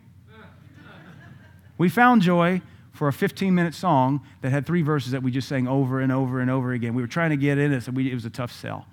We 1.80 1.90
found 1.90 2.22
joy 2.22 2.62
for 2.92 3.08
a 3.08 3.14
15 3.14 3.56
minute 3.56 3.74
song 3.74 4.22
that 4.42 4.52
had 4.52 4.68
three 4.68 4.84
verses 4.84 5.14
that 5.14 5.24
we 5.24 5.32
just 5.32 5.48
sang 5.48 5.68
over 5.68 6.00
and 6.00 6.12
over 6.12 6.40
and 6.40 6.52
over 6.52 6.74
again. 6.74 6.94
We 6.94 7.02
were 7.02 7.08
trying 7.08 7.32
to 7.32 7.38
get 7.38 7.58
in 7.58 7.74
it, 7.74 7.82
so 7.82 7.92
we, 7.92 8.12
it 8.12 8.14
was 8.14 8.26
a 8.26 8.30
tough 8.30 8.52
sell. 8.52 8.86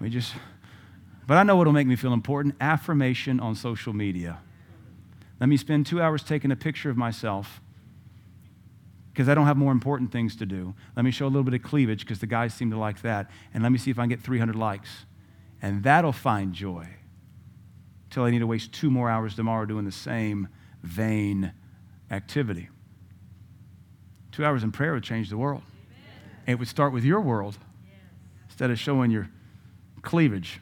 We 0.00 0.08
just 0.08 0.34
but 1.28 1.36
I 1.36 1.42
know 1.42 1.56
what'll 1.56 1.74
make 1.74 1.86
me 1.86 1.94
feel 1.94 2.14
important 2.14 2.54
affirmation 2.58 3.38
on 3.38 3.54
social 3.54 3.92
media. 3.92 4.38
Let 5.38 5.50
me 5.50 5.58
spend 5.58 5.84
two 5.84 6.00
hours 6.00 6.22
taking 6.22 6.50
a 6.50 6.56
picture 6.56 6.88
of 6.88 6.96
myself 6.96 7.60
because 9.12 9.28
I 9.28 9.34
don't 9.34 9.44
have 9.44 9.58
more 9.58 9.70
important 9.70 10.10
things 10.10 10.36
to 10.36 10.46
do. 10.46 10.74
Let 10.96 11.04
me 11.04 11.10
show 11.10 11.26
a 11.26 11.28
little 11.28 11.42
bit 11.42 11.52
of 11.52 11.62
cleavage 11.62 12.00
because 12.00 12.20
the 12.20 12.26
guys 12.26 12.54
seem 12.54 12.70
to 12.70 12.78
like 12.78 13.02
that. 13.02 13.30
And 13.52 13.62
let 13.62 13.70
me 13.70 13.76
see 13.76 13.90
if 13.90 13.98
I 13.98 14.02
can 14.02 14.08
get 14.08 14.22
300 14.22 14.56
likes. 14.56 15.04
And 15.60 15.82
that'll 15.82 16.12
find 16.12 16.54
joy. 16.54 16.88
Till 18.08 18.24
I 18.24 18.30
need 18.30 18.38
to 18.38 18.46
waste 18.46 18.72
two 18.72 18.90
more 18.90 19.10
hours 19.10 19.34
tomorrow 19.34 19.66
doing 19.66 19.84
the 19.84 19.92
same 19.92 20.48
vain 20.82 21.52
activity. 22.10 22.70
Two 24.32 24.46
hours 24.46 24.62
in 24.62 24.72
prayer 24.72 24.94
would 24.94 25.04
change 25.04 25.28
the 25.28 25.36
world. 25.36 25.62
It 26.46 26.58
would 26.58 26.68
start 26.68 26.94
with 26.94 27.04
your 27.04 27.20
world 27.20 27.58
instead 28.46 28.70
of 28.70 28.78
showing 28.78 29.10
your 29.10 29.28
cleavage. 30.00 30.60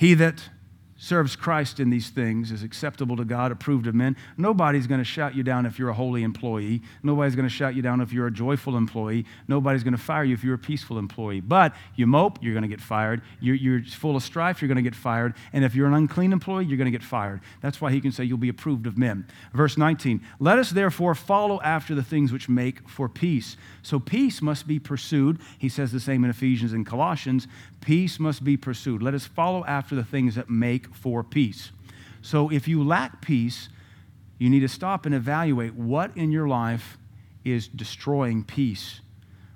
He 0.00 0.14
that 0.14 0.48
serves 0.96 1.36
Christ 1.36 1.78
in 1.78 1.88
these 1.88 2.08
things 2.08 2.52
is 2.52 2.62
acceptable 2.62 3.16
to 3.16 3.24
God, 3.24 3.52
approved 3.52 3.86
of 3.86 3.94
men. 3.94 4.16
Nobody's 4.36 4.86
going 4.86 5.00
to 5.00 5.04
shout 5.04 5.34
you 5.34 5.42
down 5.42 5.64
if 5.64 5.78
you're 5.78 5.88
a 5.88 5.94
holy 5.94 6.22
employee. 6.22 6.80
Nobody's 7.02 7.34
going 7.34 7.48
to 7.48 7.54
shout 7.54 7.74
you 7.74 7.82
down 7.82 8.02
if 8.02 8.10
you're 8.10 8.26
a 8.26 8.30
joyful 8.30 8.76
employee. 8.78 9.26
Nobody's 9.48 9.82
going 9.82 9.96
to 9.96 10.02
fire 10.02 10.24
you 10.24 10.32
if 10.32 10.44
you're 10.44 10.54
a 10.54 10.58
peaceful 10.58 10.98
employee. 10.98 11.40
But 11.40 11.74
you 11.96 12.06
mope, 12.06 12.38
you're 12.42 12.52
going 12.52 12.62
to 12.62 12.68
get 12.68 12.82
fired. 12.82 13.20
You're, 13.40 13.56
you're 13.56 13.82
full 13.82 14.14
of 14.14 14.22
strife, 14.22 14.60
you're 14.60 14.68
going 14.68 14.76
to 14.76 14.82
get 14.82 14.94
fired. 14.94 15.34
And 15.54 15.64
if 15.64 15.74
you're 15.74 15.86
an 15.86 15.94
unclean 15.94 16.32
employee, 16.32 16.64
you're 16.64 16.78
going 16.78 16.90
to 16.90 16.98
get 16.98 17.02
fired. 17.02 17.40
That's 17.62 17.80
why 17.80 17.92
he 17.92 18.00
can 18.00 18.12
say 18.12 18.24
you'll 18.24 18.38
be 18.38 18.50
approved 18.50 18.86
of 18.86 18.98
men. 18.98 19.26
Verse 19.54 19.78
19 19.78 20.22
Let 20.38 20.58
us 20.58 20.70
therefore 20.70 21.14
follow 21.14 21.60
after 21.62 21.94
the 21.94 22.02
things 22.02 22.32
which 22.32 22.48
make 22.48 22.86
for 22.88 23.08
peace. 23.08 23.56
So 23.82 24.00
peace 24.00 24.42
must 24.42 24.66
be 24.66 24.78
pursued. 24.78 25.40
He 25.58 25.68
says 25.70 25.92
the 25.92 26.00
same 26.00 26.24
in 26.24 26.30
Ephesians 26.30 26.74
and 26.74 26.86
Colossians. 26.86 27.48
Peace 27.80 28.20
must 28.20 28.44
be 28.44 28.56
pursued. 28.56 29.02
Let 29.02 29.14
us 29.14 29.26
follow 29.26 29.64
after 29.64 29.94
the 29.94 30.04
things 30.04 30.34
that 30.34 30.50
make 30.50 30.94
for 30.94 31.24
peace. 31.24 31.70
So 32.22 32.50
if 32.50 32.68
you 32.68 32.84
lack 32.84 33.20
peace, 33.20 33.68
you 34.38 34.50
need 34.50 34.60
to 34.60 34.68
stop 34.68 35.06
and 35.06 35.14
evaluate 35.14 35.74
what 35.74 36.16
in 36.16 36.30
your 36.30 36.48
life 36.48 36.98
is 37.44 37.68
destroying 37.68 38.44
peace. 38.44 39.00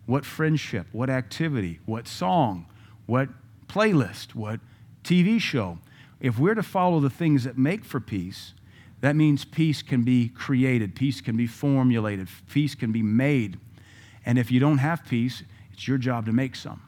What 0.07 0.25
friendship, 0.25 0.87
what 0.93 1.11
activity, 1.11 1.81
what 1.87 2.07
song, 2.09 2.67
what 3.07 3.29
playlist, 3.69 4.35
what 4.35 4.61
TV 5.03 5.41
show. 5.41 5.79
If 6.21 6.39
we're 6.39 6.55
to 6.55 6.63
follow 6.63 7.01
the 7.01 7.11
things 7.11 7.45
that 7.45 7.59
make 7.59 7.85
for 7.85 8.01
peace, 8.01 8.55
that 9.01 9.17
means 9.17 9.45
peace 9.45 9.83
can 9.83 10.03
be 10.03 10.29
created, 10.29 10.95
peace 10.95 11.21
can 11.21 11.37
be 11.37 11.47
formulated, 11.47 12.29
peace 12.51 12.75
can 12.75 12.93
be 12.93 13.03
made. 13.03 13.59
And 14.25 14.39
if 14.39 14.51
you 14.51 14.61
don't 14.61 14.79
have 14.79 15.05
peace, 15.05 15.43
it's 15.73 15.87
your 15.87 15.99
job 15.99 16.25
to 16.27 16.33
make 16.33 16.57
some. 16.57 16.81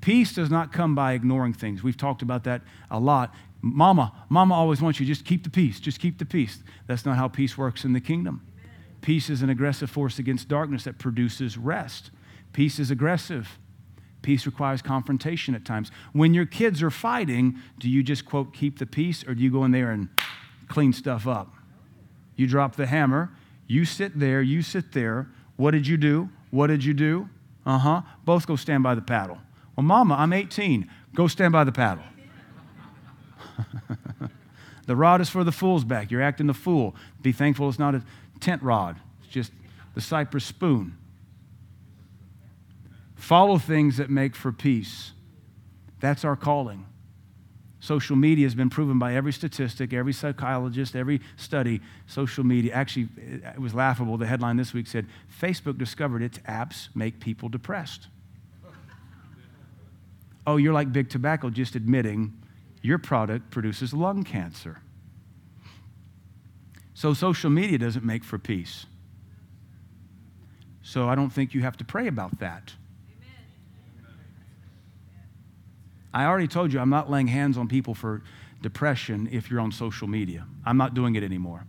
Peace 0.00 0.32
does 0.32 0.50
not 0.50 0.72
come 0.72 0.94
by 0.94 1.12
ignoring 1.12 1.52
things. 1.52 1.82
We've 1.82 1.96
talked 1.96 2.22
about 2.22 2.44
that 2.44 2.62
a 2.90 2.98
lot. 2.98 3.34
Mama, 3.60 4.12
mama 4.28 4.54
always 4.54 4.80
wants 4.80 5.00
you 5.00 5.06
just 5.06 5.24
keep 5.24 5.42
the 5.42 5.50
peace, 5.50 5.80
just 5.80 5.98
keep 5.98 6.18
the 6.18 6.24
peace. 6.24 6.62
That's 6.86 7.04
not 7.04 7.16
how 7.16 7.28
peace 7.28 7.58
works 7.58 7.84
in 7.84 7.92
the 7.92 8.00
kingdom. 8.00 8.46
Peace 9.00 9.30
is 9.30 9.42
an 9.42 9.50
aggressive 9.50 9.90
force 9.90 10.18
against 10.18 10.48
darkness 10.48 10.84
that 10.84 10.98
produces 10.98 11.58
rest. 11.58 12.10
Peace 12.52 12.78
is 12.78 12.90
aggressive. 12.90 13.58
Peace 14.22 14.46
requires 14.46 14.82
confrontation 14.82 15.54
at 15.54 15.64
times. 15.64 15.90
When 16.12 16.34
your 16.34 16.46
kids 16.46 16.82
are 16.82 16.90
fighting, 16.90 17.58
do 17.78 17.88
you 17.88 18.02
just, 18.02 18.24
quote, 18.24 18.52
keep 18.52 18.78
the 18.78 18.86
peace, 18.86 19.24
or 19.26 19.34
do 19.34 19.42
you 19.42 19.50
go 19.50 19.64
in 19.64 19.70
there 19.70 19.90
and 19.90 20.08
clean 20.68 20.92
stuff 20.92 21.26
up? 21.26 21.52
You 22.36 22.46
drop 22.46 22.76
the 22.76 22.86
hammer, 22.86 23.30
you 23.66 23.84
sit 23.84 24.18
there, 24.18 24.42
you 24.42 24.62
sit 24.62 24.92
there. 24.92 25.28
What 25.56 25.72
did 25.72 25.86
you 25.86 25.96
do? 25.96 26.30
What 26.50 26.68
did 26.68 26.84
you 26.84 26.94
do? 26.94 27.28
Uh 27.66 27.78
huh. 27.78 28.02
Both 28.24 28.46
go 28.46 28.56
stand 28.56 28.82
by 28.82 28.94
the 28.94 29.02
paddle. 29.02 29.38
Well, 29.78 29.84
mama, 29.84 30.16
I'm 30.18 30.32
18. 30.32 30.90
Go 31.14 31.28
stand 31.28 31.52
by 31.52 31.62
the 31.62 31.70
paddle. 31.70 32.02
the 34.88 34.96
rod 34.96 35.20
is 35.20 35.28
for 35.28 35.44
the 35.44 35.52
fool's 35.52 35.84
back. 35.84 36.10
You're 36.10 36.20
acting 36.20 36.48
the 36.48 36.52
fool. 36.52 36.96
Be 37.22 37.30
thankful 37.30 37.68
it's 37.68 37.78
not 37.78 37.94
a 37.94 38.02
tent 38.40 38.60
rod, 38.60 38.96
it's 39.22 39.32
just 39.32 39.52
the 39.94 40.00
cypress 40.00 40.44
spoon. 40.44 40.98
Follow 43.14 43.56
things 43.56 43.98
that 43.98 44.10
make 44.10 44.34
for 44.34 44.50
peace. 44.50 45.12
That's 46.00 46.24
our 46.24 46.34
calling. 46.34 46.84
Social 47.78 48.16
media 48.16 48.46
has 48.46 48.56
been 48.56 48.70
proven 48.70 48.98
by 48.98 49.14
every 49.14 49.32
statistic, 49.32 49.92
every 49.92 50.12
psychologist, 50.12 50.96
every 50.96 51.20
study. 51.36 51.80
Social 52.08 52.42
media, 52.42 52.74
actually, 52.74 53.10
it 53.16 53.60
was 53.60 53.74
laughable. 53.74 54.16
The 54.16 54.26
headline 54.26 54.56
this 54.56 54.74
week 54.74 54.88
said 54.88 55.06
Facebook 55.40 55.78
discovered 55.78 56.20
its 56.20 56.38
apps 56.38 56.88
make 56.96 57.20
people 57.20 57.48
depressed. 57.48 58.08
Oh, 60.48 60.56
you're 60.56 60.72
like 60.72 60.90
big 60.94 61.10
tobacco, 61.10 61.50
just 61.50 61.74
admitting 61.74 62.32
your 62.80 62.96
product 62.96 63.50
produces 63.50 63.92
lung 63.92 64.24
cancer. 64.24 64.80
So, 66.94 67.12
social 67.12 67.50
media 67.50 67.76
doesn't 67.76 68.04
make 68.04 68.24
for 68.24 68.38
peace. 68.38 68.86
So, 70.82 71.06
I 71.06 71.14
don't 71.14 71.28
think 71.28 71.52
you 71.52 71.60
have 71.60 71.76
to 71.76 71.84
pray 71.84 72.06
about 72.08 72.38
that. 72.38 72.72
I 76.14 76.24
already 76.24 76.48
told 76.48 76.72
you 76.72 76.80
I'm 76.80 76.88
not 76.88 77.10
laying 77.10 77.26
hands 77.26 77.58
on 77.58 77.68
people 77.68 77.94
for 77.94 78.22
depression 78.62 79.28
if 79.30 79.50
you're 79.50 79.60
on 79.60 79.70
social 79.70 80.08
media. 80.08 80.46
I'm 80.64 80.78
not 80.78 80.94
doing 80.94 81.14
it 81.14 81.22
anymore. 81.22 81.66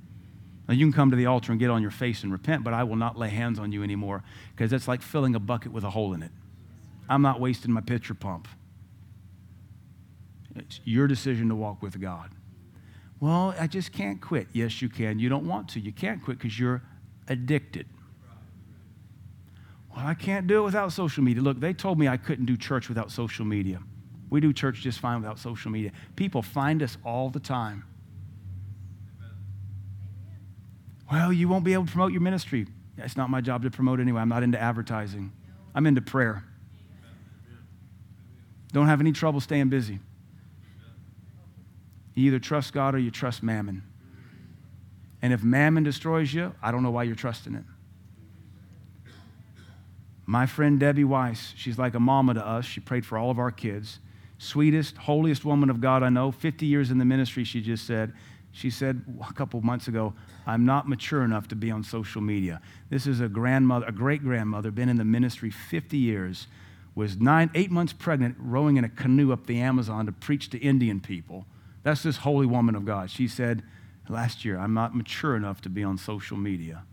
Now, 0.70 0.74
you 0.74 0.86
can 0.86 0.94
come 0.94 1.10
to 1.10 1.18
the 1.18 1.26
altar 1.26 1.52
and 1.52 1.60
get 1.60 1.70
on 1.70 1.82
your 1.82 1.92
face 1.92 2.24
and 2.24 2.32
repent, 2.32 2.64
but 2.64 2.74
I 2.74 2.84
will 2.86 2.96
not 2.96 3.18
lay 3.18 3.30
hands 3.30 3.60
on 3.60 3.74
you 3.74 3.84
anymore 3.84 4.24
because 4.56 4.72
it's 4.72 4.88
like 4.88 5.02
filling 5.02 5.36
a 5.36 5.40
bucket 5.40 5.74
with 5.74 5.84
a 5.84 5.90
hole 5.90 6.14
in 6.14 6.24
it. 6.24 6.32
I'm 7.10 7.22
not 7.22 7.42
wasting 7.42 7.74
my 7.74 7.82
pitcher 7.82 8.14
pump. 8.14 8.48
It's 10.60 10.80
your 10.84 11.08
decision 11.08 11.50
to 11.50 11.56
walk 11.56 11.82
with 11.82 12.00
God. 12.00 12.32
Well, 13.20 13.54
I 13.60 13.68
just 13.68 13.92
can't 13.92 14.22
quit. 14.22 14.48
Yes, 14.54 14.82
you 14.82 14.90
can. 14.90 15.20
You 15.20 15.30
don't 15.30 15.46
want 15.46 15.70
to. 15.70 15.80
You 15.80 15.92
can't 15.92 16.24
quit 16.24 16.38
because 16.38 16.58
you're 16.58 16.82
addicted. 17.28 17.86
Well, 19.96 20.06
I 20.06 20.14
can't 20.14 20.48
do 20.48 20.60
it 20.60 20.64
without 20.64 20.94
social 20.94 21.24
media. 21.24 21.42
Look, 21.42 21.60
they 21.60 21.74
told 21.74 22.00
me 22.00 22.08
I 22.08 22.18
couldn't 22.18 22.46
do 22.46 22.56
church 22.56 22.88
without 22.88 23.12
social 23.12 23.46
media. 23.46 23.80
We 24.30 24.40
do 24.40 24.54
church 24.54 24.82
just 24.82 25.00
fine 25.00 25.22
without 25.22 25.40
social 25.40 25.72
media. 25.72 25.92
People 26.16 26.42
find 26.42 26.84
us 26.84 26.98
all 27.04 27.30
the 27.30 27.40
time. 27.40 27.84
Well, 31.12 31.34
you 31.34 31.50
won't 31.50 31.64
be 31.64 31.74
able 31.74 31.86
to 31.86 31.92
promote 31.92 32.12
your 32.12 32.22
ministry. 32.22 32.68
It's 32.98 33.18
not 33.18 33.30
my 33.30 33.42
job 33.42 33.64
to 33.64 33.72
promote 33.72 34.00
anyway. 34.00 34.22
I'm 34.22 34.30
not 34.30 34.44
into 34.44 34.62
advertising, 34.62 35.32
I'm 35.74 35.88
into 35.88 36.02
prayer. 36.02 36.44
Don't 38.72 38.86
have 38.86 39.02
any 39.02 39.12
trouble 39.12 39.40
staying 39.40 39.70
busy. 39.70 40.00
You 42.20 42.28
either 42.28 42.40
trust 42.40 42.74
God 42.74 42.96
or 42.96 42.98
you 42.98 43.12
trust 43.12 43.42
mammon. 43.44 43.82
And 45.22 45.32
if 45.32 45.42
mammon 45.42 45.84
destroys 45.84 46.34
you, 46.34 46.54
I 46.62 46.72
don't 46.72 46.84
know 46.84 46.92
why 46.92 47.04
you're 47.04 47.16
trusting 47.16 47.56
it. 47.56 47.64
My 50.26 50.46
friend 50.46 50.80
Debbie 50.80 51.06
Weiss, 51.06 51.54
she's 51.56 51.80
like 51.80 51.96
a 51.96 52.00
mama 52.00 52.34
to 52.34 52.46
us. 52.46 52.66
She 52.66 52.82
prayed 52.82 53.06
for 53.06 53.18
all 53.18 53.32
of 53.32 53.40
our 53.40 53.52
kids 53.52 54.00
sweetest, 54.38 54.96
holiest 54.96 55.44
woman 55.44 55.70
of 55.70 55.82
God 55.82 56.02
I 56.02 56.08
know, 56.10 56.32
50 56.32 56.66
years 56.66 56.92
in 56.92 56.98
the 56.98 57.06
ministry, 57.06 57.44
she 57.44 57.62
just 57.62 57.86
said. 57.86 58.14
She 58.52 58.70
said 58.70 59.02
a 59.28 59.34
couple 59.34 59.62
months 59.62 59.88
ago, 59.90 60.14
I'm 60.48 60.66
not 60.66 60.88
mature 60.88 61.24
enough 61.24 61.50
to 61.50 61.56
be 61.56 61.72
on 61.72 61.84
social 61.84 62.22
media. 62.22 62.62
This 62.90 63.06
is 63.06 63.20
a 63.20 63.28
grandmother, 63.28 63.86
a 63.86 63.92
great 63.92 64.24
grandmother, 64.24 64.72
been 64.72 64.88
in 64.88 64.98
the 64.98 65.06
ministry 65.06 65.52
50 65.52 65.98
years, 65.98 66.48
was 66.96 67.18
nine, 67.18 67.50
eight 67.54 67.70
months 67.70 67.92
pregnant, 67.94 68.36
rowing 68.40 68.78
in 68.78 68.86
a 68.86 68.90
canoe 68.90 69.34
up 69.34 69.46
the 69.46 69.60
Amazon 69.60 70.06
to 70.06 70.12
preach 70.14 70.50
to 70.50 70.58
Indian 70.58 71.00
people. 71.02 71.46
That's 71.84 72.04
this 72.04 72.18
holy 72.18 72.46
woman 72.46 72.76
of 72.76 72.86
God. 72.86 73.10
She 73.10 73.28
said 73.28 73.64
last 74.08 74.44
year, 74.44 74.58
I'm 74.58 74.74
not 74.74 74.96
mature 74.96 75.36
enough 75.36 75.62
to 75.62 75.70
be 75.70 75.84
on 75.84 75.98
social 75.98 76.38
media. 76.38 76.84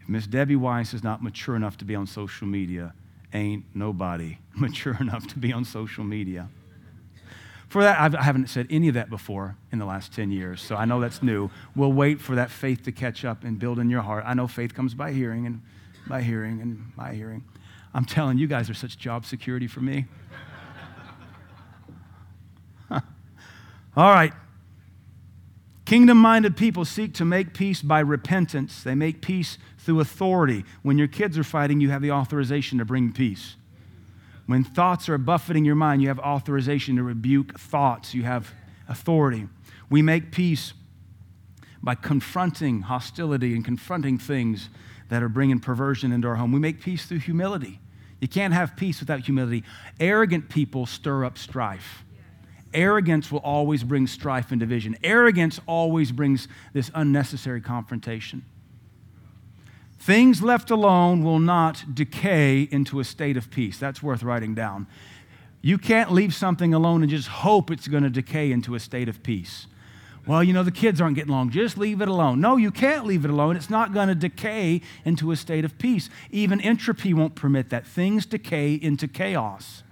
If 0.00 0.08
Miss 0.08 0.26
Debbie 0.26 0.56
Weiss 0.56 0.92
is 0.92 1.02
not 1.02 1.22
mature 1.22 1.56
enough 1.56 1.78
to 1.78 1.84
be 1.84 1.94
on 1.94 2.06
social 2.06 2.46
media, 2.46 2.94
ain't 3.32 3.64
nobody 3.74 4.38
mature 4.54 4.96
enough 5.00 5.26
to 5.28 5.38
be 5.38 5.52
on 5.52 5.64
social 5.64 6.04
media. 6.04 6.48
For 7.68 7.82
that, 7.82 7.98
I've, 7.98 8.14
I 8.14 8.22
have 8.22 8.38
not 8.38 8.48
said 8.48 8.66
any 8.70 8.88
of 8.88 8.94
that 8.94 9.10
before 9.10 9.56
in 9.72 9.78
the 9.78 9.84
last 9.84 10.14
10 10.14 10.30
years, 10.30 10.62
so 10.62 10.76
I 10.76 10.84
know 10.84 11.00
that's 11.00 11.22
new. 11.22 11.50
We'll 11.74 11.92
wait 11.92 12.20
for 12.20 12.36
that 12.36 12.50
faith 12.50 12.84
to 12.84 12.92
catch 12.92 13.24
up 13.24 13.42
and 13.42 13.58
build 13.58 13.78
in 13.78 13.90
your 13.90 14.02
heart. 14.02 14.24
I 14.26 14.34
know 14.34 14.46
faith 14.46 14.74
comes 14.74 14.94
by 14.94 15.12
hearing 15.12 15.46
and 15.46 15.62
by 16.06 16.22
hearing 16.22 16.60
and 16.60 16.94
by 16.96 17.14
hearing. 17.14 17.42
I'm 17.92 18.04
telling 18.04 18.38
you 18.38 18.46
guys 18.46 18.68
are 18.70 18.74
such 18.74 18.98
job 18.98 19.24
security 19.24 19.66
for 19.66 19.80
me. 19.80 20.06
All 22.90 23.00
right. 23.96 24.32
Kingdom 25.84 26.18
minded 26.18 26.56
people 26.56 26.84
seek 26.84 27.12
to 27.14 27.24
make 27.24 27.52
peace 27.52 27.82
by 27.82 28.00
repentance. 28.00 28.82
They 28.82 28.94
make 28.94 29.20
peace 29.20 29.58
through 29.78 30.00
authority. 30.00 30.64
When 30.82 30.96
your 30.96 31.08
kids 31.08 31.36
are 31.36 31.44
fighting, 31.44 31.80
you 31.80 31.90
have 31.90 32.02
the 32.02 32.10
authorization 32.10 32.78
to 32.78 32.84
bring 32.84 33.12
peace. 33.12 33.56
When 34.46 34.64
thoughts 34.64 35.08
are 35.08 35.18
buffeting 35.18 35.64
your 35.64 35.74
mind, 35.74 36.02
you 36.02 36.08
have 36.08 36.18
authorization 36.18 36.96
to 36.96 37.02
rebuke 37.02 37.58
thoughts. 37.58 38.14
You 38.14 38.22
have 38.24 38.52
authority. 38.88 39.48
We 39.90 40.02
make 40.02 40.32
peace 40.32 40.72
by 41.82 41.94
confronting 41.94 42.82
hostility 42.82 43.54
and 43.54 43.64
confronting 43.64 44.18
things 44.18 44.70
that 45.10 45.22
are 45.22 45.28
bringing 45.28 45.60
perversion 45.60 46.12
into 46.12 46.28
our 46.28 46.36
home. 46.36 46.50
We 46.52 46.60
make 46.60 46.80
peace 46.80 47.04
through 47.04 47.20
humility. 47.20 47.80
You 48.20 48.28
can't 48.28 48.54
have 48.54 48.74
peace 48.74 49.00
without 49.00 49.20
humility. 49.20 49.64
Arrogant 50.00 50.48
people 50.48 50.86
stir 50.86 51.26
up 51.26 51.36
strife. 51.36 52.03
Arrogance 52.74 53.30
will 53.32 53.38
always 53.40 53.84
bring 53.84 54.06
strife 54.06 54.50
and 54.50 54.60
division. 54.60 54.96
Arrogance 55.02 55.60
always 55.66 56.12
brings 56.12 56.48
this 56.72 56.90
unnecessary 56.94 57.60
confrontation. 57.60 58.44
Things 59.98 60.42
left 60.42 60.70
alone 60.70 61.22
will 61.22 61.38
not 61.38 61.84
decay 61.94 62.68
into 62.70 63.00
a 63.00 63.04
state 63.04 63.38
of 63.38 63.50
peace. 63.50 63.78
That's 63.78 64.02
worth 64.02 64.22
writing 64.22 64.54
down. 64.54 64.86
You 65.62 65.78
can't 65.78 66.12
leave 66.12 66.34
something 66.34 66.74
alone 66.74 67.00
and 67.00 67.10
just 67.10 67.28
hope 67.28 67.70
it's 67.70 67.88
going 67.88 68.02
to 68.02 68.10
decay 68.10 68.52
into 68.52 68.74
a 68.74 68.80
state 68.80 69.08
of 69.08 69.22
peace. 69.22 69.66
Well, 70.26 70.42
you 70.42 70.52
know, 70.52 70.62
the 70.62 70.70
kids 70.70 71.00
aren't 71.00 71.16
getting 71.16 71.32
along. 71.32 71.50
Just 71.50 71.78
leave 71.78 72.00
it 72.00 72.08
alone. 72.08 72.40
No, 72.40 72.56
you 72.56 72.70
can't 72.70 73.06
leave 73.06 73.24
it 73.24 73.30
alone. 73.30 73.56
It's 73.56 73.70
not 73.70 73.94
going 73.94 74.08
to 74.08 74.14
decay 74.14 74.82
into 75.06 75.30
a 75.30 75.36
state 75.36 75.64
of 75.64 75.78
peace. 75.78 76.10
Even 76.30 76.60
entropy 76.60 77.14
won't 77.14 77.34
permit 77.34 77.70
that. 77.70 77.86
Things 77.86 78.26
decay 78.26 78.74
into 78.74 79.06
chaos. 79.08 79.83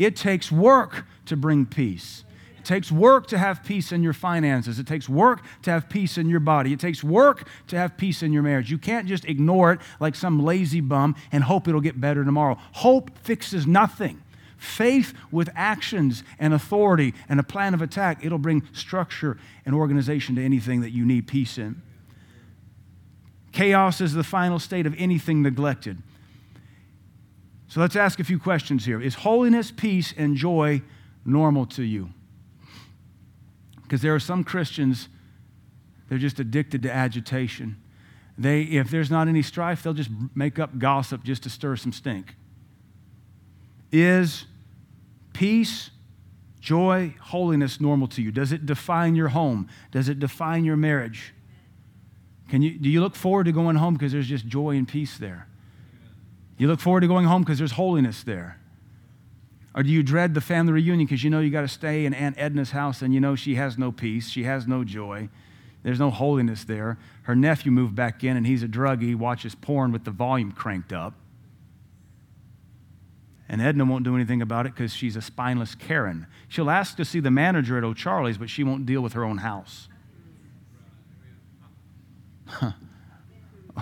It 0.00 0.16
takes 0.16 0.50
work 0.50 1.04
to 1.26 1.36
bring 1.36 1.66
peace. 1.66 2.24
It 2.58 2.64
takes 2.64 2.90
work 2.90 3.26
to 3.26 3.38
have 3.38 3.62
peace 3.62 3.92
in 3.92 4.02
your 4.02 4.14
finances. 4.14 4.78
It 4.78 4.86
takes 4.86 5.10
work 5.10 5.42
to 5.60 5.70
have 5.70 5.90
peace 5.90 6.16
in 6.16 6.26
your 6.26 6.40
body. 6.40 6.72
It 6.72 6.80
takes 6.80 7.04
work 7.04 7.46
to 7.66 7.76
have 7.76 7.98
peace 7.98 8.22
in 8.22 8.32
your 8.32 8.42
marriage. 8.42 8.70
You 8.70 8.78
can't 8.78 9.06
just 9.06 9.26
ignore 9.26 9.72
it 9.72 9.80
like 10.00 10.14
some 10.14 10.42
lazy 10.42 10.80
bum 10.80 11.16
and 11.32 11.44
hope 11.44 11.68
it'll 11.68 11.82
get 11.82 12.00
better 12.00 12.24
tomorrow. 12.24 12.56
Hope 12.72 13.10
fixes 13.18 13.66
nothing. 13.66 14.22
Faith 14.56 15.12
with 15.30 15.50
actions 15.54 16.24
and 16.38 16.54
authority 16.54 17.12
and 17.28 17.38
a 17.38 17.42
plan 17.42 17.74
of 17.74 17.82
attack, 17.82 18.24
it'll 18.24 18.38
bring 18.38 18.66
structure 18.72 19.36
and 19.66 19.74
organization 19.74 20.34
to 20.36 20.42
anything 20.42 20.80
that 20.80 20.92
you 20.92 21.04
need 21.04 21.26
peace 21.26 21.58
in. 21.58 21.82
Chaos 23.52 24.00
is 24.00 24.14
the 24.14 24.24
final 24.24 24.58
state 24.58 24.86
of 24.86 24.94
anything 24.96 25.42
neglected. 25.42 25.98
So 27.70 27.80
let's 27.80 27.94
ask 27.94 28.18
a 28.18 28.24
few 28.24 28.40
questions 28.40 28.84
here. 28.84 29.00
Is 29.00 29.14
holiness, 29.14 29.70
peace, 29.70 30.12
and 30.16 30.36
joy 30.36 30.82
normal 31.24 31.66
to 31.66 31.84
you? 31.84 32.10
Because 33.82 34.02
there 34.02 34.12
are 34.12 34.20
some 34.20 34.42
Christians, 34.42 35.08
they're 36.08 36.18
just 36.18 36.40
addicted 36.40 36.82
to 36.82 36.92
agitation. 36.92 37.80
They, 38.36 38.62
if 38.62 38.90
there's 38.90 39.08
not 39.08 39.28
any 39.28 39.42
strife, 39.42 39.84
they'll 39.84 39.94
just 39.94 40.10
make 40.34 40.58
up 40.58 40.80
gossip 40.80 41.22
just 41.22 41.44
to 41.44 41.50
stir 41.50 41.76
some 41.76 41.92
stink. 41.92 42.34
Is 43.92 44.46
peace, 45.32 45.90
joy, 46.58 47.14
holiness 47.20 47.80
normal 47.80 48.08
to 48.08 48.22
you? 48.22 48.32
Does 48.32 48.50
it 48.50 48.66
define 48.66 49.14
your 49.14 49.28
home? 49.28 49.68
Does 49.92 50.08
it 50.08 50.18
define 50.18 50.64
your 50.64 50.76
marriage? 50.76 51.34
Can 52.48 52.62
you, 52.62 52.76
do 52.76 52.88
you 52.88 53.00
look 53.00 53.14
forward 53.14 53.44
to 53.44 53.52
going 53.52 53.76
home 53.76 53.94
because 53.94 54.10
there's 54.10 54.26
just 54.26 54.48
joy 54.48 54.70
and 54.70 54.88
peace 54.88 55.18
there? 55.18 55.46
You 56.60 56.68
look 56.68 56.78
forward 56.78 57.00
to 57.00 57.06
going 57.06 57.24
home 57.24 57.40
because 57.40 57.56
there's 57.56 57.72
holiness 57.72 58.22
there. 58.22 58.60
Or 59.74 59.82
do 59.82 59.88
you 59.88 60.02
dread 60.02 60.34
the 60.34 60.42
family 60.42 60.74
reunion 60.74 61.06
because 61.06 61.24
you 61.24 61.30
know 61.30 61.40
you 61.40 61.48
got 61.48 61.62
to 61.62 61.68
stay 61.68 62.04
in 62.04 62.12
Aunt 62.12 62.36
Edna's 62.36 62.72
house 62.72 63.00
and 63.00 63.14
you 63.14 63.20
know 63.20 63.34
she 63.34 63.54
has 63.54 63.78
no 63.78 63.90
peace, 63.90 64.28
she 64.28 64.42
has 64.42 64.66
no 64.66 64.84
joy, 64.84 65.30
there's 65.82 65.98
no 65.98 66.10
holiness 66.10 66.64
there. 66.64 66.98
Her 67.22 67.34
nephew 67.34 67.72
moved 67.72 67.94
back 67.94 68.22
in 68.22 68.36
and 68.36 68.46
he's 68.46 68.62
a 68.62 68.68
druggie, 68.68 69.16
watches 69.16 69.54
porn 69.54 69.90
with 69.90 70.04
the 70.04 70.10
volume 70.10 70.52
cranked 70.52 70.92
up. 70.92 71.14
And 73.48 73.62
Edna 73.62 73.86
won't 73.86 74.04
do 74.04 74.14
anything 74.14 74.42
about 74.42 74.66
it 74.66 74.74
because 74.74 74.92
she's 74.92 75.16
a 75.16 75.22
spineless 75.22 75.74
Karen. 75.74 76.26
She'll 76.46 76.68
ask 76.68 76.94
to 76.98 77.06
see 77.06 77.20
the 77.20 77.30
manager 77.30 77.78
at 77.78 77.84
O'Charley's, 77.84 78.36
but 78.36 78.50
she 78.50 78.64
won't 78.64 78.84
deal 78.84 79.00
with 79.00 79.14
her 79.14 79.24
own 79.24 79.38
house. 79.38 79.88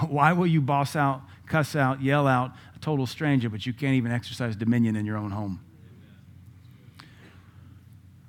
Why 0.08 0.32
will 0.32 0.46
you 0.46 0.60
boss 0.60 0.94
out, 0.94 1.22
cuss 1.46 1.74
out, 1.74 2.00
yell 2.00 2.28
out 2.28 2.52
a 2.78 2.84
total 2.84 3.06
stranger, 3.06 3.48
but 3.48 3.66
you 3.66 3.72
can't 3.72 3.94
even 3.94 4.12
exercise 4.12 4.56
dominion 4.56 4.96
in 4.96 5.04
your 5.04 5.16
own 5.16 5.30
home? 5.30 5.60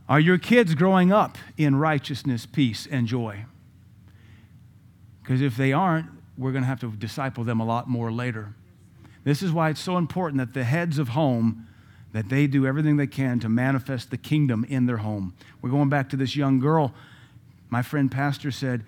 Are 0.07 0.19
your 0.19 0.39
kids 0.39 0.73
growing 0.73 1.11
up 1.11 1.37
in 1.55 1.75
righteousness, 1.75 2.45
peace, 2.45 2.87
and 2.89 3.07
joy? 3.07 3.45
Because 5.21 5.41
if 5.41 5.55
they 5.55 5.71
aren't, 5.71 6.07
we're 6.37 6.51
going 6.51 6.63
to 6.63 6.67
have 6.67 6.79
to 6.79 6.91
disciple 6.91 7.43
them 7.43 7.59
a 7.59 7.65
lot 7.65 7.87
more 7.87 8.11
later. 8.11 8.55
This 9.23 9.43
is 9.43 9.51
why 9.51 9.69
it's 9.69 9.81
so 9.81 9.97
important 9.97 10.39
that 10.39 10.53
the 10.53 10.63
heads 10.63 10.97
of 10.97 11.09
home 11.09 11.67
that 12.11 12.29
they 12.29 12.47
do 12.47 12.65
everything 12.65 12.97
they 12.97 13.05
can 13.05 13.39
to 13.41 13.49
manifest 13.49 14.09
the 14.09 14.17
kingdom 14.17 14.65
in 14.67 14.87
their 14.87 14.97
home. 14.97 15.35
We're 15.61 15.69
going 15.69 15.89
back 15.89 16.09
to 16.09 16.17
this 16.17 16.35
young 16.35 16.59
girl. 16.59 16.93
My 17.69 17.83
friend 17.83 18.11
pastor 18.11 18.49
said, 18.49 18.83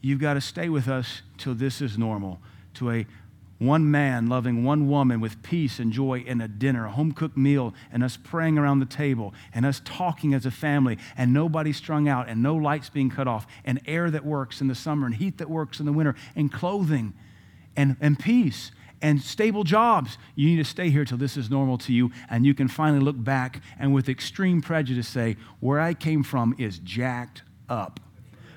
You've 0.00 0.20
got 0.20 0.34
to 0.34 0.40
stay 0.40 0.68
with 0.68 0.88
us 0.88 1.22
till 1.38 1.54
this 1.54 1.80
is 1.80 1.96
normal. 1.96 2.40
To 2.74 2.90
a 2.90 3.06
one 3.58 3.90
man 3.90 4.26
loving 4.26 4.64
one 4.64 4.88
woman 4.88 5.20
with 5.20 5.42
peace 5.42 5.78
and 5.78 5.92
joy 5.92 6.20
in 6.26 6.40
a 6.40 6.48
dinner, 6.48 6.86
a 6.86 6.90
home 6.90 7.12
cooked 7.12 7.36
meal, 7.36 7.72
and 7.92 8.02
us 8.02 8.16
praying 8.16 8.58
around 8.58 8.80
the 8.80 8.86
table, 8.86 9.32
and 9.54 9.64
us 9.64 9.80
talking 9.84 10.34
as 10.34 10.44
a 10.44 10.50
family, 10.50 10.98
and 11.16 11.32
nobody 11.32 11.72
strung 11.72 12.08
out, 12.08 12.28
and 12.28 12.42
no 12.42 12.54
lights 12.54 12.90
being 12.90 13.10
cut 13.10 13.28
off, 13.28 13.46
and 13.64 13.80
air 13.86 14.10
that 14.10 14.24
works 14.24 14.60
in 14.60 14.68
the 14.68 14.74
summer, 14.74 15.06
and 15.06 15.16
heat 15.16 15.38
that 15.38 15.48
works 15.48 15.80
in 15.80 15.86
the 15.86 15.92
winter, 15.92 16.14
and 16.34 16.52
clothing, 16.52 17.14
and, 17.76 17.96
and 18.00 18.18
peace, 18.18 18.72
and 19.00 19.20
stable 19.20 19.64
jobs. 19.64 20.18
You 20.34 20.48
need 20.48 20.56
to 20.56 20.64
stay 20.64 20.90
here 20.90 21.04
till 21.04 21.18
this 21.18 21.36
is 21.36 21.50
normal 21.50 21.78
to 21.78 21.92
you, 21.92 22.10
and 22.28 22.44
you 22.44 22.54
can 22.54 22.68
finally 22.68 23.02
look 23.02 23.22
back 23.22 23.62
and 23.78 23.94
with 23.94 24.08
extreme 24.08 24.62
prejudice 24.62 25.08
say, 25.08 25.36
Where 25.60 25.80
I 25.80 25.94
came 25.94 26.22
from 26.22 26.54
is 26.58 26.78
jacked 26.80 27.42
up. 27.68 28.00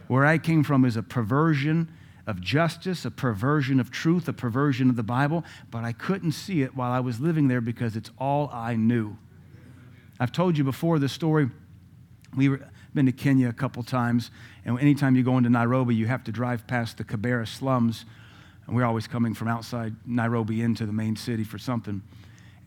Where 0.07 0.26
I 0.26 0.38
came 0.38 0.63
from 0.63 0.86
is 0.86 0.95
a 0.95 1.03
perversion 1.03 1.89
of 2.28 2.41
justice, 2.41 3.05
a 3.05 3.09
perversion 3.09 3.80
of 3.80 3.89
truth, 3.89 4.28
a 4.28 4.34
perversion 4.34 4.89
of 4.89 4.97
the 4.97 5.03
Bible, 5.03 5.45
but 5.71 5.86
I 5.86 5.93
couldn't 5.93 6.34
see 6.34 6.61
it 6.61 6.75
while 6.75 6.91
I 6.91 6.99
was 6.99 7.21
living 7.21 7.47
there 7.47 7.61
because 7.61 7.95
it's 7.95 8.11
all 8.19 8.49
I 8.51 8.75
knew. 8.75 9.17
I've 10.19 10.34
told 10.34 10.57
you 10.57 10.65
before 10.65 10.99
the 10.99 11.07
story. 11.07 11.49
We've 12.36 12.61
been 12.93 13.05
to 13.05 13.13
Kenya 13.13 13.47
a 13.47 13.53
couple 13.53 13.82
times, 13.82 14.30
and 14.65 14.78
anytime 14.80 15.15
you 15.15 15.23
go 15.23 15.38
into 15.38 15.49
Nairobi, 15.49 15.95
you 15.95 16.07
have 16.07 16.25
to 16.25 16.32
drive 16.34 16.67
past 16.67 16.97
the 16.97 17.05
Kibera 17.05 17.47
slums. 17.47 18.03
And 18.65 18.75
we're 18.75 18.84
always 18.86 19.07
coming 19.07 19.34
from 19.34 19.47
outside 19.47 19.95
Nairobi 20.05 20.61
into 20.61 20.86
the 20.86 20.91
main 20.91 21.15
city 21.15 21.45
for 21.45 21.57
something. 21.57 22.01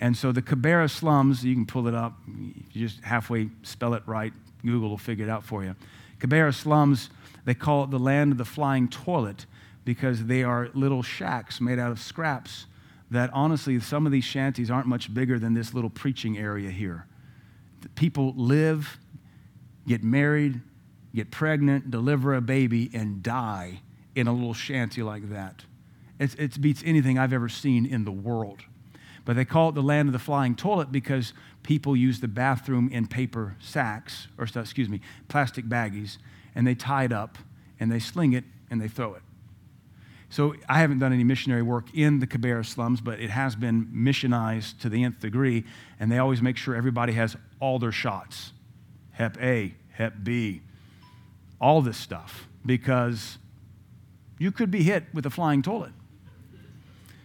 And 0.00 0.16
so 0.16 0.32
the 0.32 0.40
Kibera 0.40 0.88
slums, 0.88 1.44
you 1.44 1.54
can 1.54 1.66
pull 1.66 1.86
it 1.86 1.94
up. 1.94 2.18
You 2.26 2.86
just 2.86 3.04
halfway 3.04 3.50
spell 3.62 3.92
it 3.92 4.02
right, 4.06 4.32
Google 4.64 4.88
will 4.88 4.96
figure 4.96 5.26
it 5.26 5.30
out 5.30 5.44
for 5.44 5.62
you. 5.62 5.76
Kibera 6.18 6.54
slums, 6.54 7.10
they 7.44 7.54
call 7.54 7.84
it 7.84 7.90
the 7.90 7.98
land 7.98 8.32
of 8.32 8.38
the 8.38 8.46
flying 8.46 8.88
toilet 8.88 9.44
because 9.84 10.26
they 10.26 10.42
are 10.42 10.68
little 10.74 11.02
shacks 11.02 11.60
made 11.60 11.78
out 11.78 11.90
of 11.90 12.00
scraps 12.00 12.66
that 13.10 13.30
honestly, 13.32 13.80
some 13.80 14.06
of 14.06 14.12
these 14.12 14.24
shanties 14.24 14.70
aren't 14.70 14.86
much 14.86 15.12
bigger 15.12 15.38
than 15.38 15.54
this 15.54 15.74
little 15.74 15.90
preaching 15.90 16.38
area 16.38 16.70
here. 16.70 17.06
People 17.94 18.34
live, 18.36 18.98
get 19.86 20.04
married, 20.04 20.60
get 21.14 21.30
pregnant, 21.30 21.90
deliver 21.90 22.34
a 22.34 22.40
baby, 22.40 22.90
and 22.94 23.22
die 23.22 23.80
in 24.14 24.26
a 24.26 24.32
little 24.32 24.54
shanty 24.54 25.02
like 25.02 25.30
that. 25.30 25.64
It's, 26.18 26.34
it 26.34 26.60
beats 26.60 26.82
anything 26.84 27.18
I've 27.18 27.32
ever 27.32 27.48
seen 27.48 27.86
in 27.86 28.04
the 28.04 28.12
world. 28.12 28.60
But 29.24 29.36
they 29.36 29.44
call 29.44 29.70
it 29.70 29.74
the 29.74 29.82
land 29.82 30.08
of 30.08 30.12
the 30.12 30.18
flying 30.18 30.54
toilet 30.54 30.92
because 30.92 31.32
people 31.62 31.96
use 31.96 32.20
the 32.20 32.28
bathroom 32.28 32.88
in 32.92 33.06
paper 33.06 33.56
sacks, 33.60 34.28
or 34.38 34.44
excuse 34.44 34.88
me, 34.88 35.00
plastic 35.28 35.66
baggies, 35.66 36.18
and 36.54 36.66
they 36.66 36.74
tie 36.74 37.04
it 37.04 37.12
up 37.12 37.38
and 37.78 37.90
they 37.90 37.98
sling 37.98 38.34
it 38.34 38.44
and 38.70 38.80
they 38.80 38.88
throw 38.88 39.14
it. 39.14 39.22
So 40.30 40.54
I 40.68 40.78
haven't 40.78 41.00
done 41.00 41.12
any 41.12 41.24
missionary 41.24 41.62
work 41.62 41.92
in 41.92 42.20
the 42.20 42.26
Kibera 42.26 42.64
slums, 42.64 43.00
but 43.00 43.18
it 43.18 43.30
has 43.30 43.56
been 43.56 43.86
missionized 43.86 44.78
to 44.80 44.88
the 44.88 45.02
nth 45.02 45.18
degree, 45.18 45.64
and 45.98 46.10
they 46.10 46.18
always 46.18 46.40
make 46.40 46.56
sure 46.56 46.76
everybody 46.76 47.12
has 47.14 47.36
all 47.58 47.78
their 47.78 47.92
shots 47.92 48.52
Hep 49.10 49.36
A, 49.42 49.74
Hep 49.90 50.14
B, 50.22 50.62
all 51.60 51.82
this 51.82 51.98
stuff, 51.98 52.48
because 52.64 53.38
you 54.38 54.52
could 54.52 54.70
be 54.70 54.84
hit 54.84 55.04
with 55.12 55.26
a 55.26 55.30
flying 55.30 55.62
toilet. 55.62 55.92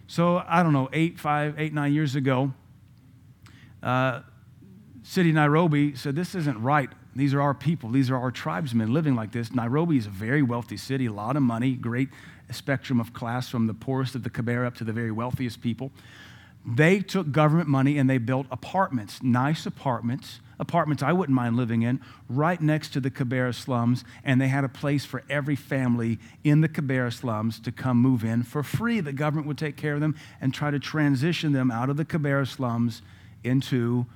So 0.08 0.42
I 0.46 0.64
don't 0.64 0.72
know, 0.72 0.88
eight, 0.92 1.18
five, 1.18 1.58
eight, 1.58 1.72
nine 1.72 1.94
years 1.94 2.16
ago, 2.16 2.52
uh, 3.82 4.22
City 5.04 5.30
Nairobi 5.30 5.94
said, 5.94 6.16
This 6.16 6.34
isn't 6.34 6.60
right. 6.60 6.90
These 7.14 7.32
are 7.32 7.40
our 7.40 7.54
people. 7.54 7.88
These 7.88 8.10
are 8.10 8.16
our 8.16 8.30
tribesmen 8.30 8.92
living 8.92 9.14
like 9.14 9.32
this. 9.32 9.54
Nairobi 9.54 9.96
is 9.96 10.06
a 10.06 10.10
very 10.10 10.42
wealthy 10.42 10.76
city, 10.76 11.06
a 11.06 11.12
lot 11.12 11.36
of 11.36 11.42
money, 11.42 11.72
great 11.72 12.10
spectrum 12.52 13.00
of 13.00 13.12
class 13.12 13.48
from 13.48 13.66
the 13.66 13.74
poorest 13.74 14.14
of 14.14 14.22
the 14.22 14.30
Kibera 14.30 14.66
up 14.66 14.76
to 14.76 14.84
the 14.84 14.92
very 14.92 15.10
wealthiest 15.10 15.60
people. 15.60 15.90
They 16.66 17.00
took 17.00 17.30
government 17.30 17.68
money 17.68 17.96
and 17.96 18.10
they 18.10 18.18
built 18.18 18.46
apartments, 18.50 19.22
nice 19.22 19.66
apartments, 19.66 20.40
apartments 20.58 21.02
I 21.02 21.12
wouldn't 21.12 21.34
mind 21.34 21.56
living 21.56 21.82
in, 21.82 22.00
right 22.28 22.60
next 22.60 22.88
to 22.94 23.00
the 23.00 23.10
Kibera 23.10 23.54
slums. 23.54 24.04
And 24.24 24.40
they 24.40 24.48
had 24.48 24.64
a 24.64 24.68
place 24.68 25.04
for 25.04 25.22
every 25.30 25.54
family 25.54 26.18
in 26.42 26.62
the 26.62 26.68
Kibera 26.68 27.12
slums 27.12 27.60
to 27.60 27.70
come 27.70 27.98
move 27.98 28.24
in 28.24 28.42
for 28.42 28.64
free. 28.64 29.00
The 29.00 29.12
government 29.12 29.46
would 29.46 29.58
take 29.58 29.76
care 29.76 29.94
of 29.94 30.00
them 30.00 30.16
and 30.40 30.52
try 30.52 30.72
to 30.72 30.80
transition 30.80 31.52
them 31.52 31.70
out 31.70 31.88
of 31.88 31.96
the 31.96 32.04
Kibera 32.04 32.48
slums 32.48 33.02
into 33.44 34.06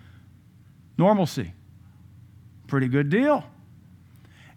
normalcy. 0.99 1.53
Pretty 2.66 2.89
good 2.89 3.11
deal. 3.11 3.45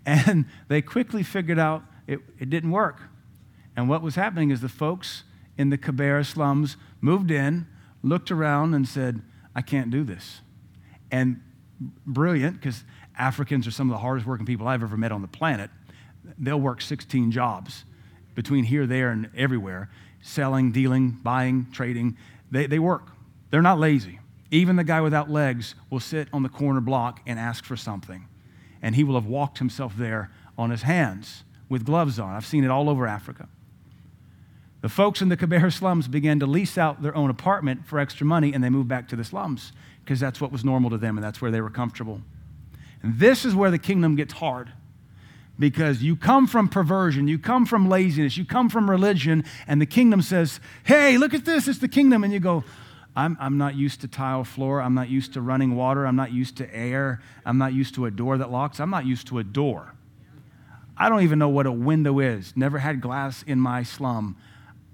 And 0.05 0.45
they 0.67 0.81
quickly 0.81 1.21
figured 1.21 1.59
out 1.59 1.83
it, 2.07 2.19
it 2.39 2.49
didn't 2.49 2.71
work. 2.71 3.01
And 3.75 3.89
what 3.89 4.01
was 4.01 4.15
happening 4.15 4.51
is 4.51 4.61
the 4.61 4.69
folks 4.69 5.23
in 5.57 5.69
the 5.69 5.77
Kibera 5.77 6.25
slums 6.25 6.77
moved 7.01 7.31
in, 7.31 7.67
looked 8.01 8.31
around, 8.31 8.73
and 8.73 8.87
said, 8.87 9.21
I 9.55 9.61
can't 9.61 9.89
do 9.89 10.03
this. 10.03 10.41
And 11.11 11.41
brilliant, 12.05 12.59
because 12.59 12.83
Africans 13.17 13.67
are 13.67 13.71
some 13.71 13.89
of 13.89 13.93
the 13.93 13.99
hardest 13.99 14.27
working 14.27 14.45
people 14.45 14.67
I've 14.67 14.83
ever 14.83 14.97
met 14.97 15.11
on 15.11 15.21
the 15.21 15.27
planet. 15.27 15.69
They'll 16.37 16.59
work 16.59 16.81
16 16.81 17.31
jobs 17.31 17.85
between 18.35 18.63
here, 18.63 18.87
there, 18.87 19.11
and 19.11 19.29
everywhere 19.35 19.89
selling, 20.23 20.71
dealing, 20.71 21.11
buying, 21.21 21.67
trading. 21.71 22.17
They, 22.49 22.65
they 22.65 22.79
work. 22.79 23.09
They're 23.51 23.61
not 23.61 23.77
lazy. 23.77 24.19
Even 24.49 24.77
the 24.77 24.83
guy 24.83 25.01
without 25.01 25.29
legs 25.29 25.75
will 25.89 25.99
sit 25.99 26.27
on 26.33 26.43
the 26.43 26.49
corner 26.49 26.81
block 26.81 27.19
and 27.27 27.37
ask 27.37 27.63
for 27.63 27.75
something. 27.75 28.27
And 28.81 28.95
he 28.95 29.03
will 29.03 29.15
have 29.15 29.25
walked 29.25 29.59
himself 29.59 29.93
there 29.97 30.31
on 30.57 30.69
his 30.69 30.83
hands 30.83 31.43
with 31.69 31.85
gloves 31.85 32.19
on. 32.19 32.33
I've 32.33 32.45
seen 32.45 32.63
it 32.63 32.69
all 32.69 32.89
over 32.89 33.05
Africa. 33.05 33.47
The 34.83 34.89
folks 34.89 35.21
in 35.21 35.29
the 35.29 35.37
Kibera 35.37 35.71
slums 35.71 36.09
began 36.09 36.41
to 36.41 36.45
lease 36.45 36.77
out 36.77 37.01
their 37.01 37.15
own 37.15 37.29
apartment 37.29 37.85
for 37.85 37.99
extra 37.99 38.25
money 38.25 38.53
and 38.53 38.61
they 38.61 38.69
moved 38.69 38.89
back 38.89 39.07
to 39.07 39.15
the 39.15 39.23
slums 39.23 39.71
because 40.03 40.19
that's 40.19 40.41
what 40.41 40.51
was 40.51 40.65
normal 40.65 40.89
to 40.89 40.97
them 40.97 41.17
and 41.17 41.23
that's 41.23 41.41
where 41.41 41.51
they 41.51 41.61
were 41.61 41.69
comfortable. 41.69 42.19
And 43.01 43.17
this 43.17 43.45
is 43.45 43.55
where 43.55 43.71
the 43.71 43.79
kingdom 43.79 44.17
gets 44.17 44.33
hard 44.33 44.73
because 45.57 46.03
you 46.03 46.17
come 46.17 46.47
from 46.47 46.67
perversion, 46.67 47.29
you 47.29 47.39
come 47.39 47.65
from 47.65 47.87
laziness, 47.87 48.35
you 48.35 48.43
come 48.43 48.67
from 48.67 48.89
religion, 48.89 49.45
and 49.67 49.79
the 49.79 49.85
kingdom 49.85 50.21
says, 50.21 50.59
Hey, 50.83 51.17
look 51.17 51.33
at 51.33 51.45
this, 51.45 51.69
it's 51.69 51.79
the 51.79 51.87
kingdom. 51.87 52.25
And 52.25 52.33
you 52.33 52.41
go, 52.41 52.65
I'm, 53.15 53.37
I'm 53.39 53.57
not 53.57 53.75
used 53.75 54.01
to 54.01 54.09
tile 54.09 54.43
floor. 54.43 54.81
I'm 54.81 54.95
not 54.95 55.07
used 55.07 55.31
to 55.35 55.41
running 55.41 55.77
water. 55.77 56.05
I'm 56.05 56.17
not 56.17 56.33
used 56.33 56.57
to 56.57 56.75
air. 56.75 57.21
I'm 57.45 57.57
not 57.57 57.71
used 57.71 57.95
to 57.95 58.05
a 58.05 58.11
door 58.11 58.37
that 58.37 58.51
locks. 58.51 58.81
I'm 58.81 58.89
not 58.89 59.05
used 59.05 59.27
to 59.27 59.39
a 59.39 59.45
door. 59.45 59.93
I 60.97 61.07
don't 61.07 61.21
even 61.21 61.39
know 61.39 61.47
what 61.47 61.67
a 61.67 61.71
window 61.71 62.19
is. 62.19 62.51
Never 62.57 62.79
had 62.79 62.99
glass 62.99 63.43
in 63.43 63.61
my 63.61 63.83
slum. 63.83 64.35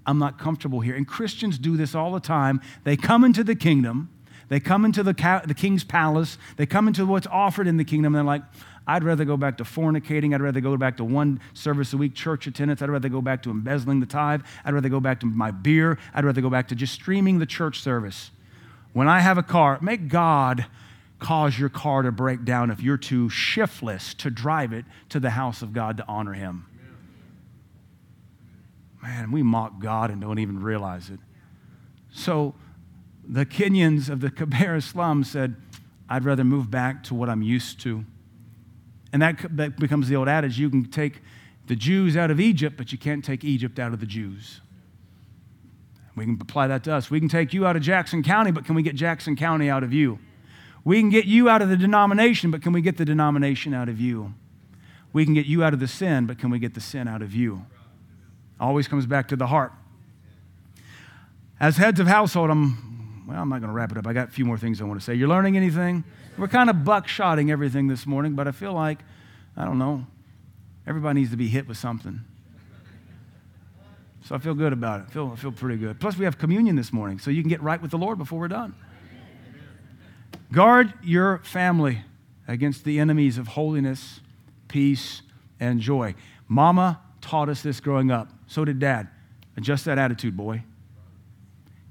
I'm 0.09 0.17
not 0.17 0.39
comfortable 0.39 0.79
here. 0.79 0.95
And 0.95 1.07
Christians 1.07 1.59
do 1.59 1.77
this 1.77 1.93
all 1.93 2.11
the 2.11 2.19
time. 2.19 2.61
They 2.83 2.97
come 2.97 3.23
into 3.23 3.43
the 3.43 3.55
kingdom, 3.55 4.09
they 4.47 4.59
come 4.59 4.83
into 4.83 5.03
the, 5.03 5.13
ca- 5.13 5.43
the 5.45 5.53
king's 5.53 5.83
palace, 5.83 6.39
they 6.57 6.65
come 6.65 6.87
into 6.87 7.05
what's 7.05 7.27
offered 7.27 7.67
in 7.67 7.77
the 7.77 7.85
kingdom, 7.85 8.15
and 8.15 8.27
they're 8.27 8.33
like, 8.33 8.41
I'd 8.87 9.03
rather 9.03 9.23
go 9.23 9.37
back 9.37 9.59
to 9.59 9.63
fornicating. 9.63 10.33
I'd 10.33 10.41
rather 10.41 10.61
go 10.61 10.75
back 10.75 10.97
to 10.97 11.03
one 11.03 11.39
service 11.53 11.93
a 11.93 11.97
week 11.97 12.15
church 12.15 12.47
attendance. 12.47 12.81
I'd 12.81 12.89
rather 12.89 13.07
go 13.07 13.21
back 13.21 13.43
to 13.43 13.51
embezzling 13.51 13.99
the 13.99 14.07
tithe. 14.07 14.41
I'd 14.65 14.73
rather 14.73 14.89
go 14.89 14.99
back 14.99 15.19
to 15.19 15.27
my 15.27 15.51
beer. 15.51 15.99
I'd 16.11 16.25
rather 16.25 16.41
go 16.41 16.49
back 16.49 16.69
to 16.69 16.75
just 16.75 16.95
streaming 16.95 17.37
the 17.37 17.45
church 17.45 17.81
service. 17.81 18.31
When 18.93 19.07
I 19.07 19.19
have 19.19 19.37
a 19.37 19.43
car, 19.43 19.77
make 19.79 20.07
God 20.07 20.65
cause 21.19 21.59
your 21.59 21.69
car 21.69 22.01
to 22.01 22.11
break 22.11 22.45
down 22.45 22.71
if 22.71 22.81
you're 22.81 22.97
too 22.97 23.29
shiftless 23.29 24.15
to 24.15 24.31
drive 24.31 24.73
it 24.73 24.85
to 25.09 25.19
the 25.19 25.29
house 25.29 25.61
of 25.61 25.71
God 25.71 25.97
to 25.97 26.05
honor 26.07 26.33
Him. 26.33 26.65
Man, 29.01 29.31
we 29.31 29.43
mock 29.43 29.79
God 29.79 30.11
and 30.11 30.21
don't 30.21 30.39
even 30.39 30.61
realize 30.61 31.09
it. 31.09 31.19
So 32.11 32.55
the 33.27 33.45
Kenyans 33.45 34.09
of 34.09 34.21
the 34.21 34.29
Kibera 34.29 34.81
slum 34.83 35.23
said, 35.23 35.55
I'd 36.09 36.25
rather 36.25 36.43
move 36.43 36.71
back 36.71 37.03
to 37.05 37.13
what 37.13 37.29
I'm 37.29 37.41
used 37.41 37.79
to. 37.81 38.03
And 39.13 39.21
that, 39.21 39.55
that 39.55 39.77
becomes 39.77 40.07
the 40.09 40.15
old 40.15 40.27
adage 40.27 40.59
you 40.59 40.69
can 40.69 40.85
take 40.85 41.21
the 41.67 41.75
Jews 41.75 42.17
out 42.17 42.31
of 42.31 42.39
Egypt, 42.39 42.77
but 42.77 42.91
you 42.91 42.97
can't 42.97 43.23
take 43.23 43.43
Egypt 43.43 43.77
out 43.77 43.93
of 43.93 43.99
the 43.99 44.05
Jews. 44.05 44.59
We 46.15 46.25
can 46.25 46.37
apply 46.41 46.67
that 46.67 46.83
to 46.85 46.93
us. 46.93 47.09
We 47.09 47.19
can 47.19 47.29
take 47.29 47.53
you 47.53 47.65
out 47.65 47.75
of 47.75 47.81
Jackson 47.81 48.23
County, 48.23 48.51
but 48.51 48.65
can 48.65 48.75
we 48.75 48.81
get 48.81 48.95
Jackson 48.95 49.35
County 49.35 49.69
out 49.69 49.83
of 49.83 49.93
you? 49.93 50.19
We 50.83 50.99
can 50.99 51.09
get 51.09 51.25
you 51.25 51.49
out 51.49 51.61
of 51.61 51.69
the 51.69 51.77
denomination, 51.77 52.51
but 52.51 52.61
can 52.61 52.73
we 52.73 52.81
get 52.81 52.97
the 52.97 53.05
denomination 53.05 53.73
out 53.73 53.87
of 53.87 54.01
you? 54.01 54.33
We 55.13 55.25
can 55.25 55.33
get 55.33 55.45
you 55.45 55.63
out 55.63 55.73
of 55.73 55.79
the 55.79 55.87
sin, 55.87 56.25
but 56.25 56.39
can 56.39 56.49
we 56.49 56.59
get 56.59 56.73
the 56.73 56.81
sin 56.81 57.07
out 57.07 57.21
of 57.21 57.33
you? 57.33 57.65
Always 58.59 58.87
comes 58.87 59.05
back 59.05 59.27
to 59.29 59.35
the 59.35 59.47
heart. 59.47 59.71
As 61.59 61.77
heads 61.77 61.99
of 61.99 62.07
household, 62.07 62.49
I'm, 62.49 63.25
well, 63.27 63.41
I'm 63.41 63.49
not 63.49 63.59
going 63.59 63.69
to 63.69 63.73
wrap 63.73 63.91
it 63.91 63.97
up. 63.97 64.07
I 64.07 64.13
got 64.13 64.29
a 64.29 64.31
few 64.31 64.45
more 64.45 64.57
things 64.57 64.81
I 64.81 64.85
want 64.85 64.99
to 64.99 65.03
say. 65.03 65.13
You're 65.13 65.27
learning 65.27 65.57
anything? 65.57 66.03
We're 66.37 66.47
kind 66.47 66.69
of 66.69 66.77
buckshotting 66.77 67.51
everything 67.51 67.87
this 67.87 68.05
morning, 68.05 68.33
but 68.33 68.47
I 68.47 68.51
feel 68.51 68.73
like, 68.73 68.99
I 69.57 69.65
don't 69.65 69.77
know, 69.77 70.05
everybody 70.87 71.19
needs 71.19 71.31
to 71.31 71.37
be 71.37 71.47
hit 71.47 71.67
with 71.67 71.77
something. 71.77 72.21
So 74.25 74.35
I 74.35 74.37
feel 74.37 74.53
good 74.53 74.73
about 74.73 75.01
it. 75.01 75.07
I 75.09 75.11
feel, 75.11 75.31
I 75.33 75.35
feel 75.35 75.51
pretty 75.51 75.77
good. 75.77 75.99
Plus, 75.99 76.17
we 76.17 76.25
have 76.25 76.37
communion 76.37 76.75
this 76.75 76.93
morning, 76.93 77.19
so 77.19 77.31
you 77.31 77.41
can 77.41 77.49
get 77.49 77.61
right 77.63 77.81
with 77.81 77.91
the 77.91 77.97
Lord 77.97 78.17
before 78.17 78.39
we're 78.39 78.47
done. 78.47 78.75
Guard 80.51 80.93
your 81.03 81.39
family 81.39 82.03
against 82.47 82.83
the 82.83 82.99
enemies 82.99 83.37
of 83.37 83.49
holiness, 83.49 84.19
peace, 84.67 85.21
and 85.59 85.79
joy. 85.79 86.15
Mama 86.47 87.01
taught 87.21 87.49
us 87.49 87.61
this 87.61 87.79
growing 87.79 88.11
up. 88.11 88.29
So 88.47 88.65
did 88.65 88.79
dad. 88.79 89.07
Adjust 89.57 89.85
that 89.85 89.97
attitude, 89.97 90.37
boy. 90.37 90.63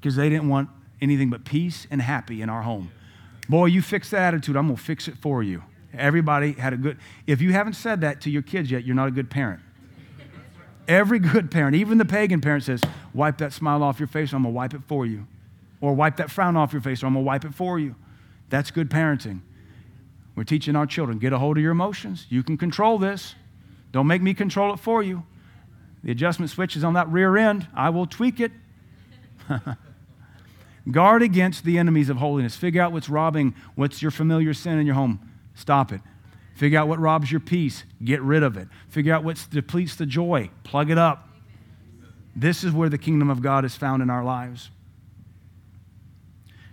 Because 0.00 0.16
they 0.16 0.28
didn't 0.28 0.48
want 0.48 0.68
anything 1.00 1.30
but 1.30 1.44
peace 1.44 1.86
and 1.90 2.00
happy 2.00 2.42
in 2.42 2.48
our 2.48 2.62
home. 2.62 2.90
Boy, 3.48 3.66
you 3.66 3.82
fix 3.82 4.10
that 4.10 4.22
attitude, 4.34 4.56
I'm 4.56 4.66
going 4.66 4.76
to 4.76 4.82
fix 4.82 5.08
it 5.08 5.16
for 5.16 5.42
you. 5.42 5.62
Everybody 5.94 6.52
had 6.52 6.74
a 6.74 6.76
good, 6.76 6.98
if 7.26 7.40
you 7.40 7.52
haven't 7.52 7.72
said 7.74 8.02
that 8.02 8.20
to 8.22 8.30
your 8.30 8.42
kids 8.42 8.70
yet, 8.70 8.84
you're 8.84 8.94
not 8.94 9.08
a 9.08 9.10
good 9.10 9.30
parent. 9.30 9.60
Every 10.86 11.18
good 11.18 11.50
parent, 11.50 11.76
even 11.76 11.98
the 11.98 12.04
pagan 12.04 12.40
parent, 12.40 12.64
says, 12.64 12.82
Wipe 13.12 13.38
that 13.38 13.52
smile 13.52 13.82
off 13.82 13.98
your 13.98 14.06
face, 14.06 14.32
I'm 14.32 14.42
going 14.42 14.54
to 14.54 14.56
wipe 14.56 14.74
it 14.74 14.82
for 14.86 15.06
you. 15.06 15.26
Or 15.80 15.94
wipe 15.94 16.16
that 16.16 16.30
frown 16.30 16.56
off 16.56 16.72
your 16.72 16.82
face, 16.82 17.02
or 17.02 17.06
I'm 17.06 17.14
going 17.14 17.24
to 17.24 17.26
wipe 17.26 17.44
it 17.44 17.54
for 17.54 17.78
you. 17.78 17.94
That's 18.50 18.70
good 18.70 18.90
parenting. 18.90 19.40
We're 20.34 20.44
teaching 20.44 20.76
our 20.76 20.86
children 20.86 21.18
get 21.18 21.32
a 21.32 21.38
hold 21.38 21.56
of 21.56 21.62
your 21.62 21.72
emotions. 21.72 22.26
You 22.28 22.42
can 22.42 22.56
control 22.56 22.98
this. 22.98 23.34
Don't 23.93 24.07
make 24.07 24.22
me 24.22 24.34
control 24.34 24.72
it 24.72 24.78
for 24.78 25.03
you. 25.03 25.24
The 26.05 26.12
adjustment 26.12 26.51
switch 26.51 26.76
is 26.76 26.84
on 26.84 26.95
that 26.95 27.09
rear 27.09 27.36
end. 27.36 27.66
I 27.74 27.91
will 27.91 28.07
tweak 28.07 28.41
it. 28.41 28.53
Guard 30.91 31.22
against 31.22 31.64
the 31.64 31.78
enemies 31.78 32.09
of 32.09 32.18
holiness. 32.18 32.57
Figure 32.57 32.80
out 32.80 32.93
what's 32.93 33.09
robbing, 33.09 33.55
what's 33.74 34.01
your 34.01 34.11
familiar 34.11 34.55
sin 34.55 34.78
in 34.78 34.86
your 34.86 34.95
home. 34.95 35.20
Stop 35.55 35.93
it. 35.93 36.01
Figure 36.55 36.78
out 36.78 36.89
what 36.89 36.99
robs 36.99 37.30
your 37.30 37.41
peace. 37.41 37.84
Get 38.03 38.20
rid 38.22 38.43
of 38.43 38.57
it. 38.57 38.68
Figure 38.89 39.12
out 39.12 39.24
what 39.24 39.45
depletes 39.51 39.97
the 39.97 40.07
joy. 40.07 40.51
Plug 40.64 40.91
it 40.91 40.99
up. 40.99 41.28
This 42.34 42.64
is 42.64 42.72
where 42.72 42.89
the 42.89 42.99
kingdom 42.99 43.30
of 43.30 43.43
God 43.43 43.64
is 43.64 43.74
found 43.74 44.03
in 44.03 44.11
our 44.11 44.24
lives. 44.24 44.70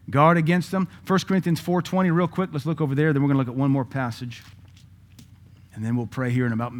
Guard 0.09 0.37
against 0.37 0.71
them. 0.71 0.87
1 1.07 1.19
Corinthians 1.27 1.59
4:20 1.59 2.11
real 2.15 2.27
quick. 2.27 2.51
Let's 2.53 2.65
look 2.65 2.81
over 2.81 2.93
there 2.93 3.11
then 3.11 3.21
we're 3.21 3.27
going 3.27 3.37
to 3.37 3.39
look 3.39 3.47
at 3.47 3.59
one 3.59 3.71
more 3.71 3.85
passage. 3.85 4.43
And 5.73 5.83
then 5.83 5.95
we'll 5.95 6.07
pray 6.07 6.29
here 6.31 6.45
in 6.45 6.53
about 6.53 6.73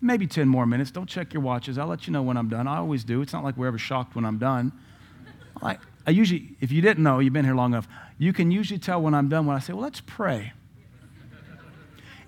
maybe 0.00 0.26
10 0.26 0.48
more 0.48 0.66
minutes. 0.66 0.90
Don't 0.90 1.08
check 1.08 1.32
your 1.32 1.42
watches. 1.42 1.78
I'll 1.78 1.86
let 1.86 2.06
you 2.06 2.12
know 2.12 2.22
when 2.22 2.36
I'm 2.36 2.48
done. 2.48 2.66
I 2.66 2.78
always 2.78 3.04
do. 3.04 3.22
It's 3.22 3.32
not 3.32 3.44
like 3.44 3.56
we're 3.56 3.68
ever 3.68 3.78
shocked 3.78 4.14
when 4.14 4.24
I'm 4.24 4.38
done. 4.38 4.72
I, 5.62 5.78
I 6.06 6.10
usually, 6.10 6.56
if 6.60 6.70
you 6.70 6.80
didn't 6.80 7.02
know, 7.02 7.18
you've 7.18 7.32
been 7.32 7.44
here 7.44 7.54
long 7.54 7.72
enough, 7.72 7.88
you 8.18 8.32
can 8.32 8.50
usually 8.50 8.78
tell 8.78 9.00
when 9.02 9.14
I'm 9.14 9.28
done 9.28 9.46
when 9.46 9.56
I 9.56 9.60
say, 9.60 9.72
well, 9.72 9.82
let's 9.82 10.00
pray. 10.00 10.52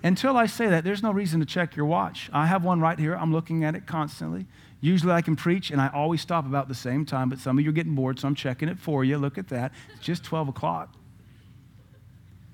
Until 0.03 0.35
I 0.35 0.47
say 0.47 0.67
that, 0.67 0.83
there's 0.83 1.03
no 1.03 1.11
reason 1.11 1.39
to 1.41 1.45
check 1.45 1.75
your 1.75 1.85
watch. 1.85 2.29
I 2.33 2.47
have 2.47 2.63
one 2.63 2.79
right 2.79 2.97
here. 2.97 3.15
I'm 3.15 3.31
looking 3.31 3.63
at 3.63 3.75
it 3.75 3.85
constantly. 3.85 4.47
Usually 4.79 5.11
I 5.11 5.21
can 5.21 5.35
preach 5.35 5.69
and 5.69 5.79
I 5.79 5.89
always 5.89 6.21
stop 6.21 6.47
about 6.47 6.67
the 6.67 6.75
same 6.75 7.05
time, 7.05 7.29
but 7.29 7.37
some 7.37 7.59
of 7.59 7.63
you 7.63 7.69
are 7.69 7.73
getting 7.73 7.93
bored, 7.93 8.19
so 8.19 8.27
I'm 8.27 8.33
checking 8.33 8.67
it 8.67 8.79
for 8.79 9.03
you. 9.03 9.17
Look 9.19 9.37
at 9.37 9.47
that. 9.49 9.71
It's 9.93 10.03
just 10.03 10.23
12 10.23 10.49
o'clock. 10.49 10.95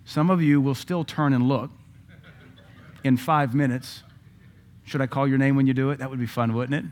Some 0.03 0.29
of 0.29 0.41
you 0.41 0.59
will 0.59 0.75
still 0.75 1.05
turn 1.05 1.31
and 1.33 1.47
look 1.47 1.71
in 3.03 3.15
five 3.15 3.55
minutes. 3.55 4.03
Should 4.87 5.01
I 5.01 5.07
call 5.07 5.27
your 5.27 5.37
name 5.37 5.57
when 5.57 5.67
you 5.67 5.73
do 5.73 5.89
it? 5.89 5.99
That 5.99 6.09
would 6.09 6.19
be 6.19 6.25
fun, 6.25 6.53
wouldn't 6.53 6.85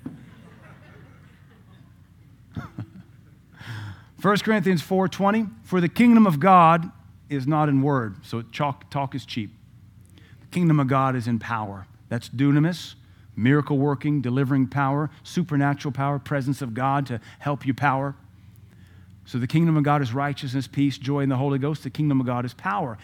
it? 2.58 2.62
1 4.22 4.38
Corinthians 4.40 4.82
4:20 4.82 5.50
For 5.64 5.80
the 5.80 5.88
kingdom 5.88 6.28
of 6.28 6.42
God 6.42 6.92
is 7.30 7.48
not 7.48 7.70
in 7.70 7.82
word, 7.82 8.18
so 8.26 8.42
talk, 8.42 8.90
talk 8.90 9.16
is 9.16 9.26
cheap 9.26 9.52
The 10.42 10.48
kingdom 10.48 10.82
of 10.82 10.88
God 10.88 11.16
is 11.16 11.26
in 11.26 11.40
power. 11.40 11.88
That's 12.10 12.28
dunamis, 12.28 12.96
miracle 13.34 13.78
working, 13.78 14.20
delivering 14.22 14.68
power, 14.68 15.10
supernatural 15.24 15.94
power, 15.94 16.20
presence 16.20 16.62
of 16.62 16.74
God 16.74 17.06
to 17.06 17.22
help 17.40 17.66
you 17.66 17.74
power. 17.74 18.14
So 19.24 19.38
the 19.38 19.48
kingdom 19.48 19.78
of 19.78 19.84
God 19.84 20.02
is 20.02 20.14
righteousness, 20.14 20.68
peace, 20.68 20.98
joy 20.98 21.22
in 21.22 21.30
the 21.30 21.38
Holy 21.38 21.60
Ghost. 21.60 21.84
The 21.84 21.90
kingdom 21.90 22.20
of 22.20 22.28
God 22.28 22.44
is 22.44 22.54
power. 22.54 22.98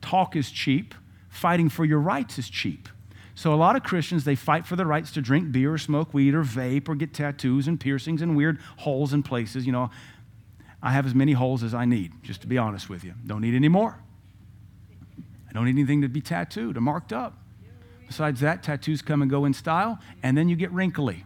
Talk 0.00 0.34
is 0.34 0.50
cheap, 0.50 0.92
fighting 1.28 1.68
for 1.68 1.84
your 1.84 2.00
rights 2.00 2.36
is 2.36 2.50
cheap. 2.50 2.88
So 3.34 3.52
a 3.52 3.56
lot 3.56 3.74
of 3.74 3.82
Christians 3.82 4.24
they 4.24 4.36
fight 4.36 4.64
for 4.64 4.76
the 4.76 4.86
rights 4.86 5.10
to 5.12 5.20
drink 5.20 5.50
beer 5.50 5.72
or 5.74 5.78
smoke 5.78 6.14
weed 6.14 6.34
or 6.34 6.44
vape 6.44 6.88
or 6.88 6.94
get 6.94 7.12
tattoos 7.12 7.66
and 7.66 7.80
piercings 7.80 8.22
and 8.22 8.36
weird 8.36 8.60
holes 8.78 9.12
in 9.12 9.22
places, 9.22 9.66
you 9.66 9.72
know. 9.72 9.90
I 10.82 10.92
have 10.92 11.06
as 11.06 11.14
many 11.14 11.32
holes 11.32 11.62
as 11.62 11.74
I 11.74 11.86
need, 11.86 12.12
just 12.22 12.42
to 12.42 12.46
be 12.46 12.58
honest 12.58 12.88
with 12.90 13.04
you. 13.04 13.14
Don't 13.26 13.40
need 13.40 13.54
any 13.54 13.68
more. 13.68 13.98
I 15.48 15.52
don't 15.52 15.64
need 15.64 15.72
anything 15.72 16.02
to 16.02 16.08
be 16.08 16.20
tattooed 16.20 16.76
or 16.76 16.80
marked 16.80 17.12
up. 17.12 17.38
Besides 18.06 18.40
that, 18.40 18.62
tattoos 18.62 19.00
come 19.00 19.22
and 19.22 19.30
go 19.30 19.46
in 19.46 19.54
style, 19.54 19.98
and 20.22 20.36
then 20.36 20.48
you 20.48 20.56
get 20.56 20.70
wrinkly. 20.72 21.24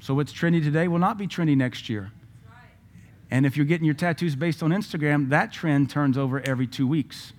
So 0.00 0.14
what's 0.14 0.32
trendy 0.32 0.62
today 0.62 0.88
will 0.88 0.98
not 0.98 1.16
be 1.16 1.26
trendy 1.26 1.56
next 1.56 1.88
year. 1.88 2.10
And 3.30 3.46
if 3.46 3.56
you're 3.56 3.66
getting 3.66 3.84
your 3.84 3.94
tattoos 3.94 4.36
based 4.36 4.62
on 4.62 4.70
Instagram, 4.70 5.30
that 5.30 5.52
trend 5.52 5.88
turns 5.88 6.18
over 6.18 6.40
every 6.40 6.66
two 6.66 6.86
weeks. 6.86 7.32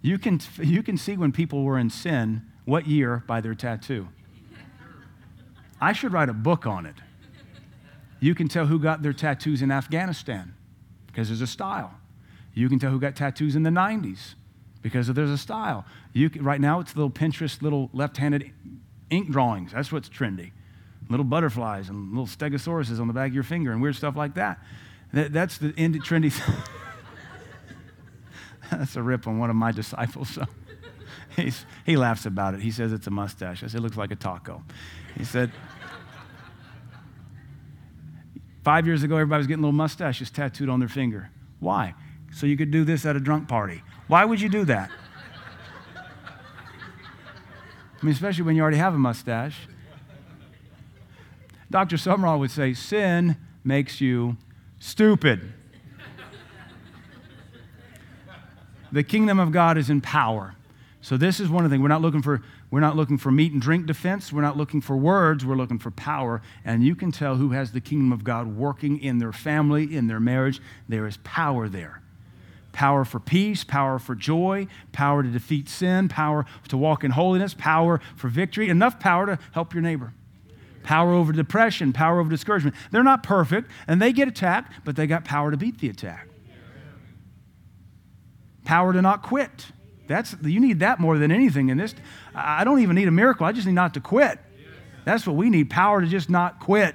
You 0.00 0.18
can, 0.18 0.40
you 0.58 0.82
can 0.82 0.96
see 0.96 1.16
when 1.16 1.32
people 1.32 1.64
were 1.64 1.78
in 1.78 1.90
sin 1.90 2.42
what 2.64 2.86
year 2.86 3.24
by 3.26 3.40
their 3.40 3.54
tattoo. 3.54 4.08
I 5.80 5.92
should 5.92 6.12
write 6.12 6.28
a 6.28 6.34
book 6.34 6.66
on 6.66 6.86
it. 6.86 6.96
You 8.20 8.34
can 8.34 8.48
tell 8.48 8.66
who 8.66 8.78
got 8.78 9.02
their 9.02 9.12
tattoos 9.12 9.62
in 9.62 9.70
Afghanistan 9.70 10.54
because 11.06 11.28
there's 11.28 11.40
a 11.40 11.46
style. 11.46 11.94
You 12.54 12.68
can 12.68 12.78
tell 12.78 12.90
who 12.90 12.98
got 12.98 13.14
tattoos 13.14 13.54
in 13.54 13.62
the 13.62 13.70
90s 13.70 14.34
because 14.82 15.06
there's 15.08 15.30
a 15.30 15.38
style. 15.38 15.84
You 16.12 16.30
can, 16.30 16.42
right 16.42 16.60
now, 16.60 16.80
it's 16.80 16.96
little 16.96 17.10
Pinterest, 17.10 17.62
little 17.62 17.90
left 17.92 18.16
handed 18.16 18.50
ink 19.10 19.30
drawings. 19.30 19.72
That's 19.72 19.92
what's 19.92 20.08
trendy. 20.08 20.50
Little 21.08 21.24
butterflies 21.24 21.88
and 21.88 22.10
little 22.10 22.26
stegosauruses 22.26 23.00
on 23.00 23.06
the 23.06 23.12
back 23.12 23.28
of 23.28 23.34
your 23.34 23.44
finger 23.44 23.72
and 23.72 23.80
weird 23.80 23.96
stuff 23.96 24.16
like 24.16 24.34
that. 24.34 24.58
that 25.12 25.32
that's 25.32 25.58
the 25.58 25.72
end 25.76 25.94
trendy. 26.04 26.32
that's 28.70 28.96
a 28.96 29.02
rip 29.02 29.26
on 29.26 29.38
one 29.38 29.50
of 29.50 29.56
my 29.56 29.72
disciples. 29.72 30.30
So 30.30 30.44
he's, 31.36 31.64
he 31.84 31.96
laughs 31.96 32.26
about 32.26 32.54
it. 32.54 32.60
He 32.60 32.70
says 32.70 32.92
it's 32.92 33.06
a 33.06 33.10
mustache. 33.10 33.62
I 33.62 33.66
said, 33.66 33.80
it 33.80 33.82
looks 33.82 33.96
like 33.96 34.10
a 34.10 34.16
taco. 34.16 34.62
He 35.16 35.24
said, 35.24 35.50
five 38.64 38.86
years 38.86 39.02
ago, 39.02 39.16
everybody 39.16 39.38
was 39.38 39.46
getting 39.46 39.62
little 39.62 39.72
mustaches 39.72 40.30
tattooed 40.30 40.68
on 40.68 40.80
their 40.80 40.88
finger. 40.88 41.30
Why? 41.60 41.94
so 42.32 42.46
you 42.46 42.56
could 42.56 42.70
do 42.70 42.84
this 42.84 43.04
at 43.06 43.16
a 43.16 43.20
drunk 43.20 43.48
party. 43.48 43.82
Why 44.06 44.24
would 44.24 44.40
you 44.40 44.48
do 44.48 44.64
that? 44.66 44.90
I 48.00 48.04
mean, 48.06 48.12
especially 48.12 48.44
when 48.44 48.54
you 48.54 48.62
already 48.62 48.76
have 48.76 48.94
a 48.94 48.98
mustache. 48.98 49.66
Dr. 51.70 51.96
Summerall 51.96 52.38
would 52.38 52.50
say, 52.50 52.72
sin 52.72 53.36
makes 53.64 54.00
you 54.00 54.36
stupid. 54.78 55.52
The 58.92 59.02
kingdom 59.02 59.38
of 59.38 59.52
God 59.52 59.78
is 59.78 59.90
in 59.90 60.00
power. 60.00 60.54
So 61.00 61.16
this 61.16 61.40
is 61.40 61.48
one 61.48 61.64
of 61.64 61.70
the 61.70 61.74
things. 61.74 61.82
We're 61.82 61.88
not 61.88 62.02
looking 62.02 62.22
for 62.22 62.42
we're 62.70 62.80
not 62.80 62.96
looking 62.96 63.16
for 63.16 63.30
meat 63.30 63.52
and 63.52 63.62
drink 63.62 63.86
defense. 63.86 64.30
We're 64.30 64.42
not 64.42 64.58
looking 64.58 64.82
for 64.82 64.94
words. 64.94 65.44
We're 65.44 65.56
looking 65.56 65.78
for 65.78 65.90
power. 65.90 66.42
And 66.66 66.84
you 66.84 66.94
can 66.94 67.12
tell 67.12 67.36
who 67.36 67.50
has 67.52 67.72
the 67.72 67.80
kingdom 67.80 68.12
of 68.12 68.24
God 68.24 68.56
working 68.56 69.00
in 69.00 69.18
their 69.18 69.32
family, 69.32 69.96
in 69.96 70.06
their 70.06 70.20
marriage. 70.20 70.60
There 70.86 71.06
is 71.06 71.18
power 71.18 71.68
there 71.68 72.02
power 72.78 73.04
for 73.04 73.18
peace, 73.18 73.64
power 73.64 73.98
for 73.98 74.14
joy, 74.14 74.64
power 74.92 75.24
to 75.24 75.28
defeat 75.28 75.68
sin, 75.68 76.08
power 76.08 76.46
to 76.68 76.76
walk 76.76 77.02
in 77.02 77.10
holiness, 77.10 77.52
power 77.52 78.00
for 78.14 78.28
victory, 78.28 78.68
enough 78.68 79.00
power 79.00 79.26
to 79.26 79.36
help 79.50 79.74
your 79.74 79.82
neighbor. 79.82 80.12
Power 80.84 81.12
over 81.12 81.32
depression, 81.32 81.92
power 81.92 82.20
over 82.20 82.30
discouragement. 82.30 82.76
They're 82.92 83.02
not 83.02 83.24
perfect 83.24 83.68
and 83.88 84.00
they 84.00 84.12
get 84.12 84.28
attacked, 84.28 84.72
but 84.84 84.94
they 84.94 85.08
got 85.08 85.24
power 85.24 85.50
to 85.50 85.56
beat 85.56 85.78
the 85.78 85.88
attack. 85.88 86.27
Power 88.68 88.92
to 88.92 89.00
not 89.00 89.22
quit. 89.22 89.64
That's 90.08 90.36
you 90.42 90.60
need 90.60 90.80
that 90.80 91.00
more 91.00 91.16
than 91.16 91.32
anything 91.32 91.70
in 91.70 91.78
this. 91.78 91.94
I 92.34 92.64
don't 92.64 92.80
even 92.80 92.96
need 92.96 93.08
a 93.08 93.10
miracle. 93.10 93.46
I 93.46 93.52
just 93.52 93.66
need 93.66 93.72
not 93.72 93.94
to 93.94 94.00
quit. 94.00 94.38
That's 95.06 95.26
what 95.26 95.36
we 95.36 95.48
need, 95.48 95.70
power 95.70 96.02
to 96.02 96.06
just 96.06 96.28
not 96.28 96.60
quit. 96.60 96.94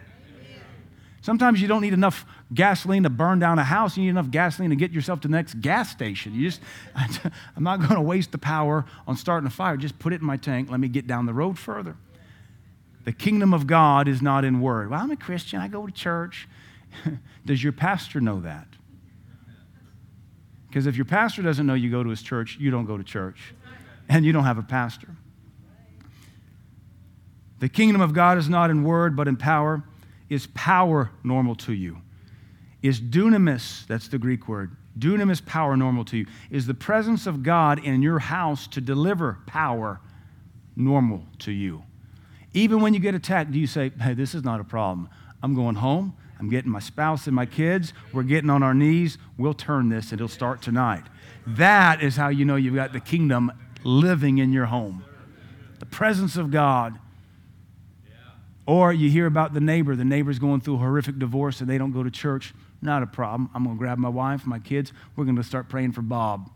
Sometimes 1.22 1.60
you 1.64 1.68
don't 1.68 1.82
need 1.82 1.94
enough 1.94 2.28
gasoline 2.54 3.02
to 3.04 3.10
burn 3.10 3.40
down 3.40 3.58
a 3.58 3.64
house. 3.64 3.98
You 3.98 4.04
need 4.04 4.10
enough 4.10 4.30
gasoline 4.30 4.70
to 4.70 4.76
get 4.76 4.92
yourself 4.92 5.22
to 5.22 5.28
the 5.28 5.32
next 5.32 5.62
gas 5.62 5.90
station. 5.90 6.36
You 6.36 6.48
just, 6.48 6.62
I'm 6.96 7.64
not 7.64 7.80
going 7.80 7.96
to 7.96 8.02
waste 8.02 8.32
the 8.34 8.38
power 8.38 8.86
on 9.08 9.18
starting 9.18 9.48
a 9.48 9.50
fire. 9.50 9.76
Just 9.76 9.98
put 9.98 10.14
it 10.14 10.22
in 10.22 10.28
my 10.28 10.38
tank. 10.38 10.70
Let 10.70 10.80
me 10.80 10.88
get 10.88 11.08
down 11.08 11.26
the 11.26 11.34
road 11.34 11.58
further. 11.58 11.96
The 13.04 13.14
kingdom 13.14 13.52
of 13.52 13.66
God 13.66 14.08
is 14.08 14.22
not 14.22 14.46
in 14.46 14.62
word. 14.62 14.92
Well, 14.92 15.02
I'm 15.02 15.10
a 15.10 15.16
Christian. 15.16 15.60
I 15.60 15.70
go 15.70 15.88
to 15.88 15.92
church. 15.92 16.48
Does 17.48 17.64
your 17.64 17.74
pastor 17.74 18.22
know 18.22 18.42
that? 18.42 18.68
Because 20.74 20.88
if 20.88 20.96
your 20.96 21.06
pastor 21.06 21.44
doesn't 21.44 21.68
know 21.68 21.76
you 21.76 21.92
go 21.92 22.02
to 22.02 22.10
his 22.10 22.24
church, 22.24 22.58
you 22.60 22.72
don't 22.72 22.86
go 22.88 22.98
to 22.98 23.04
church. 23.04 23.54
And 24.10 24.26
you 24.26 24.34
don't 24.34 24.46
have 24.46 24.58
a 24.58 24.64
pastor. 24.64 25.16
The 27.60 27.70
kingdom 27.70 28.02
of 28.02 28.16
God 28.16 28.40
is 28.40 28.50
not 28.50 28.72
in 28.72 28.84
word, 28.84 29.16
but 29.16 29.28
in 29.28 29.38
power. 29.38 29.84
Is 30.30 30.48
power 30.56 31.12
normal 31.24 31.54
to 31.58 31.74
you? 31.74 31.98
Is 32.82 33.00
dunamis, 33.00 33.86
that's 33.86 34.08
the 34.08 34.18
Greek 34.18 34.48
word, 34.48 34.76
dunamis 34.98 35.46
power 35.46 35.78
normal 35.78 36.06
to 36.06 36.18
you? 36.18 36.26
Is 36.50 36.66
the 36.66 36.74
presence 36.74 37.28
of 37.28 37.44
God 37.44 37.78
in 37.86 38.02
your 38.02 38.18
house 38.18 38.66
to 38.70 38.82
deliver 38.82 39.38
power 39.46 40.02
normal 40.76 41.24
to 41.40 41.52
you? 41.52 41.84
Even 42.56 42.82
when 42.82 42.96
you 42.96 43.00
get 43.00 43.14
attacked, 43.14 43.52
do 43.52 43.60
you 43.60 43.68
say, 43.68 43.92
hey, 44.02 44.16
this 44.16 44.34
is 44.34 44.44
not 44.44 44.60
a 44.60 44.64
problem? 44.64 45.08
I'm 45.44 45.54
going 45.54 45.76
home. 45.76 46.16
I'm 46.44 46.50
getting 46.50 46.72
my 46.72 46.82
spouse 46.82 47.26
and 47.26 47.34
my 47.34 47.46
kids. 47.46 47.94
We're 48.12 48.24
getting 48.24 48.50
on 48.50 48.64
our 48.64 48.74
knees. 48.74 49.18
We'll 49.38 49.54
turn 49.54 49.88
this 49.88 50.12
and 50.12 50.20
it'll 50.20 50.28
start 50.28 50.62
tonight. 50.62 51.06
That 51.48 52.04
is 52.04 52.18
how 52.18 52.28
you 52.28 52.44
know 52.44 52.58
you've 52.58 52.76
got 52.76 52.92
the 52.92 53.00
kingdom 53.00 53.50
living 53.86 54.40
in 54.40 54.52
your 54.52 54.66
home. 54.66 55.06
The 55.80 55.86
presence 55.86 56.36
of 56.36 56.52
God. 56.52 57.00
Or 58.66 58.92
you 58.92 59.10
hear 59.10 59.26
about 59.26 59.54
the 59.54 59.62
neighbor. 59.62 59.96
The 59.96 60.04
neighbor's 60.04 60.38
going 60.38 60.60
through 60.60 60.76
a 60.76 60.80
horrific 60.80 61.18
divorce 61.18 61.62
and 61.62 61.70
they 61.70 61.78
don't 61.78 61.94
go 61.94 62.04
to 62.04 62.12
church. 62.12 62.54
Not 62.82 63.04
a 63.04 63.08
problem. 63.08 63.50
I'm 63.54 63.64
going 63.64 63.78
to 63.78 63.80
grab 63.80 63.98
my 63.98 64.10
wife, 64.10 64.46
my 64.46 64.60
kids. 64.60 64.92
We're 65.16 65.24
going 65.24 65.38
to 65.38 65.44
start 65.44 65.70
praying 65.70 65.94
for 65.94 66.02
Bob. 66.02 66.52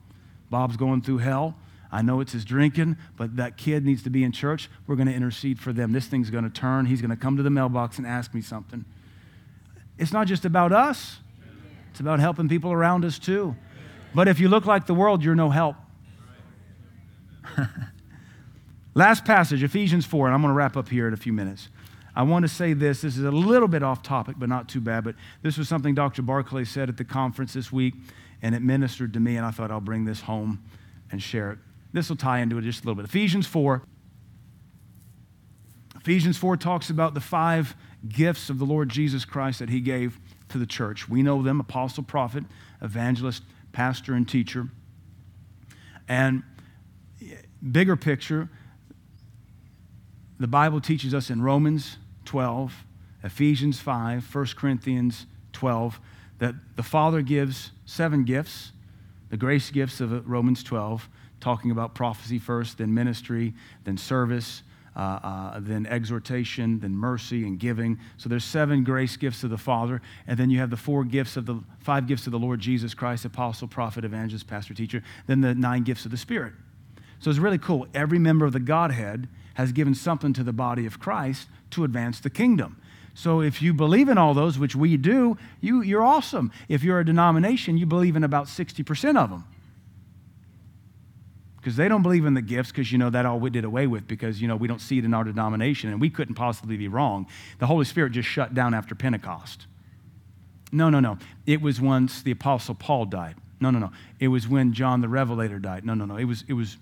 Bob's 0.50 0.76
going 0.76 1.02
through 1.02 1.20
hell. 1.20 1.56
I 1.94 2.02
know 2.02 2.20
it's 2.20 2.34
his 2.34 2.44
drinking, 2.44 2.98
but 3.16 3.38
that 3.38 3.56
kid 3.56 3.86
needs 3.86 4.04
to 4.04 4.10
be 4.10 4.26
in 4.26 4.34
church. 4.34 4.70
We're 4.86 4.98
going 4.98 5.08
to 5.08 5.14
intercede 5.14 5.62
for 5.62 5.72
them. 5.72 5.94
This 5.94 6.08
thing's 6.08 6.30
going 6.30 6.44
to 6.44 6.50
turn. 6.50 6.88
He's 6.88 7.00
going 7.00 7.12
to 7.12 7.16
come 7.16 7.38
to 7.38 7.44
the 7.44 7.50
mailbox 7.50 7.98
and 7.98 8.06
ask 8.06 8.34
me 8.34 8.42
something. 8.42 8.84
It's 9.98 10.12
not 10.12 10.28
just 10.28 10.46
about 10.46 10.72
us, 10.72 11.18
it's 11.92 12.00
about 12.00 12.20
helping 12.20 12.48
people 12.48 12.72
around 12.72 13.06
us 13.06 13.18
too. 13.18 13.56
But 14.14 14.28
if 14.28 14.40
you 14.40 14.50
look 14.50 14.66
like 14.66 14.86
the 14.86 14.94
world, 14.94 15.24
you're 15.24 15.36
no 15.36 15.50
help. 15.50 15.76
Last 18.94 19.26
passage, 19.26 19.62
Ephesians 19.64 20.06
4, 20.06 20.28
and 20.28 20.36
I'm 20.36 20.42
going 20.42 20.52
to 20.52 20.56
wrap 20.56 20.78
up 20.78 20.90
here 20.90 21.08
in 21.08 21.14
a 21.14 21.18
few 21.18 21.34
minutes. 21.34 21.70
I 22.16 22.24
want 22.24 22.44
to 22.44 22.50
say 22.50 22.74
this. 22.74 23.02
This 23.02 23.16
is 23.16 23.24
a 23.24 23.32
little 23.32 23.68
bit 23.68 23.84
off 23.84 24.02
topic, 24.02 24.38
but 24.40 24.50
not 24.50 24.68
too 24.68 24.82
bad. 24.82 25.04
But 25.04 25.14
this 25.44 25.56
was 25.56 25.70
something 25.70 25.94
Dr. 25.94 26.24
Barclay 26.24 26.66
said 26.66 26.90
at 26.90 26.98
the 26.98 27.04
conference 27.04 27.54
this 27.54 27.72
week, 27.72 27.94
and 28.42 28.56
it 28.56 28.64
ministered 28.64 29.14
to 29.14 29.20
me, 29.20 29.38
and 29.38 29.46
I 29.46 29.52
thought 29.52 29.70
I'll 29.70 29.80
bring 29.80 30.06
this 30.06 30.22
home 30.22 30.64
and 31.12 31.22
share 31.22 31.52
it. 31.52 31.60
This 31.94 32.10
will 32.10 32.16
tie 32.16 32.40
into 32.40 32.58
it 32.58 32.64
just 32.64 32.84
a 32.84 32.88
little 32.88 32.96
bit. 32.96 33.06
Ephesians 33.06 33.46
4. 33.46 33.84
Ephesians 35.96 36.38
4 36.38 36.58
talks 36.58 36.90
about 36.90 37.14
the 37.14 37.22
five 37.22 37.76
gifts 38.08 38.50
of 38.50 38.60
the 38.60 38.66
Lord 38.66 38.90
Jesus 38.90 39.26
Christ 39.26 39.60
that 39.60 39.70
he 39.70 39.80
gave 39.80 40.20
to 40.50 40.58
the 40.58 40.66
church. 40.66 41.10
We 41.10 41.24
know 41.24 41.42
them 41.42 41.60
apostle, 41.60 42.04
prophet, 42.04 42.44
evangelist, 42.82 43.44
pastor, 43.72 44.14
and 44.14 44.28
teacher. 44.28 44.70
And 46.08 46.44
bigger 47.72 47.96
picture, 47.96 48.50
the 50.40 50.48
Bible 50.48 50.80
teaches 50.80 51.14
us 51.14 51.30
in 51.30 51.42
Romans 51.42 51.98
12, 52.26 52.86
Ephesians 53.24 53.80
5, 53.80 54.34
1 54.34 54.46
Corinthians 54.56 55.26
12, 55.54 56.00
that 56.40 56.56
the 56.76 56.84
Father 56.84 57.22
gives 57.22 57.72
seven 57.86 58.24
gifts, 58.24 58.72
the 59.30 59.38
grace 59.38 59.72
gifts 59.72 60.00
of 60.00 60.28
Romans 60.30 60.64
12, 60.64 61.10
talking 61.40 61.72
about 61.72 61.96
prophecy 61.96 62.40
first, 62.40 62.78
then 62.78 62.94
ministry, 62.94 63.54
then 63.84 63.98
service, 63.98 64.62
uh, 64.98 65.20
uh, 65.22 65.60
then 65.60 65.86
exhortation, 65.86 66.80
then 66.80 66.96
mercy 66.96 67.44
and 67.44 67.60
giving. 67.60 68.00
So 68.18 68.28
there's 68.28 68.44
seven 68.44 68.84
grace 68.84 69.16
gifts 69.16 69.44
of 69.44 69.52
the 69.52 69.58
Father, 69.58 70.02
and 70.26 70.40
then 70.40 70.50
you 70.50 70.60
have 70.60 70.72
the 70.72 70.78
four 70.78 71.04
gifts 71.04 71.38
of 71.38 71.46
the 71.46 71.62
five 71.80 72.08
gifts 72.08 72.26
of 72.26 72.32
the 72.32 72.40
Lord 72.40 72.60
Jesus 72.60 72.96
Christ, 72.96 73.24
apostle, 73.24 73.68
prophet, 73.68 74.04
evangelist, 74.04 74.48
pastor, 74.48 74.74
teacher, 74.74 75.04
then 75.28 75.42
the 75.42 75.54
nine 75.54 75.84
gifts 75.84 76.06
of 76.06 76.12
the 76.12 76.18
Spirit. 76.18 76.54
So 77.20 77.30
it's 77.30 77.40
really 77.40 77.60
cool. 77.60 77.88
Every 77.94 78.18
member 78.18 78.46
of 78.46 78.54
the 78.54 78.60
Godhead 78.60 79.30
has 79.54 79.72
given 79.72 79.94
something 79.94 80.34
to 80.34 80.44
the 80.44 80.54
body 80.54 80.88
of 80.88 81.00
Christ 81.00 81.48
to 81.72 81.84
advance 81.84 82.20
the 82.20 82.30
kingdom. 82.32 82.82
So 83.14 83.42
if 83.42 83.62
you 83.62 83.74
believe 83.74 84.10
in 84.10 84.18
all 84.18 84.34
those, 84.34 84.58
which 84.58 84.76
we 84.76 84.98
do, 84.98 85.38
you, 85.62 85.82
you're 85.82 86.04
awesome. 86.04 86.52
If 86.70 86.84
you're 86.84 87.00
a 87.00 87.06
denomination, 87.06 87.78
you 87.78 87.86
believe 87.86 88.16
in 88.16 88.24
about 88.24 88.48
60% 88.48 89.18
of 89.18 89.30
them 89.30 89.46
because 91.68 91.76
they 91.76 91.90
don't 91.90 92.02
believe 92.02 92.26
in 92.26 92.34
the 92.34 92.42
gifts 92.42 92.72
because 92.72 92.94
you 92.94 92.98
know 92.98 93.10
that 93.10 93.26
all 93.26 93.42
we 93.42 93.50
did 93.50 93.66
away 93.66 93.88
with 93.88 94.08
because 94.08 94.42
you 94.42 94.48
know 94.48 94.56
we 94.56 94.70
don't 94.70 94.80
see 94.80 95.00
it 95.00 95.04
in 95.04 95.14
our 95.14 95.26
denomination 95.26 95.90
and 95.90 96.00
we 96.00 96.10
couldn't 96.10 96.36
possibly 96.36 96.78
be 96.78 96.88
wrong 96.88 97.28
the 97.60 97.66
holy 97.66 97.84
spirit 97.84 98.14
just 98.14 98.30
shut 98.30 98.54
down 98.54 98.74
after 98.74 98.96
pentecost 98.96 99.68
no 100.72 100.90
no 100.90 101.02
no 101.02 101.18
it 101.46 101.62
was 101.62 101.82
once 101.82 102.22
the 102.22 102.32
apostle 102.32 102.74
paul 102.74 103.04
died 103.04 103.36
no 103.60 103.70
no 103.70 103.80
no 103.80 103.92
it 104.18 104.30
was 104.30 104.48
when 104.48 104.72
john 104.72 105.02
the 105.02 105.10
revelator 105.10 105.60
died 105.60 105.84
no 105.84 105.94
no 105.94 106.06
no 106.06 106.16
it 106.16 106.24
was 106.24 106.46
it 106.48 106.54
was 106.54 106.78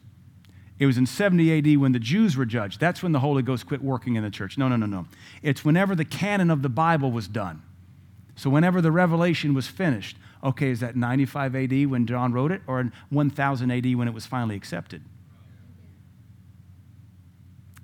it 0.78 0.86
was 0.86 1.00
in 1.00 1.08
70 1.08 1.74
AD 1.74 1.80
when 1.80 1.94
the 1.94 2.00
Jews 2.00 2.36
were 2.36 2.46
judged. 2.46 2.82
That's 2.82 3.02
when 3.02 3.14
the 3.14 3.22
Holy 3.22 3.42
Ghost 3.42 3.66
quit 3.66 3.82
working 3.82 4.16
in 4.16 4.24
the 4.24 4.30
church. 4.30 4.58
No, 4.58 4.68
no, 4.68 4.76
no, 4.76 4.86
no. 4.86 5.06
It's 5.42 5.64
whenever 5.64 5.96
the 5.96 6.04
canon 6.04 6.52
of 6.52 6.64
the 6.64 6.68
Bible 6.68 7.14
was 7.14 7.30
done. 7.30 7.64
So, 8.36 8.50
whenever 8.50 8.82
the 8.82 8.92
revelation 8.92 9.54
was 9.54 9.68
finished, 9.68 10.18
okay, 10.46 10.70
is 10.70 10.80
that 10.82 10.96
95 10.96 11.56
AD 11.56 11.88
when 11.88 12.06
John 12.06 12.32
wrote 12.32 12.52
it 12.52 12.62
or 12.68 12.92
1000 13.10 13.72
AD 13.72 13.96
when 13.96 14.08
it 14.08 14.14
was 14.14 14.26
finally 14.26 14.56
accepted? 14.56 15.02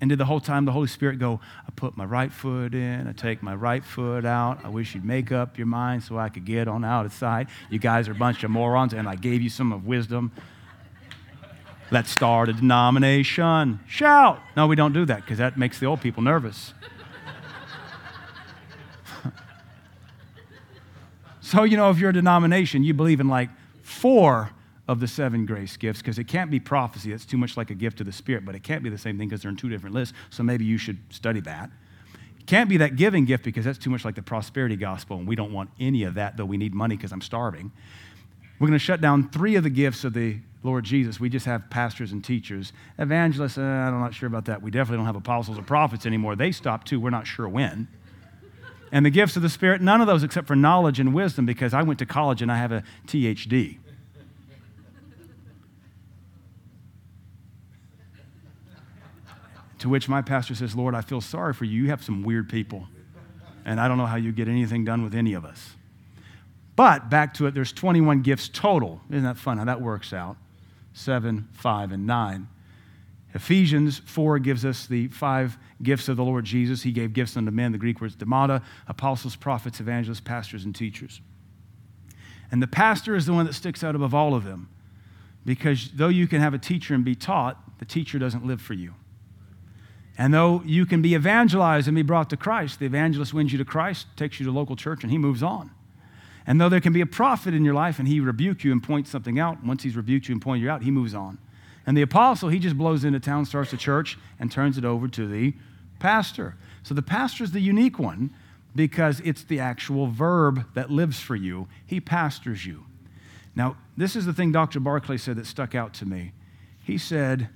And 0.00 0.08
did 0.08 0.18
the 0.18 0.24
whole 0.24 0.40
time 0.40 0.64
the 0.64 0.72
Holy 0.72 0.88
Spirit 0.88 1.20
go, 1.20 1.40
I 1.64 1.70
put 1.76 1.96
my 1.96 2.04
right 2.04 2.32
foot 2.32 2.74
in, 2.74 3.06
I 3.06 3.12
take 3.12 3.40
my 3.40 3.54
right 3.54 3.84
foot 3.84 4.24
out. 4.24 4.64
I 4.64 4.68
wish 4.68 4.96
you'd 4.96 5.04
make 5.04 5.30
up 5.30 5.58
your 5.58 5.68
mind 5.68 6.02
so 6.02 6.18
I 6.18 6.28
could 6.28 6.44
get 6.44 6.66
on 6.66 6.84
out 6.84 7.06
of 7.06 7.12
sight. 7.12 7.48
You 7.70 7.78
guys 7.78 8.08
are 8.08 8.12
a 8.12 8.16
bunch 8.16 8.42
of 8.42 8.50
morons, 8.50 8.94
and 8.94 9.08
I 9.08 9.14
gave 9.14 9.42
you 9.42 9.48
some 9.48 9.72
of 9.72 9.86
wisdom. 9.86 10.32
Let's 11.92 12.10
start 12.10 12.48
a 12.48 12.52
denomination. 12.52 13.78
Shout. 13.86 14.40
No, 14.56 14.66
we 14.66 14.74
don't 14.74 14.92
do 14.92 15.04
that 15.04 15.20
because 15.20 15.38
that 15.38 15.56
makes 15.56 15.78
the 15.78 15.86
old 15.86 16.00
people 16.00 16.22
nervous. 16.22 16.74
So, 21.52 21.64
you 21.64 21.76
know, 21.76 21.90
if 21.90 21.98
you're 21.98 22.08
a 22.08 22.14
denomination, 22.14 22.82
you 22.82 22.94
believe 22.94 23.20
in 23.20 23.28
like 23.28 23.50
four 23.82 24.52
of 24.88 25.00
the 25.00 25.06
seven 25.06 25.44
grace 25.44 25.76
gifts 25.76 26.00
because 26.00 26.18
it 26.18 26.24
can't 26.24 26.50
be 26.50 26.58
prophecy. 26.58 27.10
That's 27.10 27.26
too 27.26 27.36
much 27.36 27.58
like 27.58 27.68
a 27.68 27.74
gift 27.74 28.00
of 28.00 28.06
the 28.06 28.12
Spirit, 28.12 28.46
but 28.46 28.54
it 28.54 28.62
can't 28.62 28.82
be 28.82 28.88
the 28.88 28.96
same 28.96 29.18
thing 29.18 29.28
because 29.28 29.42
they're 29.42 29.50
in 29.50 29.58
two 29.58 29.68
different 29.68 29.94
lists. 29.94 30.14
So 30.30 30.42
maybe 30.42 30.64
you 30.64 30.78
should 30.78 30.98
study 31.10 31.40
that. 31.40 31.68
It 32.40 32.46
can't 32.46 32.70
be 32.70 32.78
that 32.78 32.96
giving 32.96 33.26
gift 33.26 33.44
because 33.44 33.66
that's 33.66 33.76
too 33.76 33.90
much 33.90 34.02
like 34.02 34.14
the 34.14 34.22
prosperity 34.22 34.76
gospel, 34.76 35.18
and 35.18 35.28
we 35.28 35.36
don't 35.36 35.52
want 35.52 35.68
any 35.78 36.04
of 36.04 36.14
that, 36.14 36.38
though 36.38 36.46
we 36.46 36.56
need 36.56 36.72
money 36.72 36.96
because 36.96 37.12
I'm 37.12 37.20
starving. 37.20 37.70
We're 38.58 38.68
going 38.68 38.78
to 38.78 38.82
shut 38.82 39.02
down 39.02 39.28
three 39.28 39.56
of 39.56 39.62
the 39.62 39.68
gifts 39.68 40.04
of 40.04 40.14
the 40.14 40.38
Lord 40.62 40.84
Jesus. 40.84 41.20
We 41.20 41.28
just 41.28 41.44
have 41.44 41.68
pastors 41.68 42.12
and 42.12 42.24
teachers. 42.24 42.72
Evangelists, 42.98 43.58
uh, 43.58 43.60
I'm 43.60 44.00
not 44.00 44.14
sure 44.14 44.26
about 44.26 44.46
that. 44.46 44.62
We 44.62 44.70
definitely 44.70 45.00
don't 45.00 45.06
have 45.06 45.16
apostles 45.16 45.58
or 45.58 45.62
prophets 45.62 46.06
anymore. 46.06 46.34
They 46.34 46.50
stopped 46.50 46.88
too. 46.88 46.98
We're 46.98 47.10
not 47.10 47.26
sure 47.26 47.46
when. 47.46 47.88
And 48.92 49.04
the 49.06 49.10
gifts 49.10 49.36
of 49.36 49.42
the 49.42 49.48
Spirit, 49.48 49.80
none 49.80 50.00
of 50.02 50.06
those 50.06 50.22
except 50.22 50.46
for 50.46 50.54
knowledge 50.54 51.00
and 51.00 51.14
wisdom, 51.14 51.46
because 51.46 51.72
I 51.72 51.82
went 51.82 51.98
to 52.00 52.06
college 52.06 52.42
and 52.42 52.52
I 52.52 52.58
have 52.58 52.70
a 52.70 52.84
THD. 53.06 53.78
to 59.82 59.88
which 59.88 60.08
my 60.08 60.22
pastor 60.22 60.54
says, 60.54 60.76
Lord, 60.76 60.94
I 60.94 61.00
feel 61.00 61.20
sorry 61.20 61.52
for 61.52 61.64
you. 61.64 61.82
You 61.82 61.90
have 61.90 62.04
some 62.04 62.22
weird 62.22 62.48
people. 62.48 62.86
And 63.64 63.80
I 63.80 63.88
don't 63.88 63.98
know 63.98 64.06
how 64.06 64.14
you 64.14 64.30
get 64.30 64.46
anything 64.46 64.84
done 64.84 65.02
with 65.02 65.12
any 65.12 65.34
of 65.34 65.44
us. 65.44 65.72
But 66.76 67.10
back 67.10 67.34
to 67.34 67.46
it, 67.46 67.54
there's 67.54 67.72
21 67.72 68.22
gifts 68.22 68.48
total. 68.48 69.00
Isn't 69.10 69.24
that 69.24 69.36
fun 69.36 69.58
how 69.58 69.64
that 69.64 69.80
works 69.80 70.12
out? 70.12 70.36
Seven, 70.92 71.48
five, 71.50 71.90
and 71.90 72.06
nine. 72.06 72.46
Ephesians 73.34 74.00
4 74.04 74.38
gives 74.38 74.64
us 74.64 74.86
the 74.86 75.08
five 75.08 75.56
gifts 75.82 76.08
of 76.08 76.16
the 76.16 76.24
Lord 76.24 76.44
Jesus. 76.44 76.82
He 76.82 76.92
gave 76.92 77.12
gifts 77.14 77.36
unto 77.36 77.50
men. 77.50 77.72
The 77.72 77.78
Greek 77.78 78.00
word 78.00 78.08
is 78.08 78.16
domata, 78.16 78.62
apostles, 78.86 79.36
prophets, 79.36 79.80
evangelists, 79.80 80.20
pastors, 80.20 80.64
and 80.64 80.74
teachers. 80.74 81.20
And 82.50 82.62
the 82.62 82.66
pastor 82.66 83.14
is 83.16 83.24
the 83.24 83.32
one 83.32 83.46
that 83.46 83.54
sticks 83.54 83.82
out 83.82 83.94
above 83.94 84.14
all 84.14 84.34
of 84.34 84.44
them 84.44 84.68
because 85.44 85.90
though 85.94 86.08
you 86.08 86.28
can 86.28 86.40
have 86.40 86.54
a 86.54 86.58
teacher 86.58 86.94
and 86.94 87.04
be 87.04 87.14
taught, 87.14 87.78
the 87.78 87.84
teacher 87.84 88.18
doesn't 88.18 88.46
live 88.46 88.60
for 88.60 88.74
you. 88.74 88.94
And 90.18 90.32
though 90.32 90.62
you 90.64 90.86
can 90.86 91.02
be 91.02 91.14
evangelized 91.14 91.88
and 91.88 91.94
be 91.94 92.02
brought 92.02 92.30
to 92.30 92.36
Christ, 92.36 92.78
the 92.78 92.86
evangelist 92.86 93.32
wins 93.32 93.50
you 93.50 93.58
to 93.58 93.64
Christ, 93.64 94.06
takes 94.16 94.38
you 94.38 94.46
to 94.46 94.52
local 94.52 94.76
church, 94.76 95.02
and 95.02 95.10
he 95.10 95.18
moves 95.18 95.42
on. 95.42 95.70
And 96.46 96.60
though 96.60 96.68
there 96.68 96.80
can 96.80 96.92
be 96.92 97.00
a 97.00 97.06
prophet 97.06 97.54
in 97.54 97.64
your 97.64 97.74
life 97.74 97.98
and 97.98 98.06
he 98.06 98.20
rebuke 98.20 98.62
you 98.64 98.72
and 98.72 98.82
points 98.82 99.10
something 99.10 99.38
out, 99.38 99.64
once 99.64 99.82
he's 99.82 99.96
rebuked 99.96 100.28
you 100.28 100.34
and 100.34 100.42
pointed 100.42 100.62
you 100.62 100.70
out, 100.70 100.82
he 100.82 100.90
moves 100.90 101.14
on. 101.14 101.38
And 101.86 101.96
the 101.96 102.02
apostle, 102.02 102.48
he 102.48 102.58
just 102.58 102.78
blows 102.78 103.04
into 103.04 103.20
town, 103.20 103.44
starts 103.44 103.72
a 103.72 103.76
church, 103.76 104.18
and 104.38 104.50
turns 104.50 104.78
it 104.78 104.84
over 104.84 105.08
to 105.08 105.26
the 105.26 105.54
pastor. 105.98 106.56
So 106.82 106.94
the 106.94 107.02
pastor 107.02 107.44
is 107.44 107.52
the 107.52 107.60
unique 107.60 107.98
one 107.98 108.32
because 108.74 109.20
it's 109.20 109.42
the 109.42 109.60
actual 109.60 110.06
verb 110.06 110.66
that 110.74 110.90
lives 110.90 111.20
for 111.20 111.36
you. 111.36 111.68
He 111.84 112.00
pastors 112.00 112.64
you. 112.64 112.84
Now, 113.54 113.76
this 113.96 114.16
is 114.16 114.24
the 114.24 114.32
thing 114.32 114.52
Dr. 114.52 114.80
Barclay 114.80 115.18
said 115.18 115.36
that 115.36 115.46
stuck 115.46 115.74
out 115.74 115.92
to 115.94 116.06
me. 116.06 116.32
He 116.82 116.96
said, 116.98 117.50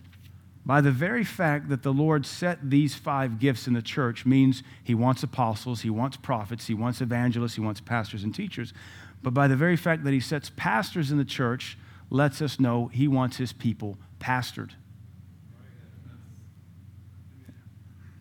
by 0.64 0.80
the 0.80 0.90
very 0.90 1.24
fact 1.24 1.68
that 1.68 1.82
the 1.82 1.92
Lord 1.92 2.26
set 2.26 2.70
these 2.70 2.94
five 2.94 3.38
gifts 3.38 3.66
in 3.66 3.72
the 3.72 3.82
church 3.82 4.26
means 4.26 4.62
he 4.82 4.94
wants 4.94 5.22
apostles, 5.22 5.82
he 5.82 5.90
wants 5.90 6.16
prophets, 6.16 6.66
he 6.66 6.74
wants 6.74 7.00
evangelists, 7.00 7.54
he 7.54 7.60
wants 7.60 7.80
pastors 7.80 8.24
and 8.24 8.34
teachers. 8.34 8.74
But 9.22 9.32
by 9.32 9.48
the 9.48 9.56
very 9.56 9.76
fact 9.76 10.04
that 10.04 10.12
he 10.12 10.20
sets 10.20 10.50
pastors 10.56 11.10
in 11.10 11.18
the 11.18 11.24
church, 11.24 11.78
lets 12.10 12.42
us 12.42 12.60
know 12.60 12.88
he 12.88 13.08
wants 13.08 13.36
his 13.36 13.52
people 13.52 13.96
pastored. 14.18 14.72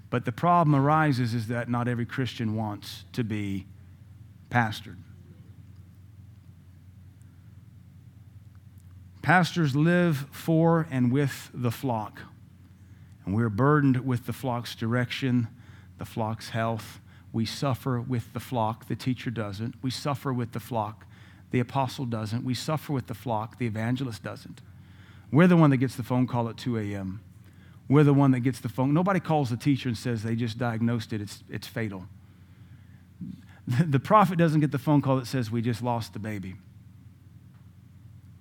But 0.09 0.25
the 0.25 0.31
problem 0.31 0.75
arises 0.75 1.33
is 1.33 1.47
that 1.47 1.67
not 1.67 1.87
every 1.87 2.05
Christian 2.05 2.55
wants 2.55 3.05
to 3.13 3.23
be 3.23 3.65
pastored. 4.49 4.97
Pastors 9.21 9.75
live 9.75 10.27
for 10.31 10.87
and 10.91 11.11
with 11.11 11.49
the 11.53 11.71
flock. 11.71 12.21
And 13.25 13.33
we're 13.33 13.49
burdened 13.49 14.05
with 14.05 14.27
the 14.27 14.33
flock's 14.33 14.75
direction, 14.75 15.47
the 15.97 16.05
flock's 16.05 16.49
health. 16.49 17.01
We 17.33 17.45
suffer 17.45 17.99
with 17.99 18.31
the 18.33 18.39
flock, 18.39 18.87
the 18.87 18.95
teacher 18.95 19.31
doesn't. 19.31 19.75
We 19.81 19.89
suffer 19.89 20.31
with 20.31 20.51
the 20.51 20.59
flock, 20.59 21.05
the 21.51 21.59
apostle 21.59 22.05
doesn't. 22.05 22.45
We 22.45 22.53
suffer 22.53 22.93
with 22.93 23.07
the 23.07 23.15
flock, 23.15 23.57
the 23.57 23.65
evangelist 23.65 24.23
doesn't. 24.23 24.61
We're 25.31 25.47
the 25.47 25.57
one 25.57 25.69
that 25.71 25.77
gets 25.77 25.95
the 25.95 26.03
phone 26.03 26.27
call 26.27 26.49
at 26.49 26.57
2 26.57 26.77
a.m. 26.77 27.21
We're 27.87 28.03
the 28.03 28.13
one 28.13 28.31
that 28.31 28.39
gets 28.39 28.59
the 28.59 28.69
phone. 28.69 28.93
Nobody 28.93 29.19
calls 29.19 29.49
the 29.49 29.57
teacher 29.57 29.89
and 29.89 29.97
says 29.97 30.23
they 30.23 30.35
just 30.35 30.57
diagnosed 30.57 31.13
it, 31.13 31.21
it's, 31.21 31.43
it's 31.49 31.67
fatal. 31.67 32.05
The 33.67 33.99
prophet 33.99 34.37
doesn't 34.37 34.61
get 34.61 34.71
the 34.71 34.77
phone 34.77 35.01
call 35.01 35.17
that 35.17 35.25
says 35.25 35.49
we 35.49 35.61
just 35.61 35.81
lost 35.81 36.13
the 36.13 36.19
baby. 36.19 36.55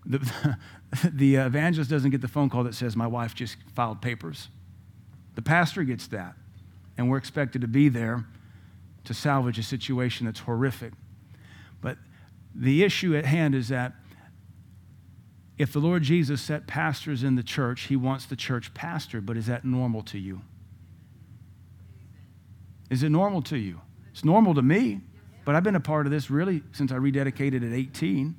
The, 0.05 0.59
the 1.11 1.37
evangelist 1.37 1.91
doesn't 1.91 2.11
get 2.11 2.21
the 2.21 2.29
phone 2.29 2.51
call 2.51 2.65
that 2.65 2.75
says 2.75 2.95
my 2.95 3.07
wife 3.07 3.35
just 3.35 3.57
filed 3.75 4.03
papers. 4.03 4.49
The 5.35 5.43
pastor 5.43 5.83
gets 5.83 6.07
that, 6.09 6.35
and 6.99 7.09
we're 7.09 7.17
expected 7.17 7.63
to 7.63 7.69
be 7.69 7.89
there 7.89 8.27
to 9.05 9.15
salvage 9.15 9.59
a 9.59 9.63
situation 9.63 10.27
that's 10.27 10.41
horrific. 10.41 10.93
But 11.81 11.99
the 12.55 12.85
issue 12.85 13.17
at 13.17 13.25
hand 13.25 13.55
is 13.55 13.69
that 13.69 13.95
if 15.57 15.73
the 15.73 15.79
Lord 15.79 16.03
Jesus 16.03 16.43
set 16.43 16.67
pastors 16.67 17.23
in 17.23 17.37
the 17.37 17.43
church, 17.43 17.83
he 17.83 17.97
wants 17.97 18.27
the 18.27 18.37
church 18.37 18.75
pastor, 18.75 19.21
but 19.21 19.37
is 19.37 19.47
that 19.47 19.65
normal 19.65 20.03
to 20.05 20.19
you? 20.19 20.41
Is 22.91 23.03
it 23.03 23.11
normal 23.11 23.43
to 23.43 23.57
you? 23.57 23.81
It's 24.11 24.25
normal 24.25 24.55
to 24.55 24.63
me, 24.63 25.01
but 25.45 25.55
I've 25.55 25.63
been 25.63 25.77
a 25.77 25.81
part 25.81 26.07
of 26.07 26.13
this 26.13 26.31
really 26.31 26.63
since 26.73 26.91
I 26.93 26.97
rededicated 26.97 27.67
at 27.67 27.73
18. 27.73 28.35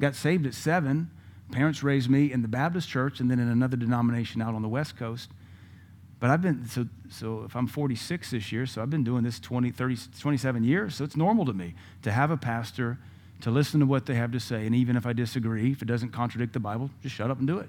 Got 0.00 0.14
saved 0.14 0.46
at 0.46 0.54
seven. 0.54 1.10
Parents 1.52 1.82
raised 1.82 2.08
me 2.08 2.32
in 2.32 2.42
the 2.42 2.48
Baptist 2.48 2.88
church 2.88 3.20
and 3.20 3.30
then 3.30 3.40
in 3.40 3.48
another 3.48 3.76
denomination 3.76 4.40
out 4.40 4.54
on 4.54 4.62
the 4.62 4.68
West 4.68 4.96
Coast. 4.96 5.30
But 6.20 6.30
I've 6.30 6.42
been, 6.42 6.66
so, 6.66 6.86
so 7.08 7.42
if 7.44 7.56
I'm 7.56 7.66
46 7.66 8.30
this 8.30 8.52
year, 8.52 8.66
so 8.66 8.82
I've 8.82 8.90
been 8.90 9.04
doing 9.04 9.24
this 9.24 9.40
20, 9.40 9.70
30, 9.70 9.96
27 10.20 10.64
years, 10.64 10.94
so 10.94 11.04
it's 11.04 11.16
normal 11.16 11.44
to 11.46 11.52
me 11.52 11.74
to 12.02 12.12
have 12.12 12.30
a 12.30 12.36
pastor 12.36 12.98
to 13.42 13.50
listen 13.50 13.80
to 13.80 13.86
what 13.86 14.06
they 14.06 14.14
have 14.14 14.32
to 14.32 14.40
say. 14.40 14.66
And 14.66 14.74
even 14.74 14.96
if 14.96 15.06
I 15.06 15.12
disagree, 15.12 15.72
if 15.72 15.82
it 15.82 15.86
doesn't 15.86 16.10
contradict 16.10 16.52
the 16.52 16.60
Bible, 16.60 16.90
just 17.02 17.14
shut 17.14 17.30
up 17.30 17.38
and 17.38 17.46
do 17.46 17.58
it. 17.58 17.68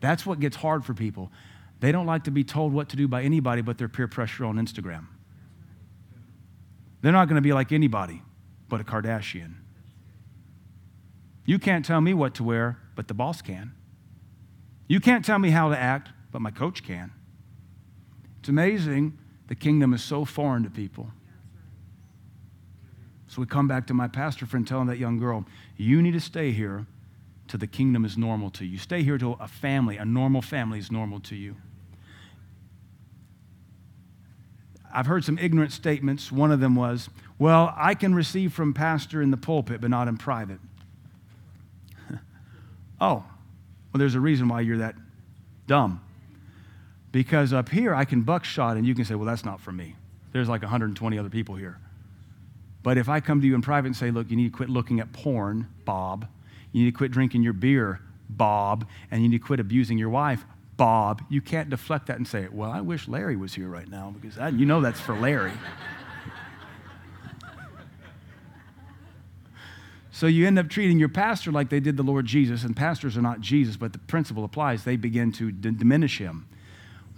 That's 0.00 0.24
what 0.24 0.40
gets 0.40 0.56
hard 0.56 0.84
for 0.84 0.94
people. 0.94 1.30
They 1.80 1.92
don't 1.92 2.06
like 2.06 2.24
to 2.24 2.30
be 2.30 2.44
told 2.44 2.72
what 2.72 2.88
to 2.90 2.96
do 2.96 3.08
by 3.08 3.22
anybody 3.22 3.62
but 3.62 3.78
their 3.78 3.88
peer 3.88 4.08
pressure 4.08 4.44
on 4.44 4.56
Instagram. 4.56 5.06
They're 7.00 7.12
not 7.12 7.28
going 7.28 7.36
to 7.36 7.42
be 7.42 7.52
like 7.52 7.72
anybody 7.72 8.22
but 8.68 8.80
a 8.80 8.84
Kardashian. 8.84 9.54
You 11.44 11.58
can't 11.58 11.84
tell 11.84 12.00
me 12.00 12.12
what 12.12 12.34
to 12.34 12.44
wear, 12.44 12.78
but 12.94 13.08
the 13.08 13.14
boss 13.14 13.40
can. 13.40 13.72
You 14.86 15.00
can't 15.00 15.24
tell 15.24 15.38
me 15.38 15.50
how 15.50 15.70
to 15.70 15.78
act, 15.78 16.10
but 16.30 16.42
my 16.42 16.50
coach 16.50 16.84
can. 16.84 17.12
It's 18.40 18.48
amazing 18.48 19.18
the 19.48 19.54
kingdom 19.54 19.94
is 19.94 20.04
so 20.04 20.24
foreign 20.24 20.62
to 20.64 20.70
people. 20.70 21.10
So 23.28 23.42
we 23.42 23.46
come 23.46 23.68
back 23.68 23.86
to 23.88 23.94
my 23.94 24.08
pastor 24.08 24.46
friend 24.46 24.66
telling 24.66 24.86
that 24.88 24.98
young 24.98 25.18
girl, 25.18 25.44
you 25.76 26.00
need 26.00 26.12
to 26.12 26.20
stay 26.20 26.50
here 26.50 26.86
till 27.46 27.58
the 27.58 27.66
kingdom 27.66 28.04
is 28.04 28.16
normal 28.16 28.50
to 28.52 28.64
you. 28.64 28.78
Stay 28.78 29.02
here 29.02 29.18
till 29.18 29.36
a 29.38 29.48
family, 29.48 29.98
a 29.98 30.04
normal 30.04 30.42
family 30.42 30.78
is 30.78 30.90
normal 30.90 31.20
to 31.20 31.36
you. 31.36 31.56
I've 34.92 35.06
heard 35.06 35.24
some 35.24 35.38
ignorant 35.38 35.72
statements. 35.72 36.32
One 36.32 36.50
of 36.50 36.60
them 36.60 36.74
was, 36.74 37.10
well, 37.38 37.74
I 37.76 37.94
can 37.94 38.14
receive 38.14 38.54
from 38.54 38.72
pastor 38.72 39.20
in 39.20 39.30
the 39.30 39.36
pulpit, 39.36 39.82
but 39.82 39.90
not 39.90 40.08
in 40.08 40.16
private. 40.16 40.60
oh, 43.00 43.24
well, 43.92 43.98
there's 43.98 44.14
a 44.14 44.20
reason 44.20 44.48
why 44.48 44.62
you're 44.62 44.78
that 44.78 44.94
dumb. 45.66 46.00
Because 47.12 47.52
up 47.52 47.68
here, 47.68 47.94
I 47.94 48.06
can 48.06 48.22
buckshot, 48.22 48.78
and 48.78 48.86
you 48.86 48.94
can 48.94 49.04
say, 49.04 49.14
well, 49.14 49.26
that's 49.26 49.44
not 49.44 49.60
for 49.60 49.72
me. 49.72 49.94
There's 50.32 50.48
like 50.48 50.62
120 50.62 51.18
other 51.18 51.30
people 51.30 51.54
here. 51.54 51.78
But 52.88 52.96
if 52.96 53.10
I 53.10 53.20
come 53.20 53.42
to 53.42 53.46
you 53.46 53.54
in 53.54 53.60
private 53.60 53.88
and 53.88 53.94
say, 53.94 54.10
look, 54.10 54.30
you 54.30 54.36
need 54.38 54.50
to 54.50 54.56
quit 54.56 54.70
looking 54.70 54.98
at 54.98 55.12
porn, 55.12 55.68
Bob. 55.84 56.26
You 56.72 56.84
need 56.84 56.90
to 56.90 56.96
quit 56.96 57.10
drinking 57.10 57.42
your 57.42 57.52
beer, 57.52 58.00
Bob. 58.30 58.86
And 59.10 59.22
you 59.22 59.28
need 59.28 59.42
to 59.42 59.44
quit 59.44 59.60
abusing 59.60 59.98
your 59.98 60.08
wife, 60.08 60.46
Bob. 60.78 61.22
You 61.28 61.42
can't 61.42 61.68
deflect 61.68 62.06
that 62.06 62.16
and 62.16 62.26
say, 62.26 62.48
well, 62.50 62.70
I 62.70 62.80
wish 62.80 63.06
Larry 63.06 63.36
was 63.36 63.52
here 63.52 63.68
right 63.68 63.86
now 63.86 64.14
because 64.18 64.38
I, 64.38 64.48
you 64.48 64.64
know 64.64 64.80
that's 64.80 64.98
for 64.98 65.14
Larry. 65.14 65.52
So 70.10 70.26
you 70.26 70.46
end 70.46 70.58
up 70.58 70.70
treating 70.70 70.98
your 70.98 71.10
pastor 71.10 71.52
like 71.52 71.68
they 71.68 71.80
did 71.80 71.98
the 71.98 72.02
Lord 72.02 72.24
Jesus, 72.24 72.64
and 72.64 72.74
pastors 72.74 73.18
are 73.18 73.22
not 73.22 73.42
Jesus, 73.42 73.76
but 73.76 73.92
the 73.92 73.98
principle 73.98 74.44
applies. 74.44 74.84
They 74.84 74.96
begin 74.96 75.30
to 75.32 75.52
d- 75.52 75.72
diminish 75.72 76.16
him. 76.16 76.48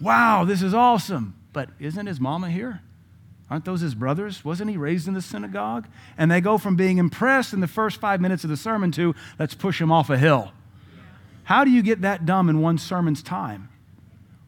Wow, 0.01 0.45
this 0.45 0.62
is 0.62 0.75
awesome. 0.75 1.37
But 1.53 1.71
isn't 1.79 2.07
his 2.07 2.18
mama 2.18 2.51
here? 2.51 2.83
Aren't 3.51 3.64
those 3.64 3.80
his 3.80 3.96
brothers? 3.96 4.44
Wasn't 4.44 4.70
he 4.70 4.76
raised 4.76 5.09
in 5.09 5.14
the 5.14 5.20
synagogue? 5.20 5.88
And 6.16 6.30
they 6.30 6.40
go 6.40 6.57
from 6.57 6.76
being 6.76 6.98
impressed 6.98 7.53
in 7.53 7.59
the 7.59 7.66
first 7.66 7.96
five 7.98 8.20
minutes 8.20 8.44
of 8.44 8.51
the 8.51 8.57
sermon 8.57 8.92
to, 8.92 9.12
let's 9.40 9.55
push 9.55 9.80
him 9.80 9.90
off 9.90 10.09
a 10.09 10.16
hill. 10.16 10.53
How 11.42 11.64
do 11.64 11.70
you 11.70 11.82
get 11.82 12.03
that 12.03 12.24
dumb 12.24 12.48
in 12.48 12.61
one 12.61 12.78
sermon's 12.78 13.24
time? 13.24 13.68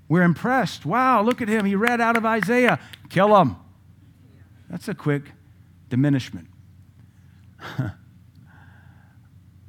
We're 0.09 0.23
impressed. 0.23 0.87
Wow, 0.87 1.23
look 1.23 1.43
at 1.43 1.49
him. 1.49 1.65
He 1.65 1.75
read 1.75 2.01
out 2.01 2.17
of 2.17 2.25
Isaiah. 2.25 2.79
Kill 3.09 3.37
him. 3.37 3.57
That's 4.71 4.87
a 4.87 4.95
quick 4.95 5.33
diminishment. 5.89 6.47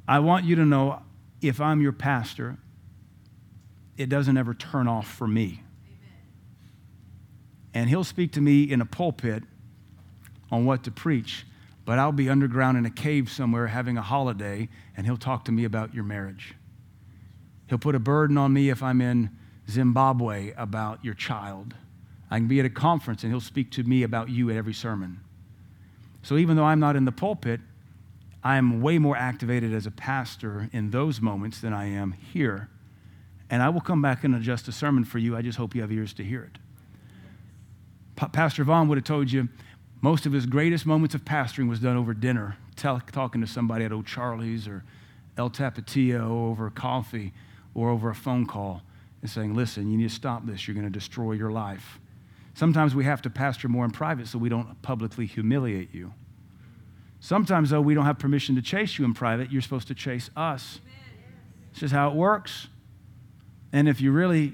I 0.06 0.20
want 0.20 0.44
you 0.44 0.54
to 0.56 0.64
know 0.64 1.02
if 1.40 1.60
I'm 1.60 1.80
your 1.80 1.92
pastor, 1.92 2.56
it 3.96 4.08
doesn't 4.08 4.36
ever 4.36 4.54
turn 4.54 4.86
off 4.86 5.08
for 5.08 5.26
me 5.26 5.63
and 7.74 7.90
he'll 7.90 8.04
speak 8.04 8.32
to 8.32 8.40
me 8.40 8.62
in 8.62 8.80
a 8.80 8.86
pulpit 8.86 9.42
on 10.50 10.64
what 10.64 10.84
to 10.84 10.90
preach, 10.90 11.44
but 11.84 11.98
I'll 11.98 12.12
be 12.12 12.30
underground 12.30 12.78
in 12.78 12.86
a 12.86 12.90
cave 12.90 13.28
somewhere 13.30 13.66
having 13.66 13.98
a 13.98 14.02
holiday, 14.02 14.68
and 14.96 15.04
he'll 15.04 15.16
talk 15.16 15.44
to 15.46 15.52
me 15.52 15.64
about 15.64 15.92
your 15.92 16.04
marriage. 16.04 16.54
He'll 17.68 17.78
put 17.78 17.94
a 17.94 17.98
burden 17.98 18.38
on 18.38 18.52
me 18.52 18.70
if 18.70 18.82
I'm 18.82 19.00
in 19.00 19.30
Zimbabwe 19.68 20.52
about 20.56 21.04
your 21.04 21.14
child. 21.14 21.74
I 22.30 22.38
can 22.38 22.48
be 22.48 22.60
at 22.60 22.66
a 22.66 22.70
conference 22.70 23.22
and 23.22 23.32
he'll 23.32 23.40
speak 23.40 23.70
to 23.72 23.82
me 23.82 24.02
about 24.02 24.28
you 24.28 24.50
at 24.50 24.56
every 24.56 24.74
sermon. 24.74 25.20
So 26.22 26.36
even 26.36 26.56
though 26.56 26.64
I'm 26.64 26.80
not 26.80 26.96
in 26.96 27.04
the 27.04 27.12
pulpit, 27.12 27.60
I 28.42 28.56
am 28.56 28.82
way 28.82 28.98
more 28.98 29.16
activated 29.16 29.72
as 29.72 29.86
a 29.86 29.90
pastor 29.90 30.68
in 30.72 30.90
those 30.90 31.20
moments 31.20 31.60
than 31.60 31.72
I 31.72 31.86
am 31.86 32.12
here. 32.12 32.68
And 33.48 33.62
I 33.62 33.68
will 33.68 33.80
come 33.80 34.02
back 34.02 34.24
and 34.24 34.34
adjust 34.34 34.68
a 34.68 34.72
sermon 34.72 35.04
for 35.04 35.18
you. 35.18 35.36
I 35.36 35.42
just 35.42 35.58
hope 35.58 35.74
you 35.74 35.80
have 35.80 35.92
ears 35.92 36.12
to 36.14 36.24
hear 36.24 36.42
it. 36.42 36.58
Pastor 38.16 38.64
Vaughn 38.64 38.88
would 38.88 38.98
have 38.98 39.04
told 39.04 39.30
you 39.30 39.48
most 40.00 40.26
of 40.26 40.32
his 40.32 40.46
greatest 40.46 40.86
moments 40.86 41.14
of 41.14 41.24
pastoring 41.24 41.68
was 41.68 41.80
done 41.80 41.96
over 41.96 42.14
dinner, 42.14 42.56
talking 42.76 43.40
to 43.40 43.46
somebody 43.46 43.84
at 43.84 43.92
O'Charley's 43.92 44.68
or 44.68 44.84
El 45.36 45.50
Tapatio 45.50 46.28
over 46.50 46.70
coffee 46.70 47.32
or 47.74 47.88
over 47.88 48.10
a 48.10 48.14
phone 48.14 48.46
call 48.46 48.82
and 49.20 49.30
saying, 49.30 49.54
listen, 49.54 49.90
you 49.90 49.96
need 49.96 50.08
to 50.08 50.14
stop 50.14 50.46
this. 50.46 50.68
You're 50.68 50.74
going 50.74 50.86
to 50.86 50.90
destroy 50.90 51.32
your 51.32 51.50
life. 51.50 51.98
Sometimes 52.54 52.94
we 52.94 53.04
have 53.04 53.22
to 53.22 53.30
pastor 53.30 53.68
more 53.68 53.84
in 53.84 53.90
private 53.90 54.28
so 54.28 54.38
we 54.38 54.48
don't 54.48 54.80
publicly 54.82 55.26
humiliate 55.26 55.92
you. 55.92 56.12
Sometimes, 57.18 57.70
though, 57.70 57.80
we 57.80 57.94
don't 57.94 58.04
have 58.04 58.18
permission 58.18 58.54
to 58.54 58.62
chase 58.62 58.98
you 58.98 59.04
in 59.06 59.14
private. 59.14 59.50
You're 59.50 59.62
supposed 59.62 59.88
to 59.88 59.94
chase 59.94 60.28
us. 60.36 60.80
This 61.72 61.84
is 61.84 61.90
how 61.90 62.10
it 62.10 62.14
works. 62.14 62.68
And 63.72 63.88
if 63.88 64.00
you 64.00 64.12
really, 64.12 64.52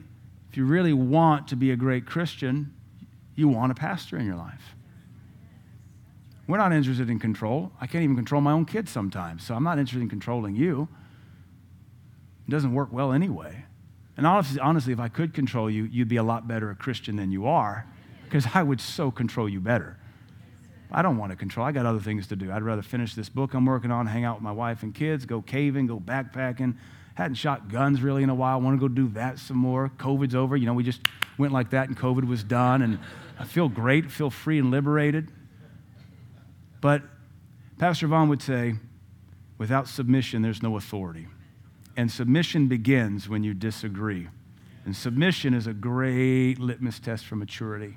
if 0.49 0.57
you 0.57 0.65
really 0.65 0.93
want 0.93 1.49
to 1.49 1.57
be 1.57 1.73
a 1.73 1.77
great 1.77 2.07
Christian, 2.07 2.73
you 3.41 3.49
want 3.49 3.73
a 3.73 3.75
pastor 3.75 4.17
in 4.17 4.27
your 4.27 4.37
life. 4.37 4.77
We're 6.47 6.59
not 6.59 6.73
interested 6.73 7.11
in 7.11 7.19
control. 7.19 7.73
I 7.81 7.87
can't 7.87 8.05
even 8.05 8.17
control 8.17 8.41
my 8.41 8.53
own 8.53 8.65
kids 8.65 8.91
sometimes, 8.91 9.45
so 9.45 9.55
I'm 9.55 9.65
not 9.65 9.79
interested 9.79 10.03
in 10.03 10.09
controlling 10.09 10.55
you. 10.55 10.89
It 12.47 12.51
doesn't 12.51 12.73
work 12.73 12.93
well 12.93 13.13
anyway. 13.13 13.65
And 14.17 14.27
honestly, 14.27 14.93
if 14.93 15.01
I 15.01 15.09
could 15.09 15.33
control 15.33 15.71
you, 15.71 15.85
you'd 15.85 16.09
be 16.09 16.17
a 16.17 16.23
lot 16.23 16.47
better 16.47 16.71
a 16.71 16.75
Christian 16.75 17.17
than 17.17 17.33
you 17.33 17.47
are, 17.47 17.87
because 18.25 18.47
I 18.53 18.63
would 18.63 18.81
so 18.81 19.11
control 19.11 19.49
you 19.49 19.61
better. 19.61 19.97
I 20.93 21.03
don't 21.03 21.17
want 21.17 21.31
to 21.31 21.37
control. 21.37 21.65
I 21.65 21.73
got 21.73 21.87
other 21.87 22.01
things 22.01 22.27
to 22.27 22.37
do. 22.37 22.51
I'd 22.51 22.63
rather 22.63 22.83
finish 22.83 23.15
this 23.15 23.29
book 23.29 23.55
I'm 23.55 23.65
working 23.65 23.93
on, 23.93 24.07
hang 24.07 24.25
out 24.25 24.37
with 24.37 24.43
my 24.43 24.53
wife 24.53 24.83
and 24.83 24.95
kids, 24.95 25.25
go 25.25 25.41
caving, 25.41 25.87
go 25.87 26.01
backpacking. 26.01 26.77
Hadn't 27.15 27.35
shot 27.35 27.69
guns 27.69 28.03
really 28.03 28.23
in 28.23 28.31
a 28.31 28.35
while. 28.35 28.61
Want 28.61 28.81
to 28.81 28.89
go 28.89 28.93
do 28.93 29.09
that 29.09 29.39
some 29.39 29.57
more. 29.57 29.91
COVID's 29.99 30.35
over. 30.35 30.57
You 30.57 30.67
know, 30.67 30.73
we 30.73 30.83
just 30.83 31.01
went 31.39 31.53
like 31.53 31.71
that 31.71 31.89
and 31.89 31.97
COVID 31.97 32.27
was 32.27 32.43
done. 32.43 32.83
And 32.83 32.99
I 33.41 33.45
feel 33.45 33.71
great, 33.71 34.11
feel 34.11 34.29
free 34.29 34.59
and 34.59 34.71
liberated. 34.71 35.33
But 36.83 37.03
Pastor 37.79 38.07
Vaughn 38.07 38.29
would 38.29 38.43
say, 38.43 38.75
without 39.57 39.89
submission, 39.89 40.43
there's 40.43 40.63
no 40.63 40.77
authority. 40.77 41.27
And 41.97 42.13
submission 42.13 42.69
begins 42.69 43.31
when 43.31 43.43
you 43.43 43.55
disagree. 43.55 44.29
And 44.85 44.95
submission 44.95 45.55
is 45.55 45.67
a 45.67 45.73
great 45.73 46.59
litmus 46.59 47.01
test 47.01 47.25
for 47.25 47.37
maturity. 47.37 47.97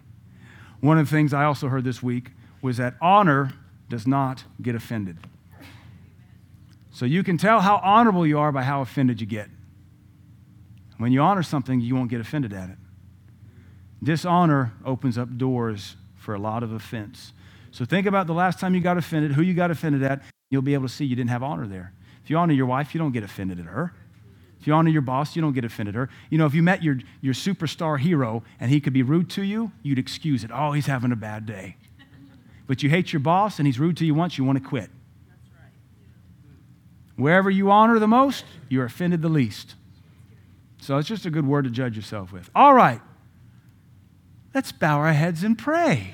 One 0.79 0.97
of 0.97 1.09
the 1.09 1.15
things 1.15 1.33
I 1.33 1.43
also 1.43 1.67
heard 1.67 1.83
this 1.83 2.01
week 2.01 2.31
was 2.61 2.77
that 2.77 2.95
honor 3.01 3.51
does 3.89 4.07
not 4.07 4.45
get 4.61 4.75
offended. 4.75 5.17
So 6.91 7.05
you 7.05 7.21
can 7.21 7.37
tell 7.37 7.59
how 7.59 7.81
honorable 7.83 8.25
you 8.25 8.39
are 8.39 8.53
by 8.53 8.63
how 8.63 8.81
offended 8.81 9.19
you 9.19 9.27
get. 9.27 9.49
When 10.97 11.11
you 11.11 11.19
honor 11.19 11.43
something, 11.43 11.81
you 11.81 11.95
won't 11.95 12.09
get 12.09 12.21
offended 12.21 12.53
at 12.53 12.69
it. 12.69 12.77
Dishonor 14.04 14.74
opens 14.86 15.18
up 15.18 15.38
doors 15.38 15.95
for 16.18 16.34
a 16.34 16.39
lot 16.39 16.64
of 16.64 16.72
offense. 16.72 17.34
So 17.72 17.86
think 17.86 18.06
about 18.06 18.28
the 18.28 18.34
last 18.34 18.60
time 18.60 18.76
you 18.76 18.82
got 18.82 18.97
offended, 18.97 19.34
who 19.34 19.41
you 19.41 19.54
got 19.54 19.72
offended 19.72 20.04
at. 20.04 20.22
You'll 20.49 20.62
be 20.62 20.74
able 20.76 20.88
to 20.88 20.93
see 20.93 21.06
you 21.06 21.16
didn't 21.16 21.32
have 21.32 21.41
honor 21.41 21.66
there. 21.66 21.93
If 22.24 22.30
you 22.30 22.38
honor 22.38 22.54
your 22.54 22.68
wife, 22.68 22.93
you 22.93 22.99
don't 22.99 23.12
get 23.12 23.24
offended 23.24 23.60
at 23.60 23.66
her. 23.66 23.93
If 24.60 24.68
you 24.68 24.74
honor 24.74 24.89
your 24.89 25.01
boss, 25.01 25.36
you 25.36 25.41
don't 25.41 25.54
get 25.54 25.66
offended 25.66 25.95
at 25.95 25.99
her. 25.99 26.10
You 26.30 26.38
know, 26.38 26.45
if 26.45 26.54
you 26.54 26.64
met 26.64 26.84
your, 26.84 26.99
your 27.22 27.34
superstar 27.34 27.99
hero 27.99 28.43
and 28.60 28.72
he 28.72 28.80
could 28.80 28.93
be 28.93 29.04
rude 29.04 29.30
to 29.32 29.41
you, 29.41 29.72
you'd 29.82 29.99
excuse 29.99 30.43
it. 30.43 30.51
Oh, 30.54 30.72
he's 30.72 30.86
having 30.86 31.12
a 31.12 31.18
bad 31.18 31.45
day. 31.45 31.76
But 32.68 32.82
you 32.82 32.89
hate 32.89 33.12
your 33.12 33.20
boss 33.20 33.60
and 33.60 33.68
he's 33.68 33.80
rude 33.80 33.97
to 33.97 34.06
you 34.06 34.14
once, 34.14 34.38
you 34.38 34.43
want 34.43 34.62
to 34.62 34.64
quit. 34.64 34.89
That's 35.28 35.49
right. 35.60 35.72
Wherever 37.18 37.49
you 37.49 37.72
honor 37.72 37.99
the 37.99 38.08
most, 38.08 38.45
you're 38.70 38.86
offended 38.86 39.22
the 39.22 39.30
least. 39.30 39.76
So 40.80 40.97
it's 40.97 41.10
just 41.10 41.26
a 41.26 41.30
good 41.30 41.45
word 41.45 41.66
to 41.66 41.70
judge 41.70 41.95
yourself 41.95 42.32
with. 42.32 42.49
All 42.56 42.74
right. 42.74 43.01
Let's 44.54 44.72
bow 44.72 44.99
our 44.99 45.14
heads 45.14 45.43
and 45.43 45.58
pray. 45.58 46.14